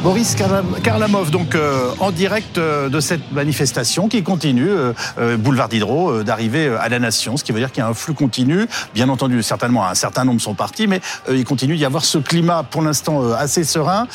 Boris 0.04 0.34
Karlam- 0.36 0.82
Karlamov, 0.82 1.30
donc 1.30 1.54
euh, 1.54 1.92
en 2.00 2.10
direct 2.10 2.58
euh, 2.58 2.90
de 2.90 3.00
cette 3.00 3.32
manifestation 3.32 4.08
qui 4.08 4.24
continue, 4.24 4.68
euh, 4.68 5.38
boulevard 5.38 5.70
Diderot, 5.70 6.24
d'arriver 6.24 6.76
à 6.80 6.90
la 6.90 6.98
Nation, 6.98 7.38
ce 7.38 7.44
qui 7.44 7.52
veut 7.52 7.60
dire 7.60 7.72
qu'il 7.72 7.84
y 7.84 7.86
a 7.86 7.88
un 7.88 7.94
flux 7.94 8.16
continu. 8.16 8.66
Bien 8.96 9.10
entendu, 9.10 9.44
certainement, 9.44 9.86
un 9.86 9.94
certain 9.94 10.26
nombre 10.26 10.42
sont 10.42 10.56
partis, 10.56 10.88
mais 10.88 11.02
il 11.32 11.44
continue 11.46 11.78
d'y 11.78 11.86
avoir 11.86 12.04
ce 12.04 12.18
climat 12.18 12.64
pour 12.64 12.82
l'instant 12.82 13.32
assez 13.34 13.64
serein 13.64 14.08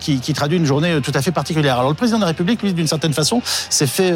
qui, 0.00 0.32
traduit 0.34 0.58
une 0.58 0.66
journée 0.66 1.00
tout 1.00 1.12
à 1.14 1.22
fait 1.22 1.30
particulière. 1.30 1.78
Alors 1.78 1.90
le 1.90 1.94
président 1.94 2.18
de 2.18 2.22
la 2.22 2.28
République, 2.28 2.60
lui, 2.62 2.72
d'une 2.72 2.88
certaine 2.88 3.12
façon, 3.12 3.40
s'est 3.44 3.86
fait 3.86 4.12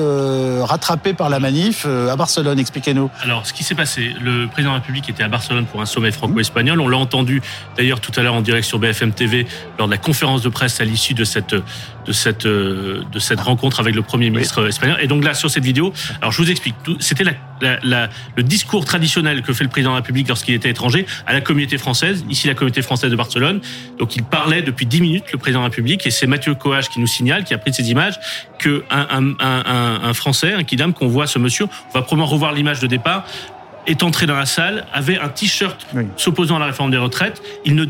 rattraper 0.63 1.15
par 1.15 1.29
la 1.29 1.39
manif 1.39 1.87
à 1.87 2.17
Barcelone. 2.17 2.59
Expliquez-nous. 2.59 3.09
Alors, 3.23 3.47
ce 3.47 3.53
qui 3.53 3.63
s'est 3.63 3.77
passé, 3.77 4.15
le 4.21 4.49
président 4.49 4.73
de 4.73 4.77
la 4.77 4.81
République 4.81 5.09
était 5.09 5.23
à 5.23 5.29
Barcelone 5.29 5.67
pour 5.67 5.81
un 5.81 5.87
sommet 5.87 6.11
franco-espagnol. 6.11 6.81
On 6.81 6.89
l'a 6.89 6.99
entendu 6.99 7.41
d'ailleurs 7.77 8.01
tout 8.01 8.13
à 8.17 8.23
l'heure 8.23 8.35
en 8.35 8.41
direct 8.41 8.67
sur 8.67 8.79
BFM 8.79 9.13
TV 9.13 9.47
lors 9.79 9.87
de 9.87 9.93
la 9.93 9.99
conférence 9.99 10.43
de 10.43 10.49
presse 10.49 10.81
à 10.81 10.85
l'issue 10.89 11.15
de 11.15 11.25
cette 11.25 11.55
de 11.55 12.13
cette 12.13 12.47
de 12.47 13.19
cette 13.19 13.41
rencontre 13.41 13.81
avec 13.81 13.95
le 13.95 14.03
premier 14.03 14.31
ministre 14.31 14.67
espagnol. 14.67 14.97
Et 15.01 15.07
donc 15.07 15.23
là, 15.25 15.35
sur 15.35 15.51
cette 15.51 15.65
vidéo, 15.65 15.93
alors 16.21 16.33
je 16.33 16.41
vous 16.43 16.51
explique. 16.51 16.75
C'était 17.01 17.25
la, 17.25 17.33
la- 17.61 17.79
la- 17.83 18.09
le 18.37 18.43
discours 18.43 18.85
traditionnel 18.85 19.43
que 19.43 19.53
fait 19.53 19.65
le 19.65 19.71
président 19.71 19.91
de 19.91 19.97
la 19.97 20.01
République 20.01 20.29
lorsqu'il 20.29 20.55
était 20.55 20.71
étranger 20.71 21.07
à 21.27 21.33
la 21.33 21.41
communauté 21.41 21.77
française. 21.79 22.25
Ici, 22.31 22.47
la 22.47 22.55
communauté 22.55 22.83
française 22.83 23.11
de 23.11 23.17
Barcelone. 23.17 23.61
Donc, 23.99 24.17
il 24.17 24.23
parlait 24.23 24.63
depuis 24.63 24.87
10 24.87 25.01
minutes, 25.03 25.25
le 25.33 25.39
président 25.39 25.61
de 25.61 25.65
la 25.65 25.71
République, 25.71 26.07
et 26.07 26.11
c'est 26.11 26.27
Mathieu 26.27 26.55
Coage 26.55 26.89
qui 26.89 26.99
nous 27.01 27.07
signale, 27.07 27.45
qui 27.45 27.53
a 27.55 27.59
pris 27.59 27.75
ces 27.75 27.91
images, 27.91 28.19
que 28.59 28.85
un, 28.91 29.07
un, 29.11 29.29
un, 29.41 29.63
un- 29.67 30.01
un 30.05 30.15
Français, 30.15 30.53
un 30.55 30.65
kidam, 30.65 30.93
qu'on 30.95 31.09
voit 31.09 31.27
ce 31.27 31.39
monsieur, 31.39 31.67
on 31.67 31.93
va 31.99 32.03
probablement 32.03 32.27
revoir 32.27 32.53
l'image 32.53 32.81
de 32.81 32.87
départ, 32.87 33.25
est 33.87 34.03
entré 34.03 34.27
dans 34.27 34.37
la 34.37 34.47
salle, 34.47 34.87
avait 34.93 35.19
un 35.19 35.29
t-shirt 35.29 35.87
Oui. 35.95 36.05
s'opposant 36.17 36.57
à 36.57 36.59
la 36.59 36.67
réforme 36.67 36.91
des 36.91 36.97
retraites. 36.99 37.43
Il 37.65 37.75
ne 37.75 37.85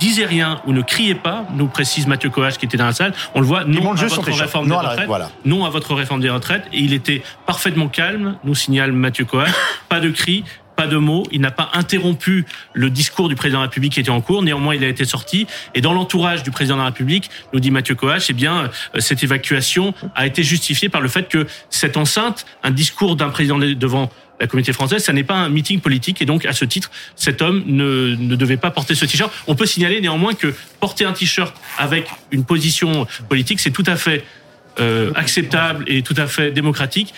disait 0.00 0.24
rien 0.26 0.60
ou 0.66 0.72
ne 0.72 0.82
criait 0.82 1.14
pas, 1.14 1.46
nous 1.54 1.68
précise 1.68 2.06
Mathieu 2.06 2.30
Coage 2.30 2.58
qui 2.58 2.64
était 2.64 2.76
dans 2.76 2.86
la 2.86 2.92
salle. 2.92 3.12
On 3.34 3.40
le 3.40 3.46
voit, 3.46 3.64
non 3.64 3.92
à 3.92 3.94
votre 3.94 4.32
réforme 4.32 4.66
des 4.68 4.74
retraites, 4.74 5.06
voilà. 5.06 5.30
non 5.44 5.64
à 5.64 5.70
votre 5.70 5.94
réforme 5.94 6.20
des 6.20 6.30
retraites. 6.30 6.64
Et 6.72 6.80
il 6.80 6.92
était 6.92 7.22
parfaitement 7.46 7.88
calme, 7.88 8.36
nous 8.44 8.54
signale 8.54 8.92
Mathieu 8.92 9.24
Coage. 9.26 9.50
Pas 9.88 10.00
de 10.00 10.10
cris, 10.10 10.44
pas 10.76 10.86
de 10.86 10.96
mots. 10.96 11.24
Il 11.30 11.42
n'a 11.42 11.50
pas 11.50 11.68
interrompu 11.74 12.46
le 12.72 12.88
discours 12.88 13.28
du 13.28 13.34
président 13.34 13.58
de 13.58 13.64
la 13.64 13.68
République 13.68 13.92
qui 13.92 14.00
était 14.00 14.08
en 14.08 14.22
cours. 14.22 14.42
Néanmoins, 14.42 14.74
il 14.74 14.82
a 14.82 14.88
été 14.88 15.04
sorti. 15.04 15.46
Et 15.74 15.82
dans 15.82 15.92
l'entourage 15.92 16.42
du 16.42 16.50
président 16.50 16.76
de 16.76 16.80
la 16.80 16.86
République, 16.86 17.28
nous 17.52 17.60
dit 17.60 17.70
Mathieu 17.70 17.94
Coach, 17.96 18.26
eh 18.30 18.32
bien, 18.32 18.70
euh, 18.94 19.00
cette 19.00 19.22
évacuation 19.22 19.92
a 20.14 20.26
été 20.26 20.42
justifiée 20.42 20.88
par 20.88 21.02
le 21.02 21.08
fait 21.08 21.28
que 21.28 21.46
cette 21.68 21.98
enceinte, 21.98 22.46
un 22.62 22.70
discours 22.70 23.16
d'un 23.16 23.28
président 23.28 23.58
de- 23.58 23.74
devant 23.74 24.08
la 24.40 24.46
communauté 24.46 24.72
française, 24.72 25.04
ça 25.04 25.12
n'est 25.12 25.24
pas 25.24 25.34
un 25.34 25.48
meeting 25.50 25.80
politique 25.80 26.22
et 26.22 26.24
donc 26.24 26.46
à 26.46 26.52
ce 26.52 26.64
titre, 26.64 26.90
cet 27.14 27.42
homme 27.42 27.62
ne, 27.66 28.16
ne 28.16 28.36
devait 28.36 28.56
pas 28.56 28.70
porter 28.70 28.94
ce 28.94 29.04
t-shirt. 29.04 29.32
On 29.46 29.54
peut 29.54 29.66
signaler 29.66 30.00
néanmoins 30.00 30.34
que 30.34 30.54
porter 30.80 31.04
un 31.04 31.12
t-shirt 31.12 31.54
avec 31.78 32.08
une 32.30 32.44
position 32.44 33.06
politique, 33.28 33.60
c'est 33.60 33.70
tout 33.70 33.84
à 33.86 33.96
fait 33.96 34.24
euh, 34.80 35.12
acceptable 35.14 35.84
et 35.86 36.02
tout 36.02 36.14
à 36.16 36.26
fait 36.26 36.50
démocratique 36.52 37.12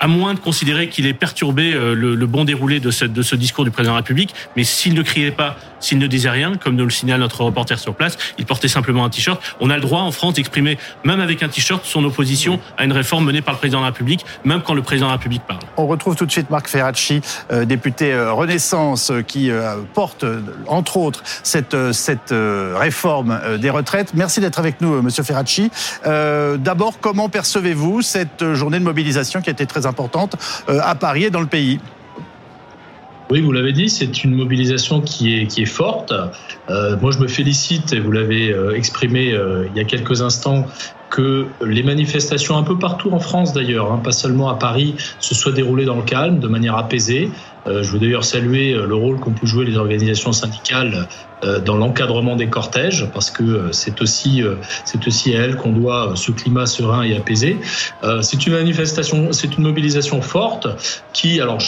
à 0.00 0.06
moins 0.06 0.34
de 0.34 0.38
considérer 0.38 0.88
qu'il 0.88 1.06
ait 1.06 1.14
perturbé 1.14 1.72
euh, 1.72 1.94
le, 1.94 2.26
bon 2.26 2.44
déroulé 2.44 2.80
de, 2.80 2.90
ce 2.90 3.36
discours 3.36 3.64
du 3.64 3.70
président 3.70 3.92
de 3.92 3.96
la 3.96 4.02
République. 4.02 4.34
Mais 4.56 4.64
s'il 4.64 4.94
ne 4.94 5.02
criait 5.02 5.30
pas, 5.30 5.56
s'il 5.80 5.98
ne 5.98 6.06
disait 6.06 6.30
rien, 6.30 6.54
comme 6.56 6.76
nous 6.76 6.84
le 6.84 6.90
signale 6.90 7.20
notre 7.20 7.42
reporter 7.42 7.78
sur 7.78 7.94
place, 7.94 8.16
il 8.38 8.46
portait 8.46 8.68
simplement 8.68 9.04
un 9.04 9.10
t-shirt. 9.10 9.40
On 9.60 9.70
a 9.70 9.76
le 9.76 9.82
droit 9.82 10.00
en 10.00 10.10
France 10.10 10.34
d'exprimer, 10.34 10.78
même 11.04 11.20
avec 11.20 11.42
un 11.42 11.48
t-shirt, 11.48 11.84
son 11.84 12.04
opposition 12.04 12.60
à 12.76 12.84
une 12.84 12.92
réforme 12.92 13.24
menée 13.24 13.42
par 13.42 13.54
le 13.54 13.58
président 13.58 13.78
de 13.78 13.84
la 13.84 13.90
République, 13.90 14.24
même 14.44 14.62
quand 14.62 14.74
le 14.74 14.82
président 14.82 15.06
de 15.06 15.12
la 15.12 15.16
République 15.16 15.42
parle. 15.46 15.60
On 15.76 15.86
retrouve 15.86 16.16
tout 16.16 16.26
de 16.26 16.32
suite 16.32 16.50
Marc 16.50 16.68
Ferracci, 16.68 17.20
euh, 17.52 17.64
député 17.64 18.12
euh, 18.12 18.32
Renaissance, 18.32 19.12
qui 19.26 19.50
porte, 19.94 20.24
entre 20.66 20.96
autres, 20.96 21.22
cette, 21.42 21.74
réforme 22.74 23.40
des 23.58 23.70
retraites. 23.70 24.12
Merci 24.14 24.40
d'être 24.40 24.58
avec 24.58 24.80
nous, 24.80 25.02
Monsieur 25.02 25.22
Ferracci. 25.22 25.70
D'abord, 26.04 26.98
comment 27.00 27.28
percevez-vous 27.28 28.02
cette 28.02 28.54
journée 28.54 28.78
de 28.78 28.84
mobilisation 28.84 29.40
qui 29.40 29.50
a 29.50 29.52
été 29.52 29.66
très 29.66 29.83
importante 29.86 30.36
euh, 30.68 30.80
à 30.82 30.94
Paris 30.94 31.24
et 31.24 31.30
dans 31.30 31.40
le 31.40 31.46
pays 31.46 31.80
Oui, 33.30 33.40
vous 33.40 33.52
l'avez 33.52 33.72
dit, 33.72 33.88
c'est 33.88 34.24
une 34.24 34.34
mobilisation 34.34 35.00
qui 35.00 35.40
est, 35.40 35.46
qui 35.46 35.62
est 35.62 35.66
forte. 35.66 36.12
Euh, 36.68 36.96
moi, 37.00 37.10
je 37.10 37.18
me 37.18 37.28
félicite, 37.28 37.92
et 37.92 38.00
vous 38.00 38.12
l'avez 38.12 38.50
euh, 38.50 38.76
exprimé 38.76 39.34
il 39.68 39.76
y 39.76 39.80
a 39.80 39.84
quelques 39.84 40.22
instants, 40.22 40.66
que 41.14 41.46
les 41.64 41.84
manifestations 41.84 42.56
un 42.56 42.64
peu 42.64 42.76
partout 42.76 43.12
en 43.12 43.20
France 43.20 43.52
d'ailleurs, 43.52 43.92
hein, 43.92 44.00
pas 44.02 44.10
seulement 44.10 44.48
à 44.48 44.56
Paris, 44.56 44.96
se 45.20 45.32
soient 45.32 45.52
déroulées 45.52 45.84
dans 45.84 45.94
le 45.94 46.02
calme, 46.02 46.40
de 46.40 46.48
manière 46.48 46.76
apaisée. 46.76 47.30
Euh, 47.68 47.84
je 47.84 47.92
veux 47.92 48.00
d'ailleurs 48.00 48.24
saluer 48.24 48.72
euh, 48.72 48.84
le 48.84 48.96
rôle 48.96 49.20
qu'ont 49.20 49.30
pu 49.30 49.46
jouer 49.46 49.64
les 49.64 49.76
organisations 49.76 50.32
syndicales 50.32 51.06
euh, 51.44 51.60
dans 51.60 51.76
l'encadrement 51.76 52.34
des 52.34 52.48
cortèges, 52.48 53.08
parce 53.14 53.30
que 53.30 53.44
euh, 53.44 53.72
c'est 53.72 54.02
aussi, 54.02 54.42
euh, 54.42 54.56
c'est 54.84 55.06
aussi 55.06 55.36
à 55.36 55.42
elles 55.42 55.56
qu'on 55.56 55.70
doit 55.70 56.10
euh, 56.10 56.14
ce 56.16 56.32
climat 56.32 56.66
serein 56.66 57.02
et 57.04 57.16
apaisé. 57.16 57.60
C'est 58.22 58.44
une 58.46 58.54
manifestation, 58.54 59.32
c'est 59.32 59.56
une 59.56 59.62
mobilisation 59.62 60.20
forte 60.20 60.66
qui, 61.12 61.40
alors 61.40 61.58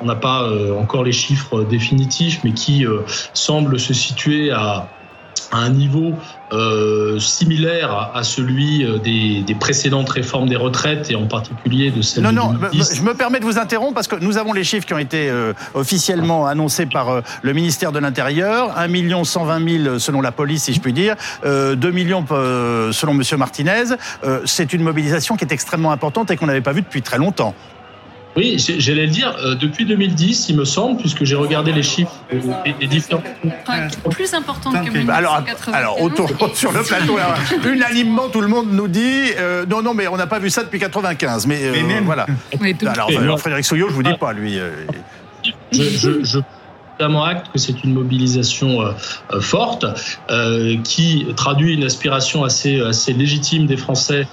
on 0.00 0.04
n'a 0.04 0.16
pas 0.16 0.50
encore 0.76 1.04
les 1.04 1.12
chiffres 1.12 1.62
définitifs, 1.62 2.40
mais 2.42 2.52
qui 2.52 2.84
semble 3.32 3.78
se 3.78 3.94
situer 3.94 4.50
à 4.50 4.88
à 5.52 5.58
un 5.58 5.70
niveau 5.70 6.14
euh, 6.52 7.18
similaire 7.18 8.10
à 8.14 8.22
celui 8.22 8.84
euh, 8.84 8.98
des, 8.98 9.42
des, 9.42 9.54
précédentes 9.54 10.08
réformes 10.10 10.48
des 10.48 10.56
retraites 10.56 11.10
et 11.10 11.16
en 11.16 11.26
particulier 11.26 11.90
de 11.90 12.02
celle 12.02 12.22
non, 12.22 12.30
de 12.30 12.34
Non, 12.36 12.52
2010. 12.52 12.96
je 12.96 13.02
me 13.02 13.14
permets 13.14 13.40
de 13.40 13.44
vous 13.44 13.58
interrompre 13.58 13.94
parce 13.94 14.06
que 14.06 14.16
nous 14.16 14.38
avons 14.38 14.52
les 14.52 14.62
chiffres 14.64 14.86
qui 14.86 14.94
ont 14.94 14.98
été 14.98 15.28
euh, 15.28 15.52
officiellement 15.74 16.46
annoncés 16.46 16.86
par 16.86 17.08
euh, 17.08 17.20
le 17.42 17.52
ministère 17.52 17.90
de 17.90 17.98
l'Intérieur. 17.98 18.76
1 18.78 18.86
million 18.88 19.24
120 19.24 19.82
000 19.84 19.98
selon 19.98 20.20
la 20.20 20.32
police, 20.32 20.64
si 20.64 20.72
je 20.72 20.80
puis 20.80 20.92
dire. 20.92 21.16
2 21.44 21.76
millions 21.90 22.24
selon 22.28 23.14
Monsieur 23.14 23.36
Martinez. 23.36 23.96
C'est 24.44 24.72
une 24.72 24.82
mobilisation 24.82 25.36
qui 25.36 25.44
est 25.44 25.52
extrêmement 25.52 25.92
importante 25.92 26.30
et 26.30 26.36
qu'on 26.36 26.46
n'avait 26.46 26.60
pas 26.60 26.72
vue 26.72 26.82
depuis 26.82 27.02
très 27.02 27.18
longtemps. 27.18 27.54
Oui, 28.36 28.56
j'allais 28.58 29.06
le 29.06 29.10
dire, 29.12 29.34
euh, 29.42 29.54
depuis 29.54 29.86
2010, 29.86 30.50
il 30.50 30.56
me 30.56 30.64
semble, 30.66 30.98
puisque 31.00 31.24
j'ai 31.24 31.36
regardé 31.36 31.72
les 31.72 31.82
chiffres 31.82 32.12
des, 32.30 32.72
des 32.74 32.86
différents. 32.86 33.22
Enfin, 33.66 33.88
plus 34.10 34.34
importante 34.34 34.74
que 34.74 34.90
1995. 34.90 35.74
Alors, 35.74 35.94
alors 35.96 36.02
autour, 36.02 36.30
sur 36.54 36.70
le 36.72 36.82
plateau, 36.82 37.16
là, 37.16 37.34
unanimement, 37.72 38.28
tout 38.28 38.42
le 38.42 38.48
monde 38.48 38.68
nous 38.70 38.88
dit 38.88 39.30
euh, 39.38 39.64
non, 39.66 39.80
non, 39.82 39.94
mais 39.94 40.06
on 40.08 40.16
n'a 40.16 40.26
pas 40.26 40.38
vu 40.38 40.50
ça 40.50 40.62
depuis 40.64 40.78
95. 40.78 41.46
Mais, 41.46 41.64
euh, 41.64 41.72
Mais 41.72 41.82
même- 41.82 42.04
voilà. 42.04 42.26
Alors, 42.86 43.10
alors, 43.16 43.40
Frédéric 43.40 43.64
Souillot, 43.64 43.88
je 43.88 43.94
vous 43.94 44.02
dis 44.02 44.14
pas, 44.20 44.32
lui. 44.34 44.58
euh, 44.58 44.70
Je, 45.72 45.82
je, 45.82 46.24
je 46.24 46.38
acte 47.26 47.52
que 47.52 47.58
c'est 47.58 47.84
une 47.84 47.92
mobilisation 47.92 48.78
forte 49.40 49.84
euh, 50.30 50.76
qui 50.82 51.26
traduit 51.36 51.74
une 51.74 51.84
aspiration 51.84 52.42
assez, 52.44 52.80
assez 52.80 53.12
légitime 53.12 53.66
des 53.66 53.76
Français 53.76 54.26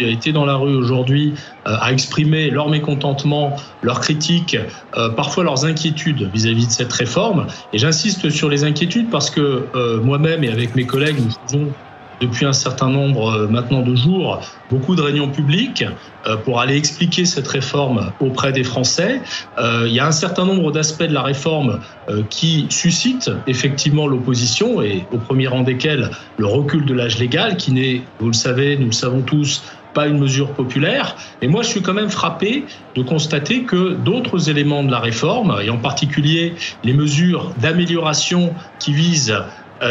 étaient 0.00 0.32
dans 0.32 0.44
la 0.44 0.56
rue 0.56 0.74
aujourd'hui 0.74 1.34
euh, 1.66 1.76
à 1.80 1.92
exprimer 1.92 2.50
leur 2.50 2.68
mécontentement, 2.68 3.56
leurs 3.82 4.00
critiques, 4.00 4.56
euh, 4.96 5.10
parfois 5.10 5.44
leurs 5.44 5.64
inquiétudes 5.64 6.30
vis-à-vis 6.32 6.66
de 6.66 6.72
cette 6.72 6.92
réforme. 6.92 7.46
Et 7.72 7.78
j'insiste 7.78 8.30
sur 8.30 8.48
les 8.48 8.64
inquiétudes 8.64 9.10
parce 9.10 9.30
que 9.30 9.66
euh, 9.74 10.00
moi-même 10.00 10.44
et 10.44 10.50
avec 10.50 10.74
mes 10.74 10.86
collègues, 10.86 11.16
nous 11.18 11.30
faisons 11.46 11.68
depuis 12.20 12.46
un 12.46 12.52
certain 12.52 12.88
nombre 12.88 13.32
euh, 13.32 13.48
maintenant 13.48 13.82
de 13.82 13.94
jours 13.94 14.40
beaucoup 14.72 14.94
de 14.96 15.02
réunions 15.02 15.28
publiques 15.28 15.84
euh, 16.26 16.36
pour 16.36 16.60
aller 16.60 16.76
expliquer 16.76 17.26
cette 17.26 17.46
réforme 17.46 18.12
auprès 18.20 18.52
des 18.52 18.64
Français. 18.64 19.20
Euh, 19.58 19.84
il 19.86 19.92
y 19.92 20.00
a 20.00 20.06
un 20.06 20.12
certain 20.12 20.46
nombre 20.46 20.72
d'aspects 20.72 21.02
de 21.02 21.12
la 21.12 21.22
réforme 21.22 21.80
euh, 22.08 22.22
qui 22.30 22.66
suscitent 22.70 23.30
effectivement 23.46 24.06
l'opposition 24.06 24.80
et 24.80 25.04
au 25.12 25.18
premier 25.18 25.48
rang 25.48 25.62
desquels 25.62 26.10
le 26.38 26.46
recul 26.46 26.86
de 26.86 26.94
l'âge 26.94 27.18
légal 27.18 27.56
qui 27.56 27.72
n'est, 27.72 28.02
vous 28.18 28.28
le 28.28 28.32
savez, 28.32 28.78
nous 28.78 28.86
le 28.86 28.92
savons 28.92 29.20
tous, 29.20 29.62
pas 29.92 30.06
une 30.06 30.18
mesure 30.18 30.52
populaire. 30.52 31.16
Et 31.40 31.48
moi, 31.48 31.62
je 31.62 31.68
suis 31.68 31.82
quand 31.82 31.94
même 31.94 32.10
frappé 32.10 32.64
de 32.94 33.02
constater 33.02 33.62
que 33.62 33.94
d'autres 33.94 34.48
éléments 34.50 34.82
de 34.84 34.90
la 34.90 34.98
réforme, 35.00 35.58
et 35.62 35.70
en 35.70 35.78
particulier 35.78 36.54
les 36.84 36.92
mesures 36.92 37.52
d'amélioration 37.60 38.54
qui 38.78 38.92
visent 38.92 39.34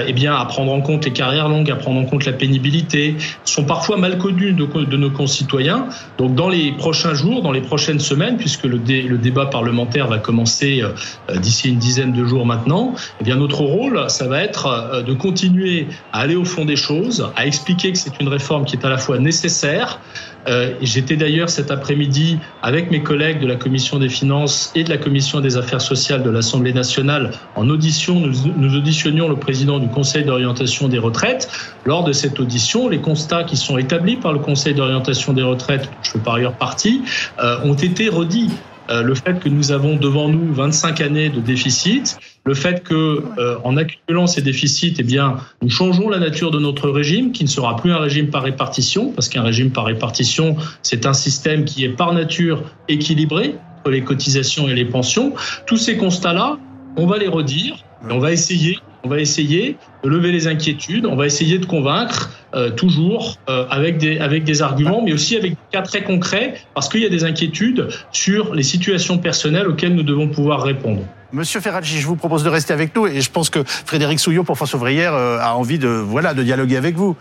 eh 0.08 0.14
bien, 0.14 0.36
à 0.36 0.46
prendre 0.46 0.72
en 0.72 0.82
compte 0.82 1.06
les 1.06 1.12
carrières 1.12 1.50
longues, 1.50 1.70
à 1.70 1.76
prendre 1.76 2.00
en 2.00 2.06
compte 2.06 2.26
la 2.26 2.34
pénibilité, 2.34 3.16
sont 3.46 3.66
parfois 3.66 3.98
mal 3.98 4.18
connues 4.18 4.54
de, 4.54 4.98
nos 4.98 5.10
concitoyens. 5.10 5.88
Donc, 6.18 6.36
dans 6.36 6.50
les 6.50 6.72
prochains 6.72 7.14
jours, 7.14 7.42
dans 7.42 7.52
les 7.52 7.62
prochaines 7.62 8.00
semaines, 8.00 8.38
puisque 8.38 8.64
le 8.64 8.80
débat 9.18 9.48
parlementaire 9.48 10.08
va 10.08 10.18
commencer 10.18 10.82
euh, 10.82 11.38
d'ici 11.38 11.70
une 11.70 11.78
dizaine 11.78 12.14
de 12.14 12.26
jours 12.26 12.46
maintenant, 12.46 12.94
eh 13.20 13.24
bien, 13.24 13.36
notre 13.36 13.62
rôle, 13.62 14.10
ça 14.10 14.28
va 14.28 14.42
être 14.44 14.66
euh, 14.66 15.02
de 15.02 15.14
continuer 15.14 15.88
à 16.14 16.20
aller 16.22 16.36
au 16.36 16.46
fond 16.46 16.66
des 16.66 16.76
choses, 16.76 17.32
à 17.36 17.46
expliquer 17.46 17.92
que 17.92 17.98
c'est 17.98 18.20
une 18.20 18.28
réforme 18.28 18.66
qui 18.66 18.76
est 18.76 18.86
à 18.86 18.90
la 18.90 18.98
fois 18.98 19.20
nécessaire, 19.20 20.00
euh, 20.48 20.74
J'étais 20.82 21.16
d'ailleurs 21.16 21.50
cet 21.50 21.72
après-midi 21.72 22.40
avec 22.62 22.92
mes 22.92 23.02
collègues 23.02 23.40
de 23.40 23.48
la 23.48 23.56
Commission 23.56 24.00
des 24.00 24.10
finances 24.10 24.72
et 24.76 24.84
de 24.84 24.90
la 24.90 24.98
Commission 24.98 25.40
des 25.40 25.58
affaires 25.58 25.82
sociales 25.82 26.24
de 26.24 26.30
l'Assemblée 26.30 26.74
nationale 26.74 27.32
en 27.56 27.70
audition. 27.70 28.20
Nous, 28.20 28.34
nous, 28.56 28.76
auditionnions 28.76 29.30
le 29.30 29.36
président 29.36 29.80
du 29.80 29.88
Conseil 29.88 30.24
d'orientation 30.24 30.88
des 30.88 31.00
retraites. 31.00 31.50
Lors 31.86 32.04
de 32.04 32.12
cette 32.12 32.40
audition, 32.40 32.90
les 32.90 33.00
constats 33.00 33.44
qui 33.44 33.58
sont 33.58 33.78
établis 33.78 34.18
par 34.18 34.34
le 34.34 34.40
Conseil 34.40 34.74
d'orientation 34.74 35.34
des 35.34 35.44
retraites, 35.44 35.90
je 36.04 36.12
fais 36.12 36.20
par 36.20 36.36
ailleurs 36.36 36.54
partie, 36.54 37.04
euh, 37.40 37.58
ont 37.64 37.76
été 37.76 38.10
redits 38.10 38.50
le 38.90 39.16
fait 39.16 39.40
que 39.40 39.48
nous 39.48 39.72
avons 39.72 39.96
devant 39.96 40.28
nous 40.28 40.54
25 40.54 41.00
années 41.00 41.30
de 41.30 41.40
déficit, 41.40 42.18
le 42.44 42.54
fait 42.54 42.84
que, 42.84 43.24
euh, 43.38 43.58
en 43.64 43.78
accumulant 43.78 44.28
ces 44.28 44.42
déficits, 44.42 44.96
eh 44.98 45.04
bien, 45.04 45.38
nous 45.62 45.70
changeons 45.70 46.10
la 46.10 46.20
nature 46.20 46.52
de 46.52 46.60
notre 46.60 46.90
régime, 46.90 47.32
qui 47.32 47.44
ne 47.44 47.50
sera 47.50 47.76
plus 47.76 47.92
un 47.92 48.00
régime 48.00 48.30
par 48.30 48.44
répartition, 48.44 49.12
parce 49.12 49.30
qu'un 49.30 49.44
régime 49.44 49.72
par 49.72 49.86
répartition, 49.86 50.56
c'est 50.82 51.06
un 51.06 51.14
système 51.14 51.66
qui 51.66 51.84
est 51.84 51.90
par 51.90 52.14
nature 52.14 52.64
équilibré 52.88 53.56
entre 53.80 53.92
les 53.92 54.04
cotisations 54.04 54.68
et 54.68 54.74
les 54.74 54.86
pensions. 54.86 55.34
Tous 55.68 55.78
ces 55.78 55.98
constats-là, 55.98 56.58
on 56.98 57.06
va 57.06 57.18
les 57.18 57.28
redire, 57.28 57.76
et 58.10 58.12
on 58.12 58.20
va 58.20 58.32
essayer 58.32 58.80
on 59.04 59.10
va 59.10 59.20
essayer 59.20 59.78
de 60.04 60.10
lever 60.10 60.32
les 60.32 60.48
inquiétudes, 60.48 61.06
on 61.06 61.16
va 61.16 61.26
essayer 61.26 61.58
de 61.58 61.66
convaincre 61.66 62.30
euh, 62.54 62.70
toujours 62.70 63.38
euh, 63.50 63.66
avec, 63.70 63.98
des, 63.98 64.20
avec 64.20 64.44
des 64.44 64.62
arguments, 64.62 65.02
mais 65.04 65.14
aussi 65.14 65.36
avec 65.36 65.52
des 65.52 65.58
cas 65.72 65.82
très 65.82 66.04
concrets, 66.04 66.56
parce 66.76 66.88
qu'il 66.88 67.02
y 67.02 67.06
a 67.06 67.10
des 67.10 67.24
inquiétudes 67.24 67.88
sur 68.12 68.54
les 68.54 68.64
situations 68.64 69.18
personnelles 69.18 69.68
auxquelles 69.68 69.96
nous 69.96 70.04
devons 70.04 70.28
pouvoir 70.28 70.62
répondre. 70.62 71.02
Monsieur 71.34 71.62
Ferraggi, 71.62 72.02
je 72.02 72.08
vous 72.08 72.18
propose 72.18 72.44
de 72.44 72.50
rester 72.50 72.74
avec 72.74 72.94
nous 72.94 73.08
et 73.08 73.22
je 73.22 73.32
pense 73.32 73.50
que 73.50 73.64
Frédéric 73.64 74.20
Souillot 74.20 74.44
pour 74.44 74.58
France 74.58 74.74
ouvrière 74.74 75.14
euh, 75.14 75.40
a 75.40 75.56
envie 75.56 75.80
de 75.80 75.88
voilà 75.88 76.34
de 76.34 76.44
dialoguer 76.44 76.76
avec 76.76 76.96
vous. 76.96 77.16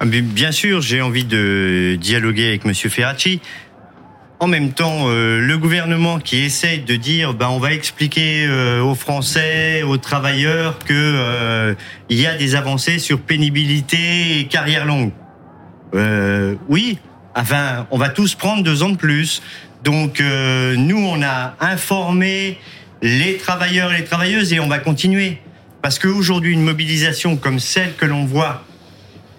Bien 0.00 0.52
sûr, 0.52 0.80
j'ai 0.80 1.02
envie 1.02 1.24
de 1.24 1.98
dialoguer 2.00 2.48
avec 2.48 2.64
Monsieur 2.64 2.88
Ferracci. 2.88 3.42
En 4.40 4.46
même 4.46 4.72
temps, 4.72 5.04
euh, 5.04 5.38
le 5.38 5.58
gouvernement 5.58 6.18
qui 6.18 6.38
essaye 6.38 6.80
de 6.80 6.96
dire, 6.96 7.34
ben, 7.34 7.48
on 7.50 7.58
va 7.58 7.74
expliquer 7.74 8.46
euh, 8.46 8.80
aux 8.80 8.94
Français, 8.94 9.82
aux 9.82 9.98
travailleurs 9.98 10.78
que 10.78 11.76
y 12.08 12.26
a 12.26 12.36
des 12.36 12.54
avancées 12.54 12.98
sur 12.98 13.20
pénibilité 13.20 14.40
et 14.40 14.46
carrière 14.46 14.86
longue. 14.86 15.12
Oui, 16.68 16.98
enfin, 17.36 17.86
on 17.90 17.98
va 17.98 18.08
tous 18.08 18.34
prendre 18.34 18.62
deux 18.62 18.82
ans 18.82 18.88
de 18.88 18.96
plus. 18.96 19.42
Donc, 19.84 20.20
nous, 20.20 20.98
on 20.98 21.22
a 21.22 21.54
informé 21.60 22.58
les 23.02 23.36
travailleurs 23.36 23.92
et 23.92 23.98
les 23.98 24.04
travailleuses 24.04 24.52
et 24.52 24.60
on 24.60 24.68
va 24.68 24.78
continuer. 24.78 25.38
Parce 25.82 25.98
qu'aujourd'hui, 25.98 26.52
une 26.52 26.62
mobilisation 26.62 27.36
comme 27.36 27.58
celle 27.58 27.94
que 27.96 28.06
l'on 28.06 28.24
voit 28.24 28.64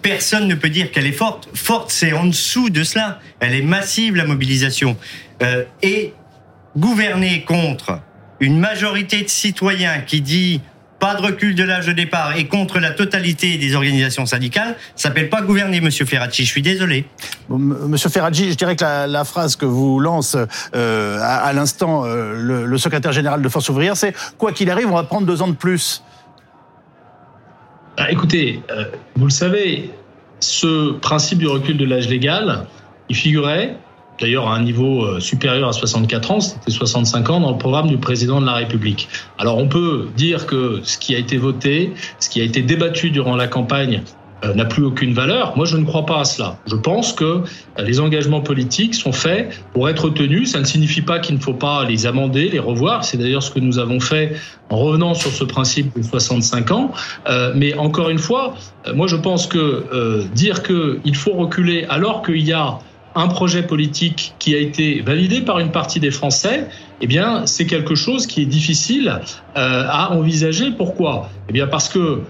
personne 0.04 0.48
ne 0.48 0.54
peut 0.54 0.70
dire 0.70 0.92
qu'elle 0.92 1.08
est 1.08 1.14
forte. 1.14 1.50
Forte, 1.56 1.90
c'est 1.90 2.14
en 2.14 2.26
dessous 2.26 2.70
de 2.70 2.84
cela. 2.84 3.20
Elle 3.40 3.56
est 3.56 3.64
massive, 3.64 4.16
la 4.16 4.26
mobilisation. 4.26 4.98
Euh, 5.42 5.64
et 5.82 6.14
gouverner 6.78 7.44
contre 7.44 8.02
une 8.40 8.60
majorité 8.60 9.24
de 9.24 9.30
citoyens 9.30 10.02
qui 10.02 10.22
dit 10.22 10.62
pas 11.04 11.16
de 11.16 11.22
recul 11.22 11.54
de 11.54 11.66
l'âge 11.66 11.86
de 11.86 11.92
départ 11.92 12.38
et 12.38 12.48
contre 12.48 12.80
la 12.80 12.92
totalité 12.92 13.58
des 13.58 13.76
organisations 13.76 14.26
syndicales, 14.26 14.78
ça 14.96 15.10
s'appelle 15.10 15.28
pas 15.28 15.42
gouverner, 15.42 15.82
Monsieur 15.82 16.06
Ferracci. 16.06 16.46
Je 16.46 16.50
suis 16.50 16.62
désolé. 16.62 17.04
Bon, 17.50 17.58
Monsieur 17.58 18.10
Ferraggi, 18.10 18.50
je 18.50 18.56
dirais 18.56 18.78
que 18.78 18.86
la, 18.86 19.06
la 19.06 19.26
phrase 19.26 19.58
que 19.58 19.66
vous 19.66 20.00
lance 20.00 20.38
euh, 20.74 21.20
à, 21.20 21.40
à 21.40 21.52
l'instant 21.52 22.06
euh, 22.06 22.36
le, 22.38 22.66
le, 22.66 22.78
secrétaire 22.78 23.12
général 23.12 23.42
de 23.42 23.50
Force 23.50 23.68
ouvrière, 23.68 23.98
c'est 23.98 24.16
quoi 24.38 24.54
qu'il 24.54 24.70
arrive, 24.70 24.88
on 24.88 24.96
va 24.96 25.04
prendre 25.04 25.28
deux 25.28 25.42
ans 25.42 25.50
de 25.50 25.56
plus. 25.56 26.02
Ah, 27.98 28.10
écoutez, 28.10 28.62
euh, 28.72 28.86
vous 29.18 29.26
le 29.26 29.32
savez, 29.32 29.92
ce 30.40 30.94
principe 30.94 31.40
du 31.40 31.48
recul 31.48 31.76
de 31.76 31.84
l'âge 31.84 32.08
légal, 32.08 32.66
il 33.10 33.18
figurait 33.18 33.76
d'ailleurs 34.20 34.48
à 34.48 34.56
un 34.56 34.64
niveau 34.64 35.04
euh, 35.04 35.20
supérieur 35.20 35.70
à 35.70 35.74
64 35.74 36.32
ans, 36.32 36.40
c'était 36.40 36.72
65 36.72 37.30
ans 37.30 37.40
dans 37.40 37.52
le 37.52 37.58
programme 37.58 37.88
du 37.88 37.98
président 37.98 38.42
de 38.42 38.46
la 38.46 38.54
République. 38.54 39.08
Alors 39.38 39.58
on 39.58 39.68
peut 39.68 40.08
dire 40.16 40.46
que 40.46 40.82
ce 40.84 40.98
qui 40.98 41.16
a 41.16 41.18
été 41.18 41.38
voté, 41.38 41.94
ce 42.20 42.30
qui 42.30 42.42
a 42.42 42.44
été 42.44 42.62
débattu 42.62 43.12
durant 43.12 43.36
la 43.36 43.48
campagne 43.48 44.04
euh, 44.44 44.54
n'a 44.54 44.66
plus 44.66 44.84
aucune 44.84 45.14
valeur. 45.14 45.56
Moi, 45.56 45.66
je 45.66 45.78
ne 45.78 45.86
crois 45.86 46.06
pas 46.06 46.20
à 46.20 46.26
cela. 46.26 46.58
Je 46.66 46.76
pense 46.76 47.14
que 47.14 47.44
les 47.78 48.00
engagements 48.00 48.42
politiques 48.42 48.94
sont 48.94 49.14
faits 49.14 49.62
pour 49.74 49.88
être 49.88 50.10
tenus. 50.10 50.52
Ça 50.52 50.60
ne 50.60 50.66
signifie 50.66 51.02
pas 51.02 51.20
qu'il 51.20 51.36
ne 51.36 51.40
faut 51.40 51.54
pas 51.54 51.86
les 51.86 52.06
amender, 52.06 52.50
les 52.50 52.60
revoir. 52.60 53.06
C'est 53.06 53.18
d'ailleurs 53.18 53.44
ce 53.44 53.52
que 53.52 53.60
nous 53.60 53.80
avons 53.80 54.00
fait 54.00 54.36
en 54.70 54.78
revenant 54.78 55.14
sur 55.14 55.32
ce 55.32 55.44
principe 55.44 55.96
de 55.98 56.04
65 56.04 56.72
ans. 56.72 56.92
Euh, 57.30 57.54
mais 57.56 57.74
encore 57.76 58.10
une 58.10 58.20
fois, 58.20 58.56
moi, 58.94 59.08
je 59.08 59.16
pense 59.16 59.48
que 59.48 59.86
euh, 59.94 60.26
dire 60.34 60.62
qu'il 60.64 61.16
faut 61.16 61.34
reculer 61.34 61.86
alors 61.88 62.22
qu'il 62.22 62.44
y 62.44 62.52
a 62.52 62.80
un 63.16 63.28
projet 63.28 63.64
politique 63.64 64.34
qui 64.40 64.56
a 64.56 64.60
été 64.60 65.02
validé 65.02 65.42
par 65.42 65.60
une 65.60 65.72
partie 65.72 66.00
des 66.00 66.12
Français, 66.12 66.68
eh 67.02 67.08
bien, 67.08 67.46
c'est 67.46 67.66
quelque 67.66 67.96
chose 67.96 68.28
qui 68.28 68.42
est 68.42 68.46
difficile 68.46 69.20
euh, 69.56 69.86
à 69.88 70.12
envisager. 70.14 70.72
Pourquoi? 70.72 71.30
Eh 71.50 71.54
bien, 71.54 71.68
parce 71.68 71.90
que 71.90 72.22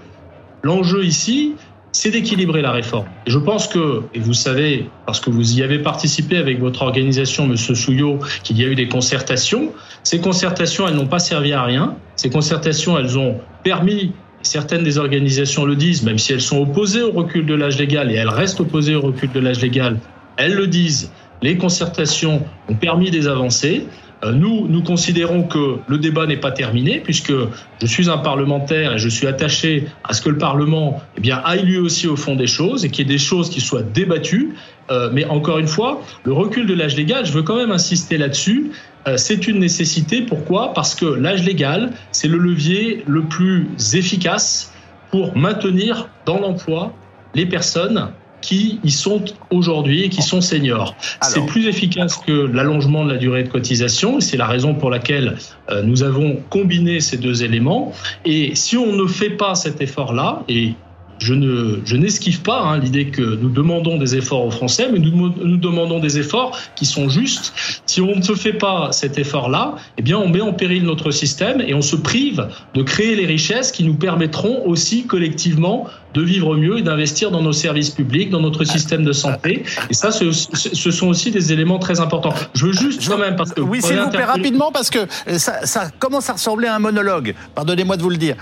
l'enjeu 0.62 1.04
ici, 1.04 1.54
c'est 1.92 2.10
d'équilibrer 2.10 2.60
la 2.60 2.72
réforme. 2.72 3.06
Je 3.26 3.38
pense 3.38 3.68
que, 3.68 4.02
et 4.14 4.18
vous 4.18 4.34
savez, 4.34 4.90
parce 5.06 5.20
que 5.20 5.30
vous 5.30 5.58
y 5.58 5.62
avez 5.62 5.78
participé 5.78 6.36
avec 6.38 6.58
votre 6.58 6.82
organisation, 6.82 7.46
Monsieur 7.46 7.76
Souillot, 7.76 8.18
qu'il 8.42 8.58
y 8.58 8.64
a 8.64 8.68
eu 8.68 8.74
des 8.74 8.88
concertations. 8.88 9.72
Ces 10.02 10.20
concertations, 10.20 10.88
elles 10.88 10.96
n'ont 10.96 11.06
pas 11.06 11.20
servi 11.20 11.52
à 11.52 11.62
rien. 11.62 11.96
Ces 12.16 12.30
concertations, 12.30 12.98
elles 12.98 13.16
ont 13.16 13.38
permis 13.62 14.12
certaines 14.42 14.82
des 14.82 14.98
organisations 14.98 15.64
le 15.64 15.76
disent, 15.76 16.02
même 16.02 16.18
si 16.18 16.32
elles 16.32 16.40
sont 16.40 16.58
opposées 16.58 17.02
au 17.02 17.12
recul 17.12 17.46
de 17.46 17.54
l'âge 17.54 17.78
légal, 17.78 18.10
et 18.10 18.14
elles 18.14 18.28
restent 18.28 18.60
opposées 18.60 18.94
au 18.94 19.00
recul 19.00 19.30
de 19.32 19.40
l'âge 19.40 19.60
légal, 19.60 19.98
elles 20.36 20.54
le 20.54 20.66
disent, 20.66 21.10
les 21.42 21.56
concertations 21.58 22.42
ont 22.68 22.74
permis 22.74 23.10
des 23.10 23.28
avancées. 23.28 23.86
Euh, 24.24 24.32
nous, 24.32 24.66
nous 24.68 24.82
considérons 24.82 25.42
que 25.42 25.78
le 25.86 25.98
débat 25.98 26.26
n'est 26.26 26.38
pas 26.38 26.52
terminé 26.52 27.00
puisque 27.00 27.32
je 27.80 27.86
suis 27.86 28.08
un 28.08 28.18
parlementaire 28.18 28.94
et 28.94 28.98
je 28.98 29.08
suis 29.08 29.26
attaché 29.26 29.86
à 30.04 30.14
ce 30.14 30.22
que 30.22 30.30
le 30.30 30.38
Parlement 30.38 31.02
eh 31.16 31.20
bien, 31.20 31.42
aille 31.44 31.64
lui 31.64 31.78
aussi 31.78 32.06
au 32.06 32.16
fond 32.16 32.34
des 32.34 32.46
choses 32.46 32.84
et 32.84 32.88
qu'il 32.88 33.06
y 33.06 33.10
ait 33.10 33.12
des 33.12 33.18
choses 33.18 33.50
qui 33.50 33.60
soient 33.60 33.82
débattues. 33.82 34.54
Euh, 34.90 35.10
mais 35.12 35.24
encore 35.26 35.58
une 35.58 35.68
fois, 35.68 36.02
le 36.24 36.32
recul 36.32 36.66
de 36.66 36.74
l'âge 36.74 36.96
légal, 36.96 37.26
je 37.26 37.32
veux 37.32 37.42
quand 37.42 37.56
même 37.56 37.72
insister 37.72 38.16
là-dessus. 38.16 38.70
Euh, 39.06 39.16
c'est 39.16 39.46
une 39.46 39.58
nécessité. 39.58 40.22
Pourquoi? 40.22 40.72
Parce 40.72 40.94
que 40.94 41.04
l'âge 41.04 41.44
légal, 41.44 41.90
c'est 42.12 42.28
le 42.28 42.38
levier 42.38 43.04
le 43.06 43.22
plus 43.22 43.66
efficace 43.94 44.72
pour 45.10 45.36
maintenir 45.36 46.08
dans 46.24 46.40
l'emploi 46.40 46.92
les 47.34 47.46
personnes 47.46 48.08
qui 48.44 48.78
y 48.84 48.90
sont 48.90 49.24
aujourd'hui 49.50 50.04
et 50.04 50.08
qui 50.10 50.20
sont 50.20 50.42
seniors. 50.42 50.94
C'est 51.22 51.46
plus 51.46 51.66
efficace 51.66 52.18
que 52.18 52.32
l'allongement 52.32 53.02
de 53.02 53.10
la 53.10 53.16
durée 53.16 53.42
de 53.42 53.48
cotisation 53.48 54.18
et 54.18 54.20
c'est 54.20 54.36
la 54.36 54.46
raison 54.46 54.74
pour 54.74 54.90
laquelle 54.90 55.38
euh, 55.70 55.82
nous 55.82 56.02
avons 56.02 56.36
combiné 56.50 57.00
ces 57.00 57.16
deux 57.16 57.42
éléments. 57.42 57.92
Et 58.26 58.54
si 58.54 58.76
on 58.76 58.92
ne 58.92 59.06
fait 59.06 59.30
pas 59.30 59.54
cet 59.54 59.80
effort-là, 59.80 60.42
et 60.48 60.74
je 61.18 61.34
ne, 61.34 61.80
je 61.84 61.96
n'esquive 61.96 62.42
pas 62.42 62.60
hein, 62.60 62.78
l'idée 62.78 63.06
que 63.06 63.22
nous 63.22 63.48
demandons 63.48 63.98
des 63.98 64.16
efforts 64.16 64.44
aux 64.44 64.50
Français, 64.50 64.88
mais 64.92 64.98
nous, 64.98 65.32
nous 65.42 65.56
demandons 65.56 66.00
des 66.00 66.18
efforts 66.18 66.58
qui 66.76 66.86
sont 66.86 67.08
justes. 67.08 67.52
Si 67.86 68.00
on 68.00 68.16
ne 68.16 68.22
se 68.22 68.34
fait 68.34 68.52
pas 68.52 68.92
cet 68.92 69.18
effort-là, 69.18 69.76
eh 69.98 70.02
bien, 70.02 70.18
on 70.18 70.28
met 70.28 70.40
en 70.40 70.52
péril 70.52 70.84
notre 70.84 71.10
système 71.10 71.60
et 71.60 71.74
on 71.74 71.82
se 71.82 71.96
prive 71.96 72.48
de 72.74 72.82
créer 72.82 73.14
les 73.14 73.26
richesses 73.26 73.72
qui 73.72 73.84
nous 73.84 73.94
permettront 73.94 74.66
aussi 74.66 75.06
collectivement 75.06 75.86
de 76.14 76.22
vivre 76.22 76.56
mieux 76.56 76.78
et 76.78 76.82
d'investir 76.82 77.30
dans 77.30 77.42
nos 77.42 77.52
services 77.52 77.90
publics, 77.90 78.30
dans 78.30 78.40
notre 78.40 78.64
système 78.64 79.04
de 79.04 79.12
santé. 79.12 79.64
Et 79.90 79.94
ça, 79.94 80.12
ce, 80.12 80.30
ce 80.30 80.90
sont 80.90 81.08
aussi 81.08 81.30
des 81.32 81.52
éléments 81.52 81.78
très 81.78 82.00
importants. 82.00 82.34
Je 82.54 82.66
veux 82.66 82.72
juste 82.72 83.06
quand 83.08 83.18
même 83.18 83.36
parce 83.36 83.52
que 83.52 83.60
oui, 83.60 83.82
s'il 83.82 83.98
vous 83.98 84.10
plaît 84.10 84.24
rapidement 84.24 84.70
parce 84.72 84.90
que 84.90 85.06
ça, 85.38 85.66
ça 85.66 85.90
commence 85.98 86.30
à 86.30 86.34
ressembler 86.34 86.68
à 86.68 86.76
un 86.76 86.78
monologue. 86.78 87.34
Pardonnez-moi 87.54 87.96
de 87.96 88.02
vous 88.02 88.10
le 88.10 88.16
dire. 88.16 88.36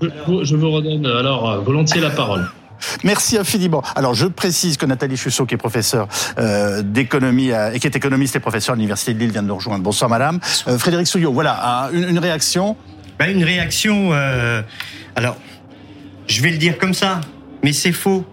Je 0.00 0.56
vous 0.56 0.70
redonne 0.70 1.06
alors 1.06 1.50
euh, 1.50 1.58
volontiers 1.60 2.00
la 2.00 2.10
parole. 2.10 2.48
Merci 3.02 3.36
infiniment. 3.36 3.82
Alors 3.96 4.14
je 4.14 4.26
précise 4.26 4.76
que 4.76 4.86
Nathalie 4.86 5.16
Chussot, 5.16 5.46
qui 5.46 5.54
est 5.54 5.58
professeure 5.58 6.06
euh, 6.38 6.82
d'économie 6.82 7.50
et 7.50 7.78
qui 7.80 7.86
est 7.86 7.96
économiste 7.96 8.36
et 8.36 8.40
professeure 8.40 8.74
à 8.74 8.76
l'université 8.76 9.14
de 9.14 9.18
Lille, 9.18 9.32
vient 9.32 9.42
de 9.42 9.48
nous 9.48 9.56
rejoindre. 9.56 9.82
Bonsoir 9.82 10.08
Madame. 10.08 10.38
Euh, 10.68 10.78
Frédéric 10.78 11.06
Souillot, 11.06 11.32
voilà 11.32 11.90
une, 11.92 12.08
une 12.08 12.18
réaction? 12.18 12.76
Ben, 13.18 13.30
une 13.30 13.42
réaction. 13.42 14.10
Euh, 14.12 14.62
alors, 15.16 15.36
je 16.28 16.40
vais 16.40 16.50
le 16.50 16.58
dire 16.58 16.78
comme 16.78 16.94
ça, 16.94 17.20
mais 17.64 17.72
c'est 17.72 17.92
faux. 17.92 18.24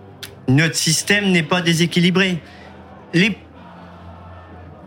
Notre 0.47 0.75
système 0.75 1.31
n'est 1.31 1.43
pas 1.43 1.61
déséquilibré. 1.61 2.39
Les 3.13 3.35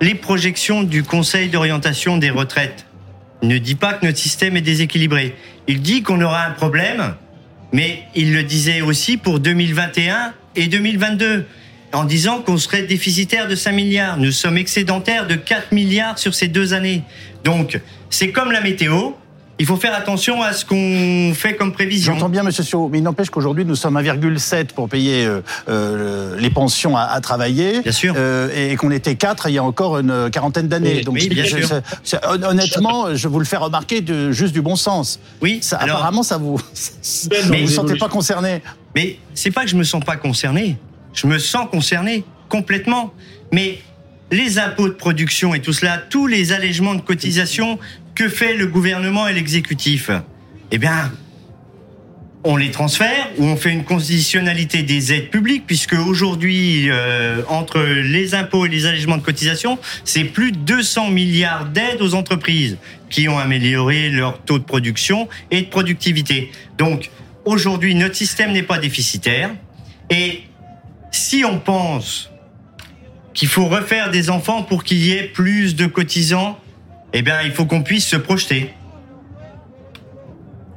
les 0.01 0.15
projections 0.15 0.85
du 0.85 1.03
Conseil 1.03 1.49
d'orientation 1.49 2.19
des 2.19 2.31
retraites 2.31 2.87
ne 3.43 3.59
dit 3.59 3.75
pas 3.75 3.95
que 3.95 4.07
notre 4.07 4.19
système 4.19 4.57
est 4.57 4.63
déséquilibré. 4.63 5.35
Il 5.67 5.81
dit 5.81 6.03
qu'on 6.03 6.21
aura 6.21 6.45
un 6.45 6.51
problème, 6.51 7.15
mais 7.73 8.03
il 8.15 8.33
le 8.33 8.43
disait 8.43 8.81
aussi 8.81 9.17
pour 9.17 9.41
2021 9.41 10.33
et 10.57 10.67
2022, 10.67 11.47
en 11.93 12.05
disant 12.05 12.41
qu'on 12.43 12.59
serait 12.59 12.83
déficitaire 12.83 13.49
de 13.49 13.55
5 13.55 13.73
milliards. 13.73 14.17
Nous 14.19 14.33
sommes 14.33 14.59
excédentaires 14.59 15.27
de 15.27 15.35
4 15.35 15.73
milliards 15.73 16.19
sur 16.19 16.35
ces 16.35 16.49
deux 16.49 16.75
années. 16.75 17.03
Donc, 17.45 17.81
c'est 18.11 18.31
comme 18.31 18.53
la 18.53 18.61
météo, 18.61 19.13
il 19.59 19.67
faut 19.67 19.77
faire 19.77 19.95
attention 19.95 20.41
à 20.43 20.53
ce 20.53 20.65
qu'on 20.65 21.35
fait 21.35 21.57
comme 21.57 21.73
prévision. 21.73 22.15
J'entends 22.15 22.29
bien, 22.29 22.43
Monsieur 22.43 22.63
Sio, 22.63 22.89
mais 22.89 22.99
il 22.99 23.03
n'empêche 23.03 23.31
qu'aujourd'hui 23.31 23.65
nous 23.65 23.75
sommes 23.75 23.97
à 23.97 24.03
1,7 24.03 24.67
pour 24.67 24.89
payer 24.89 25.27
euh, 25.27 25.41
euh, 25.69 26.37
les 26.39 26.51
pensions 26.51 26.97
à, 26.97 27.03
à, 27.03 27.21
travailler. 27.21 27.81
Bien 27.81 27.93
sûr. 27.93 28.15
Euh, 28.17 28.49
et 28.55 28.77
qu'on 28.77 28.91
était 28.91 29.17
4 29.17 29.49
il 29.49 29.55
y 29.55 29.59
a 29.59 29.65
encore 29.65 29.99
une 29.99 30.31
quarantaine 30.31 30.69
d'années. 30.69 30.97
Oui, 30.99 31.05
Donc, 31.05 31.15
oui, 31.15 31.29
bien 31.29 31.45
je, 31.45 31.59
sûr. 31.59 31.81
honnêtement, 32.23 33.15
je 33.15 33.27
vous 33.27 33.41
le 33.41 33.45
fais 33.45 33.57
remarquer 33.57 34.01
de, 34.01 34.31
juste 34.31 34.53
du 34.53 34.63
bon 34.63 34.77
sens. 34.77 35.19
Oui, 35.43 35.59
Ça, 35.61 35.77
alors- 35.79 35.97
apparemment, 35.97 36.23
ça 36.23 36.37
vous. 36.37 36.61
Mais 37.31 37.41
vous 37.43 37.55
ne 37.55 37.61
vous 37.63 37.69
sentez 37.69 37.97
pas 37.97 38.09
concerné. 38.09 38.63
Mais 38.95 39.19
c'est 39.35 39.51
pas 39.51 39.65
que 39.65 39.71
je 39.71 39.77
me 39.77 39.85
sens 39.85 40.05
pas 40.05 40.17
concerné. 40.17 40.77
Je 41.15 41.27
me 41.27 41.39
sens 41.39 41.67
concerné 41.71 42.25
complètement. 42.49 43.13
Mais 43.53 43.79
les 44.31 44.59
impôts 44.59 44.89
de 44.89 44.95
production 44.95 45.55
et 45.55 45.61
tout 45.61 45.73
cela, 45.73 45.99
tous 45.99 46.27
les 46.27 46.53
allègements 46.53 46.95
de 46.95 47.01
cotisation, 47.01 47.79
que 48.19 48.29
fait 48.29 48.55
le 48.55 48.67
gouvernement 48.67 49.29
et 49.29 49.33
l'exécutif? 49.33 50.11
Eh 50.73 50.79
bien, 50.79 51.13
on 52.43 52.57
les 52.57 52.73
transfère 52.73 53.29
ou 53.39 53.45
on 53.45 53.57
fait 53.57 53.71
une 53.71 53.85
conditionnalité 53.85 54.83
des 54.83 55.13
aides 55.13 55.31
publiques, 55.31 55.69
puisque 55.69 55.93
aujourd'hui, 55.93 56.91
euh, 56.91 57.43
entre 57.47 57.79
les 57.81 58.35
impôts 58.35 58.67
et 58.67 58.69
les 58.69 58.87
allègements 58.87 59.19
de 59.19 59.23
cotisation, 59.23 59.79
c'est 60.05 60.25
plus 60.25 60.51
de 60.51 60.57
200 60.57 61.11
milliards 61.11 61.67
d'aides 61.67 62.03
aux 62.03 62.15
entreprises 62.15 62.79
qui 63.09 63.29
ont 63.29 63.39
amélioré 63.39 64.11
leur 64.11 64.43
taux 64.43 64.59
de 64.59 64.65
production 64.65 65.29
et 65.53 65.63
de 65.63 65.69
productivité. 65.69 66.51
Donc, 66.77 67.11
aujourd'hui, 67.45 67.95
notre 67.95 68.17
système 68.17 68.51
n'est 68.51 68.65
pas 68.65 68.79
déficitaire. 68.79 69.51
Et 70.11 70.43
si 71.13 71.45
on 71.45 71.61
pense 71.61 72.33
qu'il 73.33 73.47
faut 73.47 73.67
refaire 73.67 74.11
des 74.11 74.29
enfants 74.29 74.65
pour 74.65 74.83
qu'il 74.83 74.99
y 74.99 75.13
ait 75.13 75.23
plus 75.23 75.77
de 75.77 75.87
cotisants, 75.87 76.59
eh 77.13 77.23
bien, 77.23 77.43
il 77.43 77.53
faut 77.53 77.65
qu'on 77.67 77.83
puisse 77.83 78.07
se 78.07 78.17
projeter 78.17 78.73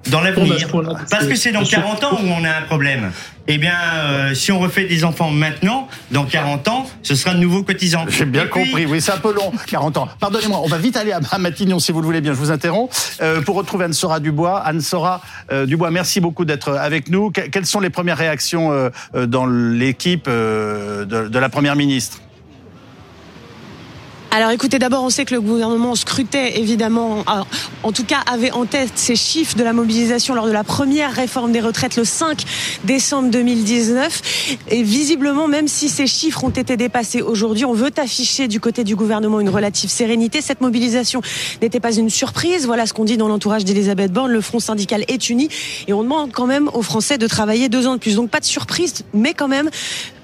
dans 0.10 0.22
l'avenir. 0.22 0.68
Parce 1.12 1.28
que 1.28 1.36
c'est 1.36 1.52
dans 1.52 1.64
40 1.64 2.04
ans 2.06 2.20
où 2.24 2.28
on 2.28 2.44
a 2.44 2.50
un 2.58 2.62
problème. 2.64 3.12
Eh 3.48 3.58
bien, 3.60 3.74
euh, 3.96 4.34
si 4.34 4.52
on 4.52 4.60
refait 4.60 4.86
des 4.86 5.04
enfants 5.04 5.30
maintenant, 5.30 5.88
dans 6.10 6.26
40 6.26 6.68
ans, 6.70 6.88
ce 7.04 7.14
sera 7.16 7.34
de 7.36 7.40
nouveaux 7.40 7.64
cotisants. 7.64 8.06
J'ai 8.08 8.26
bien 8.26 8.42
puis- 8.46 8.50
compris, 8.64 8.86
oui, 8.88 9.00
c'est 9.02 9.12
un 9.12 9.18
peu 9.18 9.34
long, 9.34 9.52
40 9.68 9.98
ans. 9.98 10.08
Pardonnez-moi, 10.20 10.60
on 10.64 10.68
va 10.68 10.78
vite 10.80 10.98
aller 10.98 11.12
à, 11.12 11.20
à 11.30 11.38
Matignon 11.38 11.78
si 11.80 11.92
vous 11.92 12.00
le 12.02 12.06
voulez 12.06 12.22
bien, 12.22 12.34
je 12.34 12.38
vous 12.40 12.52
interromps. 12.52 13.18
Euh, 13.22 13.42
pour 13.42 13.56
retrouver 13.56 13.86
Anne-Sora 13.86 14.20
Dubois. 14.20 14.60
Anne-Sora 14.66 15.22
euh, 15.52 15.66
Dubois, 15.68 15.92
merci 15.92 16.20
beaucoup 16.20 16.46
d'être 16.46 16.72
avec 16.74 17.10
nous. 17.10 17.30
Que- 17.32 17.42
quelles 17.42 17.66
sont 17.68 17.80
les 17.80 17.90
premières 17.92 18.18
réactions 18.18 18.90
dans 19.14 19.46
l'équipe 19.46 20.26
euh, 20.28 21.06
de, 21.06 21.28
de 21.28 21.40
la 21.40 21.50
Première 21.50 21.76
ministre? 21.76 22.20
Alors 24.34 24.52
écoutez, 24.52 24.80
d'abord 24.80 25.04
on 25.04 25.10
sait 25.10 25.26
que 25.26 25.34
le 25.34 25.42
gouvernement 25.42 25.94
scrutait 25.94 26.58
évidemment, 26.58 27.26
en 27.84 27.92
tout 27.92 28.06
cas 28.06 28.20
avait 28.32 28.52
en 28.52 28.66
tête 28.66 28.94
ces 28.96 29.18
chiffres 29.18 29.58
de 29.58 29.64
la 29.64 29.74
mobilisation 29.74 30.34
lors 30.36 30.46
de 30.46 30.54
la 30.54 30.64
première 30.64 31.12
réforme 31.12 31.52
des 31.52 31.60
retraites 31.60 31.98
le 31.98 32.06
5 32.06 32.42
décembre 32.86 33.30
2019. 33.30 34.58
Et 34.70 34.84
visiblement, 34.84 35.50
même 35.50 35.68
si 35.68 35.90
ces 35.90 36.08
chiffres 36.08 36.46
ont 36.46 36.50
été 36.50 36.78
dépassés 36.78 37.22
aujourd'hui, 37.22 37.66
on 37.66 37.74
veut 37.74 37.92
afficher 37.98 38.48
du 38.48 38.62
côté 38.62 38.86
du 38.86 38.96
gouvernement 38.96 39.42
une 39.42 39.50
relative 39.50 39.90
sérénité. 39.90 40.40
Cette 40.40 40.62
mobilisation 40.62 41.22
n'était 41.62 41.82
pas 41.82 41.94
une 41.94 42.10
surprise. 42.10 42.66
Voilà 42.66 42.86
ce 42.86 42.94
qu'on 42.94 43.04
dit 43.04 43.18
dans 43.18 43.28
l'entourage 43.28 43.66
d'Elisabeth 43.66 44.14
Borne. 44.14 44.32
Le 44.32 44.40
front 44.40 44.62
syndical 44.62 45.04
est 45.10 45.30
uni 45.30 45.50
et 45.90 45.94
on 45.94 46.04
demande 46.04 46.32
quand 46.32 46.48
même 46.48 46.70
aux 46.74 46.84
Français 46.84 47.18
de 47.18 47.28
travailler 47.28 47.68
deux 47.68 47.86
ans 47.86 47.96
de 47.96 48.00
plus. 48.00 48.16
Donc 48.16 48.30
pas 48.30 48.40
de 48.40 48.46
surprise, 48.46 49.04
mais 49.14 49.34
quand 49.34 49.50
même 49.50 49.70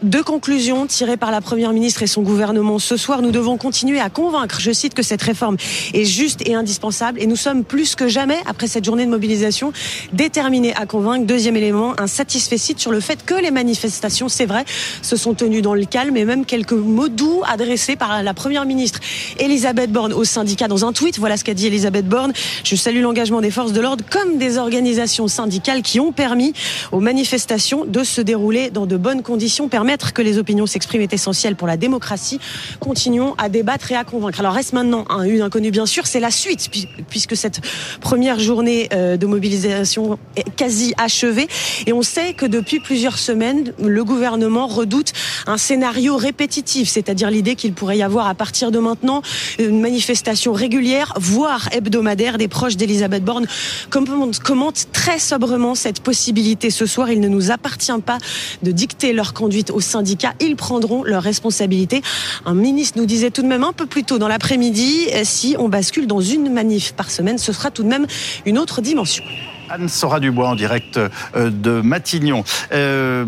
deux 0.04 0.24
conclusions 0.24 0.88
tirées 0.88 1.18
par 1.18 1.32
la 1.32 1.42
Première 1.42 1.72
ministre 1.72 2.04
et 2.04 2.08
son 2.08 2.22
gouvernement. 2.22 2.80
Ce 2.80 2.98
soir, 2.98 3.22
nous 3.22 3.32
devons 3.32 3.58
continuer 3.58 4.00
à 4.00 4.10
convaincre, 4.10 4.60
je 4.60 4.72
cite, 4.72 4.94
que 4.94 5.04
cette 5.04 5.22
réforme 5.22 5.58
est 5.94 6.06
juste 6.06 6.48
et 6.48 6.54
indispensable. 6.54 7.22
Et 7.22 7.28
nous 7.28 7.36
sommes 7.36 7.64
plus 7.64 7.96
que 7.96 8.08
jamais, 8.08 8.38
après 8.46 8.68
cette 8.68 8.84
journée 8.84 9.06
de 9.06 9.12
mobilisation, 9.12 9.72
déterminés 10.14 10.76
à 10.76 10.86
convaincre. 10.86 11.26
Deuxième 11.26 11.56
élément, 11.56 11.94
un 12.00 12.08
satisfait 12.08 12.58
sur 12.58 12.92
le 12.92 13.00
fait 13.00 13.24
que 13.26 13.36
les 13.36 13.52
manifestations, 13.52 14.30
c'est 14.30 14.46
vrai, 14.46 14.66
se 15.02 15.16
sont 15.16 15.34
tenues 15.34 15.62
dans 15.62 15.74
le 15.74 15.86
calme 15.86 16.18
et 16.18 16.26
même 16.26 16.46
quelques 16.46 16.74
mots 16.74 17.08
doux 17.08 17.42
adressés 17.48 17.96
par 17.96 18.24
la 18.24 18.34
Première 18.34 18.66
ministre 18.66 19.00
Elisabeth 19.40 19.92
Borne 19.92 20.14
au 20.14 20.24
syndicat 20.24 20.68
dans 20.68 20.86
un 20.86 20.94
tweet. 20.94 21.20
Voilà 21.20 21.38
ce 21.38 21.44
qu'a 21.44 21.54
dit 21.54 21.68
Elisabeth 21.68 22.08
Borne. 22.08 22.34
Je 22.64 22.76
salue 22.76 23.02
l'engagement 23.02 23.42
des 23.42 23.52
forces 23.52 23.74
de 23.74 23.82
l'ordre 23.82 24.04
comme 24.10 24.38
des 24.38 24.58
organisations 24.58 25.28
syndicales 25.28 25.82
qui 25.82 26.00
ont 26.00 26.12
permis 26.12 26.54
aux 26.92 27.00
manifestations 27.00 27.86
de 27.86 28.04
se 28.04 28.22
dérouler 28.22 28.70
dans 28.70 28.86
de 28.86 28.98
bonnes 28.98 29.22
conditions. 29.22 29.70
Que 29.88 30.22
les 30.22 30.38
opinions 30.38 30.68
s'expriment 30.68 31.02
est 31.04 31.14
essentiel 31.14 31.56
pour 31.56 31.66
la 31.66 31.78
démocratie. 31.78 32.40
Continuons 32.82 33.36
à 33.38 33.48
débattre 33.48 33.90
et 33.94 33.96
à 33.96 34.04
convaincre. 34.04 34.42
Alors 34.42 34.52
reste 34.54 34.74
maintenant 34.74 35.06
un 35.10 35.24
une 35.24 35.42
inconnue 35.42 35.72
bien 35.72 35.86
sûr, 35.86 36.08
c'est 36.08 36.20
la 36.20 36.30
suite 36.30 36.68
puis- 36.70 36.90
puisque 37.10 37.38
cette 37.38 37.62
première 38.02 38.38
journée 38.38 38.90
euh, 38.92 39.16
de 39.16 39.26
mobilisation 39.26 40.20
est 40.36 40.50
quasi 40.56 40.94
achevée 40.98 41.48
et 41.86 41.94
on 41.94 42.02
sait 42.02 42.34
que 42.34 42.46
depuis 42.46 42.82
plusieurs 42.82 43.18
semaines, 43.18 43.72
le 43.82 44.04
gouvernement 44.04 44.68
redoute 44.68 45.14
un 45.48 45.58
scénario 45.58 46.18
répétitif, 46.18 46.90
c'est-à-dire 46.90 47.32
l'idée 47.32 47.56
qu'il 47.56 47.72
pourrait 47.74 47.98
y 47.98 48.04
avoir 48.04 48.28
à 48.28 48.36
partir 48.36 48.72
de 48.72 48.80
maintenant 48.80 49.22
une 49.58 49.80
manifestation 49.80 50.52
régulière, 50.52 51.14
voire 51.18 51.70
hebdomadaire 51.72 52.38
des 52.38 52.50
proches 52.50 52.76
d'Elisabeth 52.76 53.24
Borne 53.24 53.48
commentent, 53.90 54.40
commentent 54.40 54.88
très 54.92 55.18
sobrement 55.18 55.76
cette 55.76 56.02
possibilité 56.02 56.72
ce 56.72 56.86
soir. 56.86 57.10
Il 57.10 57.22
ne 57.22 57.30
nous 57.30 57.52
appartient 57.52 57.92
pas 58.06 58.18
de 58.64 58.72
dicter 58.72 59.14
leur 59.14 59.34
conduite 59.34 59.72
aux 59.78 59.82
syndicats. 59.82 60.34
Ils 60.42 60.56
prendront 60.56 61.04
leurs 61.04 61.22
responsabilités. 61.22 62.02
Un 62.46 62.56
ministre 62.56 62.98
nous 62.98 63.06
disait 63.06 63.30
tout 63.30 63.44
de 63.44 63.48
même 63.48 63.64
un 63.64 63.74
peu 63.74 63.86
plus 63.86 64.04
tôt 64.04 64.18
dans 64.18 64.28
l'après-midi, 64.28 65.08
euh, 65.14 65.22
si 65.24 65.56
on 65.60 65.70
bascule 65.70 66.08
dans 66.08 66.20
une 66.20 66.52
manif 66.52 66.94
par 66.94 67.12
semaine, 67.12 67.38
ce 67.38 67.54
sera 67.54 67.70
tout 67.70 67.84
de 67.84 67.88
même 67.88 68.08
une 68.46 68.58
autre 68.58 68.82
dimension. 68.82 69.24
Anne-Sora 69.70 70.20
Dubois 70.20 70.50
en 70.50 70.56
direct 70.56 70.98
euh, 70.98 71.10
de 71.52 71.82
Matignon. 71.82 72.44
Euh, 72.72 73.26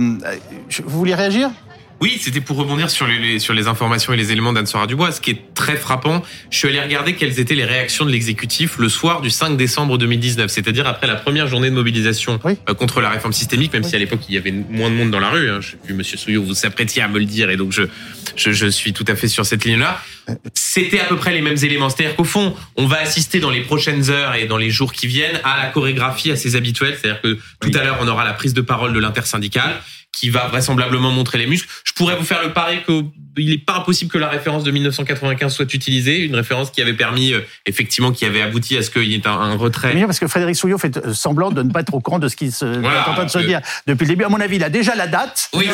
vous 0.85 0.97
voulez 0.97 1.13
réagir? 1.13 1.51
Oui, 2.01 2.17
c'était 2.21 2.39
pour 2.39 2.55
rebondir 2.55 2.89
sur 2.89 3.05
les, 3.07 3.39
sur 3.39 3.53
les 3.53 3.67
informations 3.67 4.13
et 4.13 4.17
les 4.17 4.31
éléments 4.31 4.53
d'Anne-Sora 4.53 4.87
Dubois. 4.87 5.11
Ce 5.11 5.19
qui 5.19 5.31
est 5.31 5.53
très 5.53 5.75
frappant, 5.75 6.23
je 6.49 6.57
suis 6.57 6.69
allé 6.69 6.79
regarder 6.79 7.15
quelles 7.15 7.39
étaient 7.41 7.55
les 7.55 7.65
réactions 7.65 8.05
de 8.05 8.11
l'exécutif 8.11 8.77
le 8.77 8.87
soir 8.87 9.19
du 9.19 9.29
5 9.29 9.57
décembre 9.57 9.97
2019, 9.97 10.49
c'est-à-dire 10.49 10.87
après 10.87 11.07
la 11.07 11.15
première 11.15 11.47
journée 11.47 11.69
de 11.69 11.75
mobilisation 11.75 12.39
euh, 12.45 12.73
contre 12.73 13.01
la 13.01 13.09
réforme 13.09 13.33
systémique, 13.33 13.73
même 13.73 13.83
si 13.83 13.95
à 13.95 13.99
l'époque 13.99 14.21
il 14.29 14.35
y 14.35 14.37
avait 14.37 14.51
moins 14.51 14.89
de 14.89 14.95
monde 14.95 15.11
dans 15.11 15.19
la 15.19 15.29
rue. 15.29 15.49
Hein. 15.49 15.59
J'ai 15.61 15.77
vu 15.85 15.93
Monsieur 15.93 16.17
Souillot 16.17 16.41
vous 16.41 16.53
s'apprêtiez 16.53 17.01
à 17.01 17.09
me 17.09 17.19
le 17.19 17.25
dire 17.25 17.49
et 17.49 17.57
donc 17.57 17.73
je, 17.73 17.83
je, 18.37 18.51
je 18.51 18.67
suis 18.67 18.93
tout 18.93 19.05
à 19.07 19.15
fait 19.15 19.27
sur 19.27 19.45
cette 19.45 19.65
ligne-là. 19.65 20.01
C'était 20.53 20.99
à 20.99 21.05
peu 21.05 21.17
près 21.17 21.33
les 21.33 21.41
mêmes 21.41 21.57
éléments. 21.61 21.89
C'est-à-dire 21.89 22.15
qu'au 22.15 22.23
fond, 22.23 22.55
on 22.77 22.85
va 22.85 22.99
assister 22.99 23.39
dans 23.39 23.49
les 23.49 23.61
prochaines 23.61 24.09
heures 24.09 24.35
et 24.35 24.45
dans 24.45 24.57
les 24.57 24.69
jours 24.69 24.93
qui 24.93 25.07
viennent 25.07 25.39
à 25.43 25.57
la 25.57 25.65
chorégraphie 25.67 26.31
assez 26.31 26.55
habituelle. 26.55 26.97
C'est-à-dire 26.99 27.21
que 27.21 27.37
tout 27.59 27.71
à 27.77 27.83
l'heure, 27.83 27.97
on 27.99 28.07
aura 28.07 28.23
la 28.23 28.33
prise 28.33 28.53
de 28.53 28.61
parole 28.61 28.93
de 28.93 28.99
l'intersyndicale 28.99 29.81
qui 30.11 30.29
va 30.29 30.47
vraisemblablement 30.47 31.11
montrer 31.11 31.37
les 31.37 31.47
muscles. 31.47 31.69
Je 31.85 31.93
pourrais 31.93 32.15
vous 32.17 32.25
faire 32.25 32.43
le 32.43 32.51
pari 32.51 32.79
qu'il 32.85 33.45
n'est 33.49 33.57
pas 33.57 33.75
impossible 33.77 34.11
que 34.11 34.17
la 34.17 34.27
référence 34.27 34.63
de 34.65 34.71
1995 34.71 35.53
soit 35.53 35.73
utilisée, 35.73 36.19
une 36.25 36.35
référence 36.35 36.71
qui 36.71 36.81
avait 36.81 36.93
permis, 36.93 37.31
euh, 37.31 37.39
effectivement, 37.65 38.11
qui 38.11 38.25
avait 38.25 38.41
abouti 38.41 38.75
à 38.77 38.83
ce 38.83 38.89
qu'il 38.89 39.03
y 39.05 39.15
ait 39.15 39.25
un, 39.27 39.31
un 39.31 39.55
retrait. 39.55 39.93
bien 39.93 40.07
parce 40.07 40.19
que 40.19 40.27
Frédéric 40.27 40.55
Souillot 40.57 40.77
fait 40.77 40.97
euh, 40.97 41.13
semblant 41.13 41.51
de 41.51 41.61
ne 41.63 41.71
pas 41.71 41.81
être 41.81 41.93
au 41.93 42.01
courant 42.01 42.19
de 42.19 42.27
ce 42.27 42.35
qui 42.35 42.51
se, 42.51 42.65
Voilà, 42.65 43.05
est 43.05 43.09
en 43.09 43.13
train 43.13 43.25
de 43.25 43.29
se 43.29 43.37
euh, 43.37 43.43
dire 43.43 43.61
depuis 43.87 44.03
le 44.05 44.09
début. 44.09 44.23
À 44.25 44.29
mon 44.29 44.41
avis, 44.41 44.57
il 44.57 44.63
a 44.63 44.69
déjà 44.69 44.93
la 44.95 45.07
date. 45.07 45.49
Oui, 45.53 45.67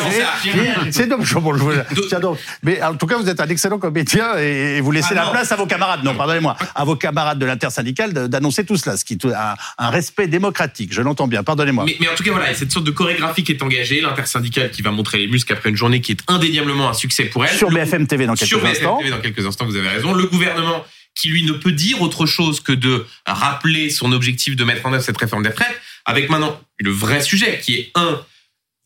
c'est 0.90 1.08
donc, 1.08 1.20
bon, 1.34 1.54
je 1.54 1.62
vous- 1.62 1.72
tiens 2.08 2.20
donc. 2.20 2.38
Mais 2.62 2.80
en 2.82 2.94
tout 2.94 3.06
cas, 3.06 3.16
vous 3.16 3.28
êtes 3.28 3.40
un 3.40 3.48
excellent 3.48 3.78
comédien 3.78 4.36
et 4.38 4.80
vous 4.80 4.92
laissez 4.92 5.08
Ah 5.12 5.14
la 5.16 5.24
non. 5.24 5.30
place 5.32 5.50
à 5.50 5.56
vos 5.56 5.66
camarades. 5.66 6.04
Non, 6.04 6.14
pardonnez-moi, 6.14 6.56
à 6.74 6.84
vos 6.84 6.96
camarades 6.96 7.38
de 7.38 7.46
l'intersyndicale 7.46 8.12
de- 8.12 8.26
d'annoncer 8.26 8.64
tout 8.64 8.76
cela, 8.76 8.96
ce 8.96 9.04
qui 9.04 9.14
est 9.14 9.24
un, 9.24 9.54
un 9.78 9.90
respect 9.90 10.28
démocratique. 10.28 10.92
Je 10.92 11.02
l'entends 11.02 11.26
bien. 11.26 11.42
Pardonnez-moi. 11.42 11.84
Mais, 11.86 11.96
mais 12.00 12.08
en 12.08 12.14
tout 12.14 12.22
cas, 12.22 12.32
voilà, 12.32 12.54
cette 12.54 12.70
sorte 12.70 12.86
de 12.86 12.90
chorégraphie 12.90 13.42
qui 13.44 13.52
est 13.52 13.62
engagée, 13.62 14.00
l'intersyndicale 14.26 14.70
qui 14.70 14.82
va 14.82 14.90
montrer 14.90 15.18
les 15.18 15.28
muscles 15.28 15.52
après 15.52 15.70
une 15.70 15.76
journée 15.76 16.00
qui 16.00 16.12
est 16.12 16.20
indéniablement 16.26 16.88
un 16.88 16.94
succès 16.94 17.24
pour 17.24 17.44
elle. 17.44 17.56
Sur 17.56 17.70
BFM 17.70 18.06
TV 18.06 18.26
dans 18.26 18.34
quelques 18.34 18.48
sur 18.48 18.58
BFM 18.58 18.70
instants. 18.72 18.98
TV 18.98 19.10
dans 19.10 19.20
quelques 19.20 19.46
instants, 19.46 19.66
vous 19.66 19.76
avez 19.76 19.88
raison. 19.88 20.12
Le 20.12 20.26
gouvernement 20.26 20.84
qui 21.14 21.28
lui 21.28 21.44
ne 21.44 21.52
peut 21.52 21.72
dire 21.72 22.02
autre 22.02 22.26
chose 22.26 22.60
que 22.60 22.72
de 22.72 23.06
rappeler 23.24 23.88
son 23.88 24.12
objectif 24.12 24.56
de 24.56 24.64
mettre 24.64 24.84
en 24.84 24.92
œuvre 24.92 25.02
cette 25.02 25.16
réforme 25.16 25.42
des 25.42 25.48
retraites, 25.48 25.80
avec 26.04 26.28
maintenant 26.28 26.60
le 26.78 26.90
vrai 26.90 27.22
sujet 27.22 27.60
qui 27.62 27.74
est 27.76 27.90
un 27.94 28.20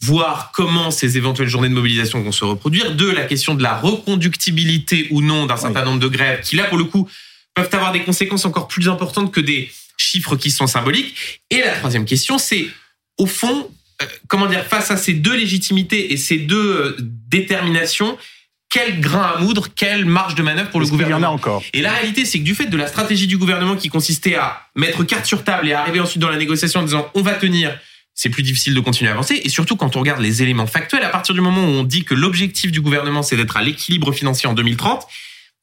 voir 0.02 0.52
comment 0.54 0.90
ces 0.90 1.18
éventuelles 1.18 1.48
journées 1.48 1.68
de 1.68 1.74
mobilisation 1.74 2.22
vont 2.22 2.32
se 2.32 2.44
reproduire. 2.44 2.94
Deux, 2.94 3.12
la 3.12 3.24
question 3.24 3.54
de 3.54 3.62
la 3.62 3.76
reconductibilité 3.76 5.08
ou 5.10 5.20
non 5.20 5.46
d'un 5.46 5.56
certain 5.56 5.84
nombre 5.84 5.98
de 5.98 6.08
grèves 6.08 6.40
qui, 6.42 6.56
là, 6.56 6.64
pour 6.64 6.78
le 6.78 6.84
coup, 6.84 7.08
peuvent 7.54 7.68
avoir 7.72 7.92
des 7.92 8.02
conséquences 8.02 8.44
encore 8.44 8.68
plus 8.68 8.88
importantes 8.88 9.32
que 9.32 9.40
des 9.40 9.70
chiffres 9.98 10.36
qui 10.36 10.50
sont 10.50 10.66
symboliques. 10.66 11.42
Et 11.50 11.58
la 11.58 11.76
troisième 11.76 12.06
question, 12.06 12.38
c'est, 12.38 12.66
au 13.18 13.26
fond, 13.26 13.68
comment 14.28 14.46
dire, 14.46 14.64
face 14.64 14.90
à 14.90 14.96
ces 14.96 15.14
deux 15.14 15.36
légitimités 15.36 16.12
et 16.12 16.16
ces 16.16 16.38
deux 16.38 16.56
euh, 16.56 16.96
déterminations, 17.28 18.16
quel 18.70 19.00
grain 19.00 19.34
à 19.36 19.38
moudre, 19.38 19.68
quelle 19.74 20.04
marge 20.04 20.36
de 20.36 20.42
manœuvre 20.42 20.70
pour 20.70 20.80
le 20.80 20.86
Est-ce 20.86 20.92
qu'il 20.92 21.00
y 21.00 21.04
en 21.04 21.08
a 21.08 21.10
gouvernement 21.10 21.34
encore? 21.34 21.62
Et 21.72 21.82
la 21.82 21.92
réalité, 21.92 22.24
c'est 22.24 22.38
que 22.38 22.44
du 22.44 22.54
fait 22.54 22.66
de 22.66 22.76
la 22.76 22.86
stratégie 22.86 23.26
du 23.26 23.36
gouvernement 23.36 23.76
qui 23.76 23.88
consistait 23.88 24.36
à 24.36 24.62
mettre 24.76 25.02
carte 25.04 25.26
sur 25.26 25.42
table 25.42 25.68
et 25.68 25.72
à 25.72 25.80
arriver 25.80 26.00
ensuite 26.00 26.22
dans 26.22 26.30
la 26.30 26.38
négociation 26.38 26.80
en 26.80 26.84
disant 26.84 27.10
on 27.14 27.22
va 27.22 27.34
tenir, 27.34 27.76
c'est 28.14 28.28
plus 28.28 28.44
difficile 28.44 28.74
de 28.74 28.80
continuer 28.80 29.10
à 29.10 29.14
avancer. 29.14 29.40
Et 29.42 29.48
surtout, 29.48 29.76
quand 29.76 29.96
on 29.96 30.00
regarde 30.00 30.20
les 30.20 30.42
éléments 30.42 30.66
factuels, 30.68 31.02
à 31.02 31.08
partir 31.08 31.34
du 31.34 31.40
moment 31.40 31.64
où 31.64 31.68
on 31.68 31.82
dit 31.82 32.04
que 32.04 32.14
l'objectif 32.14 32.70
du 32.70 32.80
gouvernement, 32.80 33.22
c'est 33.22 33.36
d'être 33.36 33.56
à 33.56 33.62
l'équilibre 33.62 34.12
financier 34.12 34.48
en 34.48 34.52
2030, 34.52 35.06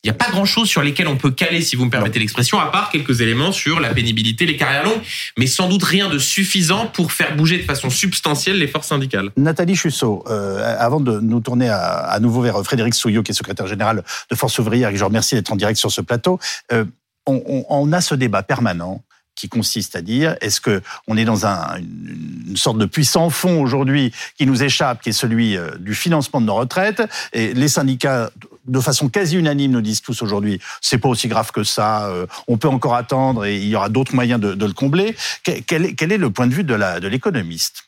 il 0.07 0.11
n'y 0.11 0.15
a 0.15 0.25
pas 0.25 0.31
grand-chose 0.31 0.69
sur 0.69 0.81
lesquels 0.81 1.09
on 1.09 1.17
peut 1.17 1.31
caler, 1.31 1.59
si 1.61 1.75
vous 1.75 1.83
me 1.83 1.89
permettez 1.89 2.17
l'expression, 2.17 2.57
à 2.61 2.67
part 2.67 2.89
quelques 2.91 3.19
éléments 3.19 3.51
sur 3.51 3.81
la 3.81 3.93
pénibilité, 3.93 4.45
les 4.45 4.55
carrières 4.55 4.85
longues, 4.85 5.01
mais 5.37 5.47
sans 5.47 5.67
doute 5.67 5.83
rien 5.83 6.07
de 6.07 6.17
suffisant 6.17 6.87
pour 6.87 7.11
faire 7.11 7.35
bouger 7.35 7.57
de 7.57 7.63
façon 7.63 7.89
substantielle 7.89 8.57
les 8.57 8.67
forces 8.67 8.87
syndicales. 8.87 9.31
Nathalie 9.35 9.75
Chussot, 9.75 10.23
euh, 10.29 10.77
avant 10.79 11.01
de 11.01 11.19
nous 11.19 11.41
tourner 11.41 11.67
à, 11.67 11.79
à 11.79 12.19
nouveau 12.21 12.39
vers 12.41 12.63
Frédéric 12.63 12.93
Souillot, 12.93 13.21
qui 13.21 13.31
est 13.31 13.35
secrétaire 13.35 13.67
général 13.67 14.01
de 14.31 14.35
Force 14.35 14.57
ouvrière, 14.59 14.87
et 14.91 14.95
je 14.95 15.03
remercie 15.03 15.35
d'être 15.35 15.51
en 15.51 15.57
direct 15.57 15.77
sur 15.77 15.91
ce 15.91 15.99
plateau, 15.99 16.39
euh, 16.71 16.85
on, 17.25 17.43
on- 17.45 17.65
on 17.69 17.91
a 17.91 17.99
ce 17.99 18.15
débat 18.15 18.43
permanent 18.43 19.03
qui 19.35 19.49
consiste 19.49 19.95
à 19.95 20.01
dire 20.01 20.35
est-ce 20.41 20.59
que 20.61 20.81
on 21.07 21.15
est 21.17 21.25
dans 21.25 21.45
un, 21.45 21.77
une, 21.77 22.55
sorte 22.57 22.79
de 22.79 22.85
puissant 22.85 23.29
fond 23.29 23.61
aujourd'hui 23.61 24.11
qui 24.37 24.47
nous 24.47 24.63
échappe, 24.63 25.01
qui 25.01 25.09
est 25.09 25.11
celui 25.11 25.55
euh, 25.57 25.71
du 25.79 25.93
financement 25.93 26.41
de 26.41 26.45
nos 26.47 26.55
retraites 26.55 27.03
et 27.33 27.53
les 27.53 27.67
syndicats 27.67 28.31
de 28.67 28.79
façon 28.79 29.09
quasi 29.09 29.37
unanime 29.37 29.71
nous 29.71 29.81
disent 29.81 30.01
tous 30.01 30.21
aujourd'hui 30.21 30.59
c'est 30.81 30.97
pas 30.97 31.09
aussi 31.09 31.27
grave 31.27 31.51
que 31.51 31.63
ça, 31.63 32.07
euh, 32.07 32.27
on 32.47 32.57
peut 32.57 32.67
encore 32.67 32.95
attendre 32.95 33.45
et 33.45 33.57
il 33.57 33.67
y 33.67 33.75
aura 33.75 33.89
d'autres 33.89 34.13
moyens 34.13 34.39
de, 34.39 34.53
de 34.53 34.65
le 34.65 34.73
combler. 34.73 35.15
Quel, 35.43 35.85
est, 35.85 35.93
quel 35.93 36.11
est 36.11 36.17
le 36.17 36.29
point 36.29 36.47
de 36.47 36.53
vue 36.53 36.63
de 36.63 37.07
l'économiste? 37.07 37.83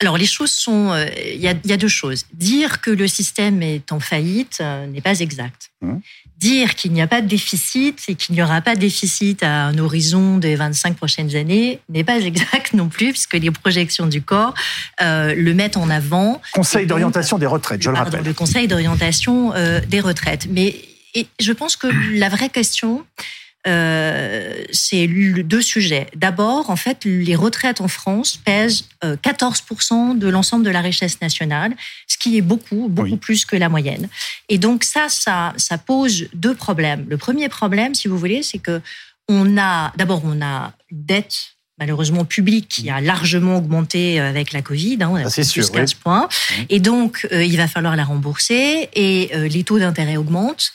Alors 0.00 0.18
les 0.18 0.26
choses 0.26 0.52
sont, 0.52 0.92
euh, 0.92 1.06
il 1.34 1.40
y, 1.40 1.48
a, 1.48 1.54
il 1.64 1.70
y 1.70 1.72
a 1.72 1.76
deux 1.78 1.88
choses. 1.88 2.26
Dire 2.34 2.82
que 2.82 2.90
le 2.90 3.08
système 3.08 3.62
est 3.62 3.92
en 3.92 4.00
faillite 4.00 4.58
euh, 4.60 4.86
n'est 4.86 5.00
pas 5.00 5.20
exact. 5.20 5.70
Mmh. 5.80 5.96
Dire 6.38 6.74
qu'il 6.74 6.92
n'y 6.92 7.00
a 7.00 7.06
pas 7.06 7.22
de 7.22 7.28
déficit 7.28 8.02
et 8.08 8.14
qu'il 8.14 8.34
n'y 8.34 8.42
aura 8.42 8.60
pas 8.60 8.74
de 8.74 8.80
déficit 8.80 9.42
à 9.42 9.66
un 9.66 9.78
horizon 9.78 10.36
des 10.36 10.54
25 10.54 10.96
prochaines 10.96 11.34
années 11.34 11.80
n'est 11.88 12.04
pas 12.04 12.18
exact 12.18 12.74
non 12.74 12.88
plus, 12.88 13.12
puisque 13.12 13.34
les 13.34 13.50
projections 13.50 14.06
du 14.06 14.20
corps 14.22 14.54
euh, 15.00 15.34
le 15.34 15.54
mettent 15.54 15.76
en 15.78 15.88
avant. 15.88 16.42
Conseil 16.52 16.86
d'orientation 16.86 17.38
des 17.38 17.46
retraites, 17.46 17.82
je 17.82 17.88
le 17.88 17.94
pardon, 17.94 18.10
rappelle. 18.10 18.26
le 18.26 18.34
Conseil 18.34 18.68
d'orientation 18.68 19.54
euh, 19.54 19.80
des 19.80 20.00
retraites. 20.00 20.46
Mais 20.50 20.74
et 21.14 21.26
je 21.40 21.52
pense 21.52 21.76
que 21.76 21.88
la 22.18 22.28
vraie 22.28 22.50
question, 22.50 23.04
euh, 23.66 24.64
c'est 24.72 25.06
deux 25.06 25.62
sujets. 25.62 26.06
D'abord, 26.14 26.70
en 26.70 26.76
fait, 26.76 27.04
les 27.04 27.34
retraites 27.34 27.80
en 27.80 27.88
France 27.88 28.36
pèsent 28.36 28.84
euh, 29.04 29.16
14% 29.16 30.18
de 30.18 30.28
l'ensemble 30.28 30.64
de 30.64 30.70
la 30.70 30.80
richesse 30.80 31.20
nationale, 31.20 31.74
ce 32.06 32.16
qui 32.18 32.36
est 32.36 32.42
beaucoup, 32.42 32.88
beaucoup 32.88 33.16
plus 33.16 33.44
que 33.44 33.56
la 33.56 33.68
moyenne. 33.68 34.08
Et 34.48 34.58
donc 34.58 34.84
ça, 34.84 35.08
ça, 35.08 35.52
ça 35.56 35.78
pose 35.78 36.28
deux 36.34 36.54
problèmes. 36.54 37.06
Le 37.08 37.16
premier 37.16 37.48
problème, 37.48 37.94
si 37.94 38.08
vous 38.08 38.18
voulez, 38.18 38.42
c'est 38.42 38.58
que 38.58 38.80
on 39.28 39.58
a, 39.58 39.92
d'abord, 39.96 40.22
on 40.24 40.40
a 40.40 40.72
une 40.90 41.04
dette 41.04 41.56
malheureusement 41.78 42.24
publique 42.24 42.68
qui 42.68 42.90
a 42.90 43.00
largement 43.00 43.58
augmenté 43.58 44.18
avec 44.18 44.52
la 44.52 44.62
Covid. 44.62 44.98
Hein, 45.00 45.08
on 45.12 45.16
a 45.16 45.24
Ça, 45.24 45.30
c'est 45.30 45.52
plus 45.52 45.64
sûr, 45.64 45.72
15 45.72 45.92
oui. 45.92 46.00
points. 46.02 46.28
Et 46.68 46.80
donc, 46.80 47.26
euh, 47.32 47.44
il 47.44 47.56
va 47.56 47.68
falloir 47.68 47.96
la 47.96 48.04
rembourser 48.04 48.88
et 48.94 49.30
euh, 49.34 49.48
les 49.48 49.64
taux 49.64 49.78
d'intérêt 49.78 50.16
augmentent. 50.16 50.72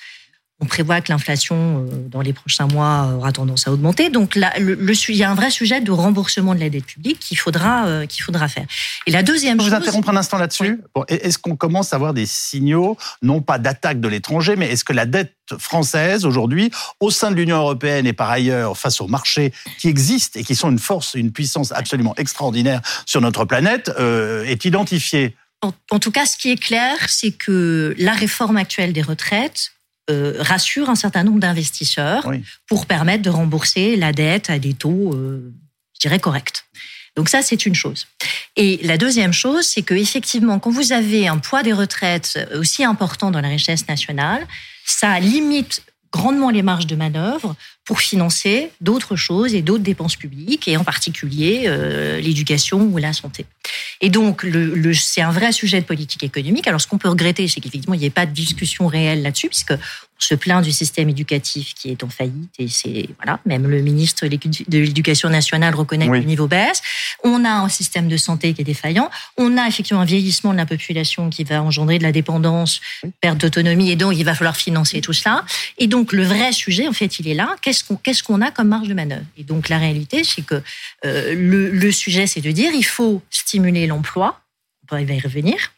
On 0.64 0.68
prévoit 0.68 1.02
que 1.02 1.12
l'inflation, 1.12 1.88
euh, 1.90 2.08
dans 2.08 2.22
les 2.22 2.34
prochains 2.34 2.68
mois, 2.68 3.14
aura 3.18 3.32
tendance 3.32 3.68
à 3.68 3.72
augmenter. 3.72 4.10
Donc, 4.10 4.36
là, 4.36 4.54
le, 4.60 4.76
le 4.76 4.94
su- 4.94 5.12
il 5.12 5.18
y 5.18 5.24
a 5.24 5.32
un 5.32 5.36
vrai 5.36 5.50
sujet 5.50 5.82
de 5.82 5.92
remboursement 5.92 6.54
de 6.54 6.60
la 6.60 6.70
dette 6.70 6.86
publique 6.86 7.20
qu'il 7.20 7.38
faudra, 7.38 7.88
euh, 7.88 8.06
qu'il 8.06 8.24
faudra 8.24 8.48
faire. 8.48 8.66
Et 9.08 9.12
la 9.12 9.24
deuxième 9.24 9.58
Je 9.60 9.64
chose. 9.64 9.72
vous 9.72 9.76
interrompre 9.76 10.10
un 10.10 10.16
instant 10.18 10.38
là-dessus. 10.38 10.80
Bon, 10.94 11.04
est-ce 11.08 11.40
qu'on 11.40 11.56
commence 11.56 11.94
à 11.94 11.96
avoir 11.96 12.14
des 12.14 12.28
signaux, 12.28 12.96
non 13.24 13.42
pas 13.42 13.58
d'attaque 13.58 14.00
de 14.00 14.08
l'étranger, 14.08 14.56
mais 14.56 14.68
est-ce 14.72 14.84
que 14.84 14.94
la 14.94 15.08
dette 15.08 15.34
française 15.58 16.26
aujourd'hui, 16.26 16.70
au 17.00 17.10
sein 17.10 17.32
de 17.32 17.36
l'Union 17.36 17.58
européenne 17.58 18.06
et 18.06 18.14
par 18.14 18.30
ailleurs 18.30 18.78
face 18.78 19.02
aux 19.02 19.08
marchés 19.08 19.52
qui 19.80 19.88
existent 19.90 20.40
et 20.40 20.44
qui 20.44 20.56
sont 20.56 20.70
une 20.70 20.80
force, 20.80 21.16
une 21.16 21.32
puissance 21.32 21.72
absolument 21.72 22.14
extraordinaire 22.18 22.82
sur 23.08 23.20
notre 23.20 23.46
planète, 23.46 23.92
euh, 24.00 24.44
est 24.46 24.64
identifiée? 24.64 25.36
En, 25.64 25.74
en 25.90 26.00
tout 26.00 26.12
cas, 26.12 26.26
ce 26.26 26.38
qui 26.38 26.52
est 26.52 26.62
clair, 26.62 26.96
c'est 27.08 27.32
que 27.32 27.96
la 27.98 28.14
réforme 28.14 28.58
actuelle 28.58 28.94
des 28.94 29.02
retraites 29.02 29.72
euh, 30.12 30.36
rassure 30.40 30.90
un 30.90 30.96
certain 30.96 31.24
nombre 31.24 31.40
d'investisseurs 31.40 32.30
pour 32.68 32.86
permettre 32.86 33.24
de 33.24 33.30
rembourser 33.30 33.96
la 33.96 34.12
dette 34.12 34.50
à 34.50 34.60
des 34.60 34.74
taux, 34.74 35.14
euh, 35.14 35.54
je 35.96 36.08
dirais, 36.08 36.20
corrects. 36.20 36.66
Donc 37.16 37.30
ça, 37.30 37.42
c'est 37.42 37.66
une 37.66 37.76
chose. 37.76 38.08
Et 38.56 38.80
la 38.84 38.98
deuxième 38.98 39.34
chose, 39.34 39.66
c'est 39.66 39.82
que 39.82 39.94
effectivement, 39.94 40.60
quand 40.60 40.72
vous 40.72 40.94
avez 40.94 41.28
un 41.28 41.38
poids 41.38 41.64
des 41.64 41.74
retraites 41.74 42.40
aussi 42.56 42.84
important 42.84 43.32
dans 43.32 43.42
la 43.42 43.50
richesse 43.50 43.88
nationale, 43.88 44.48
ça 44.86 45.20
limite 45.20 45.84
grandement 46.12 46.50
les 46.50 46.62
marges 46.62 46.88
de 46.88 46.96
manœuvre 46.96 47.56
pour 47.92 48.00
financer 48.00 48.72
d'autres 48.80 49.18
choses 49.18 49.54
et 49.54 49.62
d'autres 49.62 49.84
dépenses 49.84 50.16
publiques, 50.16 50.70
et 50.70 50.78
en 50.78 50.86
particulier 50.86 51.64
euh, 51.66 52.22
l'éducation 52.22 52.80
ou 52.84 52.98
la 53.00 53.12
santé. 53.12 53.46
Et 54.00 54.10
donc, 54.10 54.44
le, 54.44 54.74
le- 54.76 54.94
c'est 54.94 55.20
un 55.22 55.32
vrai 55.32 55.52
sujet 55.52 55.82
de 55.82 55.86
politique 55.86 56.24
économique. 56.24 56.68
Alors, 56.70 56.80
ce 56.80 56.88
qu'on 56.88 56.98
peut 56.98 57.10
regretter, 57.10 57.50
c'est 57.50 57.60
qu'effectivement, 57.60 57.94
il 57.94 58.00
n'y 58.00 58.06
ait 58.06 58.10
pas 58.10 58.26
de 58.26 58.32
discussion 58.32 58.88
réelle 58.88 59.24
là-dessus, 59.24 59.50
puisque 59.50 59.74
on 59.74 60.24
se 60.24 60.36
plaint 60.36 60.64
du 60.64 60.72
système 60.72 61.10
éducatif 61.10 61.74
qui 61.74 61.90
est 61.90 62.02
en 62.04 62.10
faillite, 62.10 62.54
et 62.60 62.68
c'est 62.70 63.10
voilà, 63.18 63.40
même 63.46 63.68
le 63.68 63.82
ministre 63.82 64.26
de 64.28 64.78
l'Éducation 64.78 65.30
nationale 65.30 65.74
reconnaît 65.76 66.08
Oui. 66.08 66.20
que 66.20 66.24
le 66.24 66.30
niveau 66.30 66.48
baisse. 66.48 66.82
On 67.24 67.44
a 67.44 67.50
un 67.50 67.70
système 67.70 68.08
de 68.08 68.18
santé 68.18 68.54
qui 68.54 68.62
est 68.62 68.64
défaillant. 68.64 69.10
On 69.38 69.58
a 69.58 69.68
effectivement 69.68 70.02
un 70.02 70.06
vieillissement 70.06 70.54
de 70.54 70.58
la 70.58 70.66
population 70.68 71.30
qui 71.30 71.44
va 71.44 71.62
engendrer 71.62 71.98
de 71.98 72.04
la 72.04 72.12
dépendance, 72.12 72.80
perte 73.20 73.40
d'autonomie, 73.40 73.92
et 73.92 73.96
donc 73.98 74.14
il 74.16 74.24
va 74.24 74.34
falloir 74.36 74.56
financer 74.56 75.02
tout 75.02 75.12
cela. 75.14 75.44
Et 75.80 75.88
donc, 75.88 76.14
le 76.14 76.24
vrai 76.24 76.52
sujet, 76.54 76.88
en 76.88 76.94
fait, 76.94 77.20
il 77.20 77.28
est 77.28 77.34
là. 77.34 77.56
Qu'est-ce 77.64 77.81
qu'est-ce 78.04 78.24
qu'on 78.24 78.42
a 78.42 78.52
comme 78.52 78.68
marge 78.68 78.88
de 78.88 78.94
manœuvre? 78.94 79.26
Et 79.38 79.44
donc, 79.44 79.70
la 79.70 79.78
réalité, 79.78 80.24
c'est 80.24 80.42
que 80.42 80.62
euh, 81.06 81.34
le, 81.34 81.70
le 81.70 81.92
sujet, 81.92 82.28
c'est 82.28 82.42
de 82.42 82.52
dire 82.52 82.72
il 82.74 82.86
faut 82.86 83.22
stimuler 83.30 83.88
l'emploi. 83.88 84.42
On 84.92 84.96
va 84.96 85.02
y 85.02 85.20
revenir. 85.20 85.72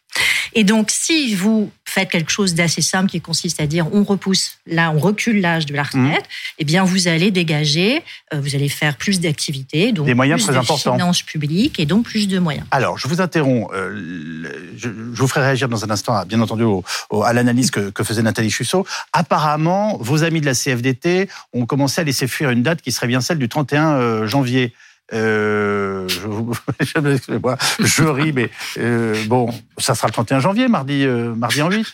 Et 0.55 0.63
donc, 0.63 0.91
si 0.91 1.33
vous 1.35 1.71
faites 1.85 2.09
quelque 2.09 2.31
chose 2.31 2.53
d'assez 2.53 2.81
simple 2.81 3.09
qui 3.09 3.21
consiste 3.21 3.59
à 3.59 3.67
dire 3.67 3.87
on 3.93 4.03
repousse, 4.03 4.57
là, 4.67 4.91
on 4.91 4.99
recule 4.99 5.41
l'âge 5.41 5.65
de 5.65 5.73
la 5.73 5.83
Mmh. 5.83 6.05
retraite, 6.07 6.25
eh 6.59 6.63
bien, 6.65 6.83
vous 6.83 7.07
allez 7.07 7.31
dégager, 7.31 8.03
euh, 8.33 8.39
vous 8.39 8.55
allez 8.55 8.69
faire 8.69 8.95
plus 8.97 9.19
d'activités, 9.19 9.91
donc 9.91 10.05
Des 10.05 10.13
moyens 10.13 10.39
plus 10.41 10.45
très 10.45 10.53
de 10.53 10.59
importants. 10.59 10.93
finances 10.93 11.21
publiques 11.23 11.79
et 11.79 11.85
donc 11.85 12.05
plus 12.05 12.27
de 12.27 12.39
moyens. 12.39 12.65
Alors, 12.71 12.97
je 12.97 13.07
vous 13.07 13.21
interromps. 13.21 13.69
euh, 13.73 14.43
je, 14.77 14.89
je 14.89 15.19
vous 15.21 15.27
ferai 15.27 15.41
réagir 15.41 15.67
dans 15.69 15.83
un 15.85 15.89
instant, 15.89 16.23
bien 16.25 16.41
entendu, 16.41 16.63
au- 16.63 16.83
au- 17.09 17.23
à 17.23 17.33
l'analyse 17.33 17.71
que, 17.71 17.89
que 17.89 18.03
faisait 18.03 18.21
Nathalie 18.21 18.49
Chussot. 18.51 18.85
Apparemment, 19.13 19.97
vos 19.99 20.23
amis 20.23 20.41
de 20.41 20.45
la 20.45 20.53
CFDT 20.53 21.29
ont 21.53 21.65
commencé 21.65 22.01
à 22.01 22.03
laisser 22.03 22.27
fuir 22.27 22.49
une 22.51 22.61
date 22.63 22.81
qui 22.81 22.91
serait 22.91 23.07
bien 23.07 23.21
celle 23.21 23.39
du 23.39 23.49
31 23.49 23.93
euh, 23.95 24.27
janvier. 24.27 24.73
Euh, 25.13 26.07
je, 26.07 26.17
je 27.85 28.03
ris, 28.03 28.33
mais 28.33 28.49
euh, 28.77 29.23
bon, 29.25 29.49
ça 29.77 29.95
sera 29.95 30.07
le 30.07 30.13
31 30.13 30.39
janvier, 30.39 30.67
mardi, 30.67 31.03
euh, 31.05 31.33
mardi 31.35 31.61
en 31.61 31.69
8. 31.69 31.85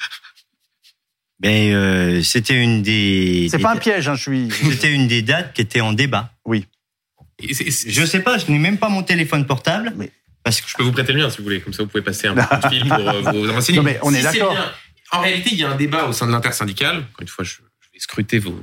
Ben, 1.42 1.74
euh, 1.74 2.22
c'était 2.22 2.62
une 2.62 2.82
des. 2.82 3.48
C'est 3.50 3.58
des 3.58 3.64
pas 3.64 3.72
un 3.72 3.76
dates- 3.76 3.84
piège, 3.84 4.08
hein, 4.10 4.16
je 4.16 4.22
suis. 4.22 4.50
C'était 4.72 4.94
une 4.94 5.08
des 5.08 5.22
dates 5.22 5.54
qui 5.54 5.62
était 5.62 5.82
en 5.82 5.94
débat. 5.94 6.32
Oui. 6.46 6.66
Je 7.42 8.06
sais 8.06 8.20
pas, 8.22 8.38
je 8.38 8.52
n'ai 8.52 8.60
même 8.60 8.78
pas 8.78 8.90
mon 8.90 9.04
téléphone 9.04 9.46
portable. 9.46 9.94
Mais 9.96 10.12
parce 10.44 10.60
que 10.60 10.70
Je 10.70 10.76
peux 10.76 10.84
vous 10.84 10.92
prêter 10.92 11.14
le 11.14 11.20
mien 11.22 11.30
si 11.30 11.38
vous 11.38 11.44
voulez, 11.44 11.62
comme 11.62 11.74
ça 11.74 11.84
vous 11.84 11.90
pouvez 11.90 12.04
passer 12.04 12.28
un 12.28 12.36
peu 12.36 12.42
de 12.42 12.68
fil 12.74 12.88
pour 12.88 12.98
euh, 13.10 13.22
vous 13.22 13.52
renseigner. 13.54 13.78
Non, 13.78 13.84
mais 13.84 14.00
on 14.02 14.14
est 14.14 14.18
Si 14.18 14.24
d'accord. 14.24 14.56
En 15.12 15.22
réalité, 15.22 15.50
il 15.54 15.58
y 15.58 15.64
a 15.64 15.70
un 15.70 15.76
débat 15.76 16.06
au 16.06 16.12
sein 16.14 16.28
de 16.28 16.32
l'intersyndicale. 16.32 16.98
Encore 16.98 17.22
une 17.22 17.28
fois, 17.30 17.46
je, 17.46 17.52
je 17.54 17.88
vais 17.94 18.00
scruter 18.00 18.40
vos, 18.40 18.62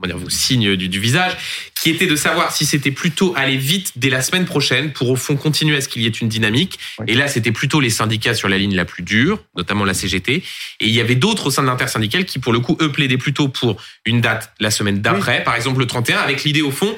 comment 0.00 0.14
dire, 0.14 0.22
vos 0.22 0.30
signes 0.30 0.76
du, 0.76 0.88
du 0.88 1.00
visage, 1.00 1.36
qui 1.80 1.90
était 1.90 2.06
de 2.06 2.16
savoir 2.16 2.52
si 2.52 2.64
c'était 2.64 2.90
plutôt 2.90 3.34
aller 3.36 3.56
vite 3.56 3.92
dès 3.96 4.10
la 4.10 4.22
semaine 4.22 4.44
prochaine 4.44 4.92
pour 4.92 5.10
au 5.10 5.16
fond 5.16 5.36
continuer 5.36 5.76
à 5.76 5.80
ce 5.80 5.88
qu'il 5.88 6.02
y 6.02 6.06
ait 6.06 6.10
une 6.10 6.28
dynamique. 6.28 6.78
Et 7.06 7.14
là, 7.14 7.28
c'était 7.28 7.52
plutôt 7.52 7.80
les 7.80 7.90
syndicats 7.90 8.34
sur 8.34 8.48
la 8.48 8.58
ligne 8.58 8.74
la 8.76 8.84
plus 8.84 9.02
dure, 9.02 9.42
notamment 9.56 9.84
la 9.84 9.94
CGT. 9.94 10.34
Et 10.80 10.86
il 10.86 10.90
y 10.90 11.00
avait 11.00 11.14
d'autres 11.16 11.46
au 11.46 11.50
sein 11.50 11.62
de 11.62 11.66
l'intersyndicale 11.68 12.24
qui, 12.24 12.38
pour 12.38 12.52
le 12.52 12.60
coup, 12.60 12.76
eux 12.80 12.92
plaidaient 12.92 13.18
plutôt 13.18 13.48
pour 13.48 13.76
une 14.04 14.20
date 14.20 14.52
la 14.60 14.70
semaine 14.70 15.00
d'après, 15.00 15.42
par 15.42 15.56
exemple 15.56 15.80
le 15.80 15.86
31, 15.86 16.18
avec 16.18 16.44
l'idée 16.44 16.62
au 16.62 16.70
fond 16.70 16.94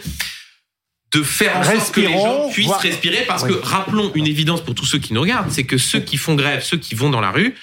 de 1.12 1.22
faire 1.24 1.57
en 1.57 1.64
sorte 1.64 1.92
que 1.92 2.01
les 2.01 2.12
gens 2.12 2.48
puissent 2.53 2.70
respirer 2.70 3.24
parce 3.26 3.42
Oui. 3.42 3.51
que 3.51 3.55
rappelons 3.66 4.12
une 4.14 4.28
évidence 4.28 4.61
pour 4.64 4.76
tous 4.76 4.86
ceux 4.86 4.98
qui 5.01 5.12
nous 5.12 5.20
regardent, 5.20 5.51
c'est 5.51 5.64
que 5.64 5.76
ceux 5.76 5.98
qui 5.98 6.16
font 6.16 6.36
grève, 6.36 6.62
ceux 6.62 6.76
qui 6.76 6.94
vont 6.94 7.11
dans 7.11 7.20
la 7.20 7.32
rue 7.32 7.55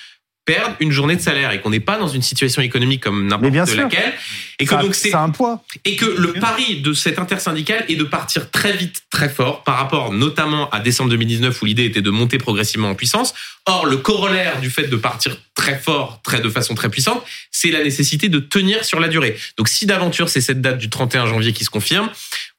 perdent 0.48 0.74
une 0.80 0.92
journée 0.92 1.16
de 1.18 1.22
salaire 1.22 1.52
et 1.52 1.60
qu'on 1.62 1.70
n'est 1.70 1.82
pas 1.82 1.98
dans 2.00 2.08
une 2.08 2.22
situation 2.24 2.62
économique 2.62 3.04
comme 3.04 3.28
n'importe 3.28 3.76
laquelle 3.76 4.14
et 4.60 4.66
que 4.66 4.72
Ça- 4.76 4.82
donc 4.82 4.96
c'est 4.96 5.14
un 5.14 5.30
poids. 5.30 5.62
et 5.86 5.96
que 5.98 6.06
le 6.06 6.34
pari 6.34 6.82
de 6.82 6.94
cette 6.94 7.20
intersyndicale 7.20 7.84
est 7.90 7.96
de 7.98 8.04
partir 8.06 8.50
très 8.50 8.72
vite, 8.76 9.04
très 9.12 9.28
fort, 9.30 9.64
par 9.64 9.76
rapport 9.78 10.12
notamment 10.14 10.70
à 10.70 10.80
décembre 10.80 11.10
2019 11.12 11.62
où 11.62 11.66
l'idée 11.66 11.84
était 11.86 12.02
de 12.02 12.10
monter 12.10 12.38
progressivement 12.38 12.90
en 12.90 12.96
puissance. 12.96 13.34
Or, 13.66 13.86
le 13.86 13.98
corollaire 13.98 14.60
du 14.62 14.70
fait 14.70 14.88
de 14.88 14.96
partir 14.96 15.38
très 15.54 15.78
fort, 15.78 16.22
très 16.24 16.40
de 16.40 16.50
façon 16.50 16.74
très 16.76 16.90
puissante, 16.90 17.22
c'est 17.52 17.70
la 17.70 17.84
nécessité 17.84 18.30
de 18.30 18.40
tenir 18.40 18.86
sur 18.86 19.00
la 19.02 19.10
durée. 19.10 19.36
Donc, 19.58 19.68
si 19.68 19.86
d'aventure 19.86 20.30
c'est 20.30 20.40
cette 20.42 20.62
date 20.62 20.78
du 20.78 20.90
31 20.90 21.26
janvier 21.28 21.52
qui 21.52 21.66
se 21.66 21.70
confirme, 21.70 22.10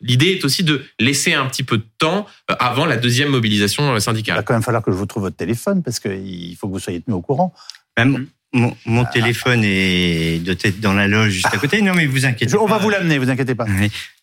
l'idée 0.02 0.32
est 0.32 0.44
aussi 0.44 0.62
de 0.62 0.84
laisser 1.00 1.32
un 1.32 1.46
petit 1.46 1.62
peu 1.64 1.78
de 1.78 1.86
temps 1.98 2.26
euh, 2.50 2.54
avant 2.58 2.84
la 2.84 2.96
deuxième 2.98 3.30
mobilisation 3.30 3.84
euh, 3.84 3.90
Il 3.92 3.94
va 3.94 4.00
syndicale. 4.00 4.44
quand 4.44 4.52
même 4.52 4.62
falloir 4.62 4.82
que 4.82 4.90
je 4.92 4.96
vous 4.96 5.06
trouve 5.06 5.22
votre 5.22 5.36
téléphone 5.36 5.82
parce 5.82 5.98
qu'il 6.00 6.54
faut 6.60 6.68
que 6.68 6.72
vous 6.74 6.78
soyez 6.78 7.00
tenu 7.00 7.14
au 7.14 7.22
courant. 7.22 7.54
Même 7.98 8.26
mon, 8.54 8.74
mon 8.86 9.04
téléphone 9.04 9.62
est 9.64 10.38
de 10.42 10.54
tête 10.54 10.80
dans 10.80 10.94
la 10.94 11.06
loge 11.06 11.32
juste 11.32 11.46
à 11.52 11.58
côté. 11.58 11.82
Non, 11.82 11.92
mais 11.94 12.06
vous 12.06 12.24
inquiétez 12.24 12.50
Je- 12.52 12.56
pas. 12.56 12.62
on 12.62 12.66
va 12.66 12.78
vous 12.78 12.88
l'amener, 12.90 13.18
vous 13.18 13.28
inquiétez 13.28 13.54
pas. 13.54 13.66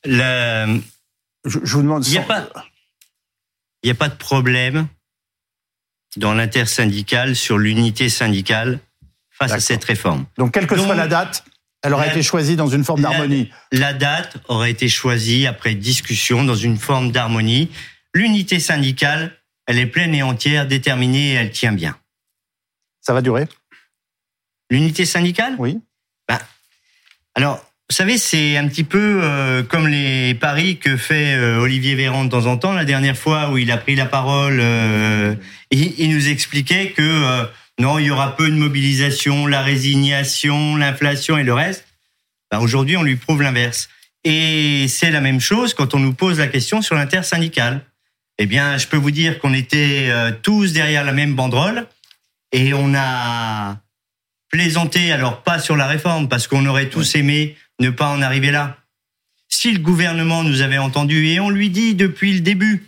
La- 0.05 0.65
Je, 1.45 1.59
je 1.63 1.73
vous 1.75 1.83
demande. 1.83 2.05
Il 2.07 2.11
n'y 2.11 2.17
a 2.17 2.21
sans- 2.21 2.27
pas, 2.27 2.49
a 4.05 4.09
de 4.09 4.15
problème 4.15 4.87
dans 6.17 6.33
l'intersyndicale 6.33 7.35
sur 7.35 7.57
l'unité 7.59 8.09
syndicale 8.09 8.79
face 9.29 9.51
à 9.51 9.59
cette 9.59 9.83
réforme. 9.83 10.25
Donc, 10.37 10.53
quelle 10.53 10.65
que 10.65 10.77
soit 10.77 10.95
la 10.95 11.07
date, 11.07 11.43
elle 11.83 11.93
aura 11.93 12.05
la- 12.07 12.11
été 12.13 12.23
choisie 12.23 12.55
dans 12.55 12.67
une 12.69 12.83
forme 12.83 13.01
la- 13.03 13.09
d'harmonie. 13.09 13.51
La 13.71 13.93
date 13.93 14.37
aurait 14.47 14.71
été 14.71 14.87
choisie 14.87 15.45
après 15.45 15.75
discussion 15.75 16.43
dans 16.43 16.55
une 16.55 16.77
forme 16.77 17.11
d'harmonie. 17.11 17.69
L'unité 18.15 18.59
syndicale, 18.59 19.37
elle 19.67 19.77
est 19.77 19.85
pleine 19.85 20.15
et 20.15 20.23
entière, 20.23 20.65
déterminée 20.67 21.31
et 21.31 21.33
elle 21.33 21.51
tient 21.51 21.73
bien. 21.73 21.95
Ça 23.01 23.13
va 23.13 23.21
durer? 23.21 23.47
L'unité 24.69 25.05
syndicale? 25.05 25.55
Oui. 25.59 25.79
Bah, 26.27 26.39
alors, 27.35 27.57
vous 27.89 27.95
savez, 27.95 28.17
c'est 28.17 28.57
un 28.57 28.67
petit 28.67 28.83
peu 28.83 29.19
euh, 29.21 29.61
comme 29.63 29.87
les 29.87 30.33
paris 30.33 30.77
que 30.77 30.97
fait 30.97 31.35
euh, 31.35 31.59
Olivier 31.59 31.95
Véran 31.95 32.25
de 32.25 32.29
temps 32.31 32.47
en 32.47 32.57
temps. 32.57 32.73
La 32.73 32.85
dernière 32.85 33.17
fois 33.17 33.51
où 33.51 33.57
il 33.57 33.71
a 33.71 33.77
pris 33.77 33.95
la 33.95 34.05
parole, 34.05 34.59
euh, 34.59 35.35
il, 35.69 35.93
il 35.99 36.09
nous 36.09 36.29
expliquait 36.29 36.91
que 36.91 37.03
euh, 37.03 37.45
non, 37.79 37.99
il 37.99 38.05
y 38.05 38.11
aura 38.11 38.35
peu 38.35 38.49
de 38.49 38.55
mobilisation, 38.55 39.47
la 39.47 39.61
résignation, 39.61 40.77
l'inflation 40.77 41.37
et 41.37 41.43
le 41.43 41.53
reste. 41.53 41.85
Bah, 42.51 42.59
Aujourd'hui, 42.59 42.97
on 42.97 43.03
lui 43.03 43.17
prouve 43.17 43.41
l'inverse. 43.41 43.89
Et 44.23 44.87
c'est 44.87 45.11
la 45.11 45.21
même 45.21 45.39
chose 45.39 45.75
quand 45.75 45.93
on 45.93 45.99
nous 45.99 46.13
pose 46.13 46.39
la 46.39 46.47
question 46.47 46.81
sur 46.81 46.95
l'intersyndicale. 46.95 47.85
Eh 48.39 48.47
bien, 48.47 48.77
je 48.77 48.87
peux 48.87 48.97
vous 48.97 49.11
dire 49.11 49.39
qu'on 49.39 49.53
était 49.53 50.07
euh, 50.09 50.31
tous 50.41 50.73
derrière 50.73 51.03
la 51.03 51.13
même 51.13 51.35
banderole 51.35 51.87
et 52.51 52.73
on 52.73 52.93
a 52.95 53.77
plaisanté, 54.55 55.11
alors 55.11 55.43
pas 55.43 55.59
sur 55.59 55.75
la 55.75 55.85
réforme, 55.85 56.29
parce 56.29 56.47
qu'on 56.47 56.65
aurait 56.65 56.87
tous 56.87 57.15
aimé 57.15 57.57
ne 57.81 57.89
pas 57.89 58.07
en 58.07 58.21
arriver 58.21 58.51
là. 58.51 58.77
Si 59.49 59.73
le 59.73 59.79
gouvernement 59.79 60.43
nous 60.43 60.61
avait 60.61 60.77
entendus, 60.77 61.27
et 61.27 61.41
on 61.41 61.49
lui 61.49 61.69
dit 61.69 61.93
depuis 61.93 62.31
le 62.31 62.39
début, 62.39 62.87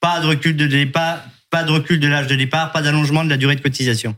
pas 0.00 0.20
de 0.20 0.26
recul 0.26 0.56
de 0.56 0.66
départ, 0.66 1.22
pas 1.50 1.62
de 1.62 1.72
recul 1.72 2.00
de 2.00 2.08
l'âge 2.08 2.26
de 2.26 2.36
départ, 2.36 2.72
pas 2.72 2.80
d'allongement 2.80 3.22
de 3.22 3.28
la 3.28 3.36
durée 3.36 3.54
de 3.54 3.60
cotisation. 3.60 4.16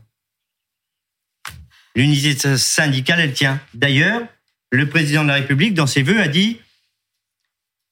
L'unité 1.93 2.57
syndicale, 2.57 3.19
elle 3.19 3.33
tient. 3.33 3.59
D'ailleurs, 3.73 4.21
le 4.71 4.87
président 4.87 5.23
de 5.23 5.27
la 5.27 5.35
République, 5.35 5.73
dans 5.73 5.87
ses 5.87 6.03
vœux, 6.03 6.21
a 6.21 6.29
dit 6.29 6.57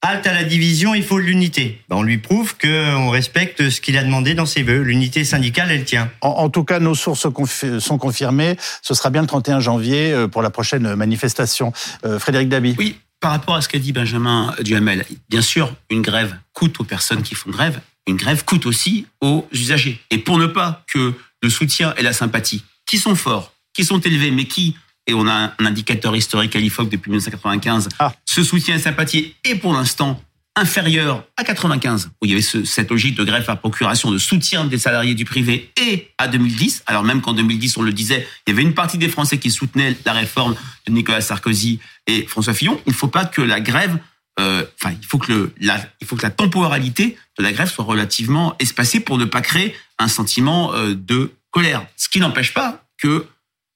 Halte 0.01 0.27
à 0.27 0.33
la 0.33 0.45
division, 0.45 0.93
il 0.95 1.03
faut 1.03 1.17
l'unité. 1.19 1.81
Ben, 1.89 1.97
on 1.97 2.03
lui 2.03 2.17
prouve 2.19 2.55
qu'on 2.57 3.09
respecte 3.09 3.69
ce 3.69 3.81
qu'il 3.81 3.97
a 3.97 4.03
demandé 4.03 4.33
dans 4.33 4.45
ses 4.45 4.63
vœux. 4.63 4.81
L'unité 4.81 5.25
syndicale, 5.25 5.71
elle 5.71 5.83
tient. 5.83 6.09
En, 6.21 6.29
en 6.29 6.49
tout 6.49 6.63
cas, 6.63 6.79
nos 6.79 6.95
sources 6.95 7.25
confi- 7.25 7.79
sont 7.81 7.97
confirmées. 7.97 8.55
Ce 8.81 8.93
sera 8.93 9.09
bien 9.09 9.21
le 9.21 9.27
31 9.27 9.59
janvier 9.59 10.13
euh, 10.13 10.27
pour 10.29 10.41
la 10.41 10.49
prochaine 10.51 10.95
manifestation. 10.95 11.73
Euh, 12.05 12.17
Frédéric 12.17 12.47
Dabi. 12.47 12.75
Oui, 12.77 12.97
par 13.19 13.31
rapport 13.31 13.55
à 13.55 13.61
ce 13.61 13.67
qu'a 13.67 13.79
dit 13.79 13.91
Benjamin 13.91 14.55
Duhamel, 14.61 15.05
bien 15.29 15.41
sûr, 15.41 15.73
une 15.89 16.01
grève 16.01 16.33
coûte 16.53 16.79
aux 16.79 16.85
personnes 16.85 17.21
qui 17.21 17.35
font 17.35 17.49
grève, 17.49 17.81
une 18.07 18.15
grève 18.15 18.45
coûte 18.45 18.65
aussi 18.65 19.05
aux 19.19 19.45
usagers. 19.51 19.99
Et 20.11 20.17
pour 20.17 20.37
ne 20.37 20.45
pas 20.47 20.85
que 20.93 21.13
le 21.43 21.49
soutien 21.49 21.93
et 21.97 22.03
la 22.03 22.13
sympathie, 22.13 22.63
qui 22.85 22.97
sont 22.99 23.15
forts, 23.15 23.51
qui 23.73 23.83
sont 23.83 23.99
élevés, 23.99 24.31
mais 24.31 24.45
qui, 24.45 24.77
et 25.09 25.13
on 25.13 25.27
a 25.27 25.53
un 25.57 25.65
indicateur 25.65 26.15
historique 26.15 26.55
à 26.55 26.59
l'IFOC 26.59 26.87
depuis 26.89 27.09
1995, 27.09 27.89
ce 28.25 28.43
soutien 28.43 28.75
et 28.75 28.79
sympathie 28.79 29.33
est 29.43 29.55
pour 29.55 29.73
l'instant 29.73 30.21
inférieur 30.55 31.23
à 31.37 31.43
95, 31.43 32.09
où 32.21 32.25
il 32.25 32.29
y 32.31 32.33
avait 32.33 32.41
ce- 32.41 32.65
cette 32.65 32.89
logique 32.91 33.15
de 33.15 33.23
grève 33.23 33.45
par 33.45 33.59
procuration, 33.59 34.11
de 34.11 34.17
soutien 34.17 34.65
des 34.65 34.77
salariés 34.77 35.15
du 35.15 35.23
privé, 35.25 35.71
et 35.81 36.09
à 36.17 36.27
2010, 36.27 36.83
alors 36.85 37.03
même 37.03 37.21
qu'en 37.21 37.33
2010, 37.33 37.77
on 37.77 37.81
le 37.81 37.93
disait, 37.93 38.27
il 38.45 38.51
y 38.51 38.53
avait 38.53 38.63
une 38.63 38.73
partie 38.73 38.97
des 38.97 39.07
Français 39.09 39.37
qui 39.37 39.51
soutenaient 39.51 39.95
la 40.05 40.13
réforme 40.13 40.55
de 40.85 40.91
Nicolas 40.91 41.21
Sarkozy 41.21 41.79
et 42.07 42.25
François 42.27 42.53
Fillon. 42.53 42.79
Il 42.87 42.89
ne 42.91 42.95
faut 42.95 43.07
pas 43.07 43.25
que 43.25 43.41
la 43.41 43.61
grève, 43.61 43.97
euh, 44.39 44.65
enfin, 44.81 44.93
il 45.01 45.05
faut 45.07 45.17
que 45.17 45.31
le, 45.31 45.53
la, 45.61 45.79
il 46.01 46.07
faut 46.07 46.15
que 46.17 46.23
la 46.23 46.29
temporalité 46.31 47.17
de 47.37 47.43
la 47.43 47.51
grève 47.53 47.69
soit 47.71 47.85
relativement 47.85 48.55
espacée 48.59 48.99
pour 48.99 49.17
ne 49.17 49.25
pas 49.25 49.41
créer 49.41 49.75
un 49.97 50.07
sentiment 50.09 50.73
euh, 50.73 50.93
de 50.93 51.31
colère. 51.51 51.85
Ce 51.95 52.09
qui 52.09 52.19
n'empêche 52.19 52.53
pas 52.53 52.83
que 53.01 53.25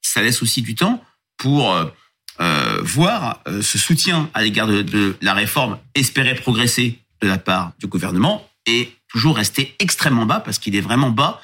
ça 0.02 0.22
laisse 0.22 0.42
aussi 0.44 0.62
du 0.62 0.76
temps 0.76 1.02
pour 1.44 1.74
euh, 1.74 1.86
euh, 2.40 2.80
voir 2.84 3.42
euh, 3.50 3.62
ce 3.62 3.78
soutien 3.78 4.30
à 4.34 4.42
l'égard 4.42 4.66
de, 4.66 5.18
la 5.22 5.34
réforme 5.34 5.78
espérer 5.94 6.36
progresser 6.36 7.00
de 7.22 7.28
la 7.28 7.38
part 7.38 7.74
du 7.82 7.88
gouvernement 7.88 8.48
et 8.66 8.90
toujours 9.10 9.36
rester 9.36 9.76
extrêmement 9.80 10.26
bas 10.26 10.40
parce 10.40 10.58
qu'il 10.58 10.76
est 10.76 10.82
vraiment 10.82 11.12
bas 11.12 11.42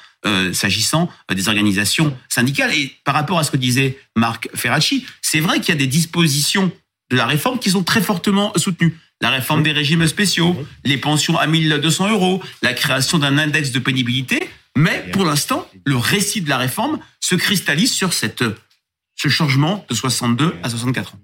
s'agissant 0.52 1.08
des 1.34 1.48
organisations 1.48 2.14
syndicales. 2.28 2.74
Et 2.74 2.94
par 3.04 3.14
rapport 3.14 3.38
à 3.38 3.44
ce 3.44 3.50
que 3.50 3.56
disait 3.56 3.98
Marc 4.16 4.50
Ferracci, 4.54 5.06
c'est 5.22 5.40
vrai 5.40 5.60
qu'il 5.60 5.70
y 5.70 5.78
a 5.78 5.80
des 5.80 5.86
dispositions 5.86 6.70
de 7.10 7.16
la 7.16 7.24
réforme 7.24 7.58
qui 7.58 7.70
sont 7.70 7.82
très 7.82 8.02
fortement 8.02 8.52
soutenues. 8.56 8.98
La 9.22 9.30
réforme 9.30 9.62
des 9.62 9.72
régimes 9.72 10.06
spéciaux, 10.06 10.54
les 10.84 10.98
pensions 10.98 11.38
à 11.38 11.46
1200 11.46 12.10
euros, 12.10 12.42
la 12.60 12.74
création 12.74 13.16
d'un 13.16 13.38
index 13.38 13.70
de 13.70 13.78
pénibilité. 13.78 14.50
Mais 14.76 15.06
pour 15.10 15.24
l'instant, 15.24 15.66
le 15.84 15.96
récit 15.96 16.42
de 16.42 16.50
la 16.50 16.58
réforme 16.58 16.98
se 17.20 17.34
cristallise 17.34 17.92
sur 17.92 18.12
cette, 18.12 18.44
ce 19.22 19.28
changement 19.28 19.84
de 19.86 19.94
62 19.94 20.56
à 20.62 20.70
64 20.70 21.14
ans. 21.14 21.18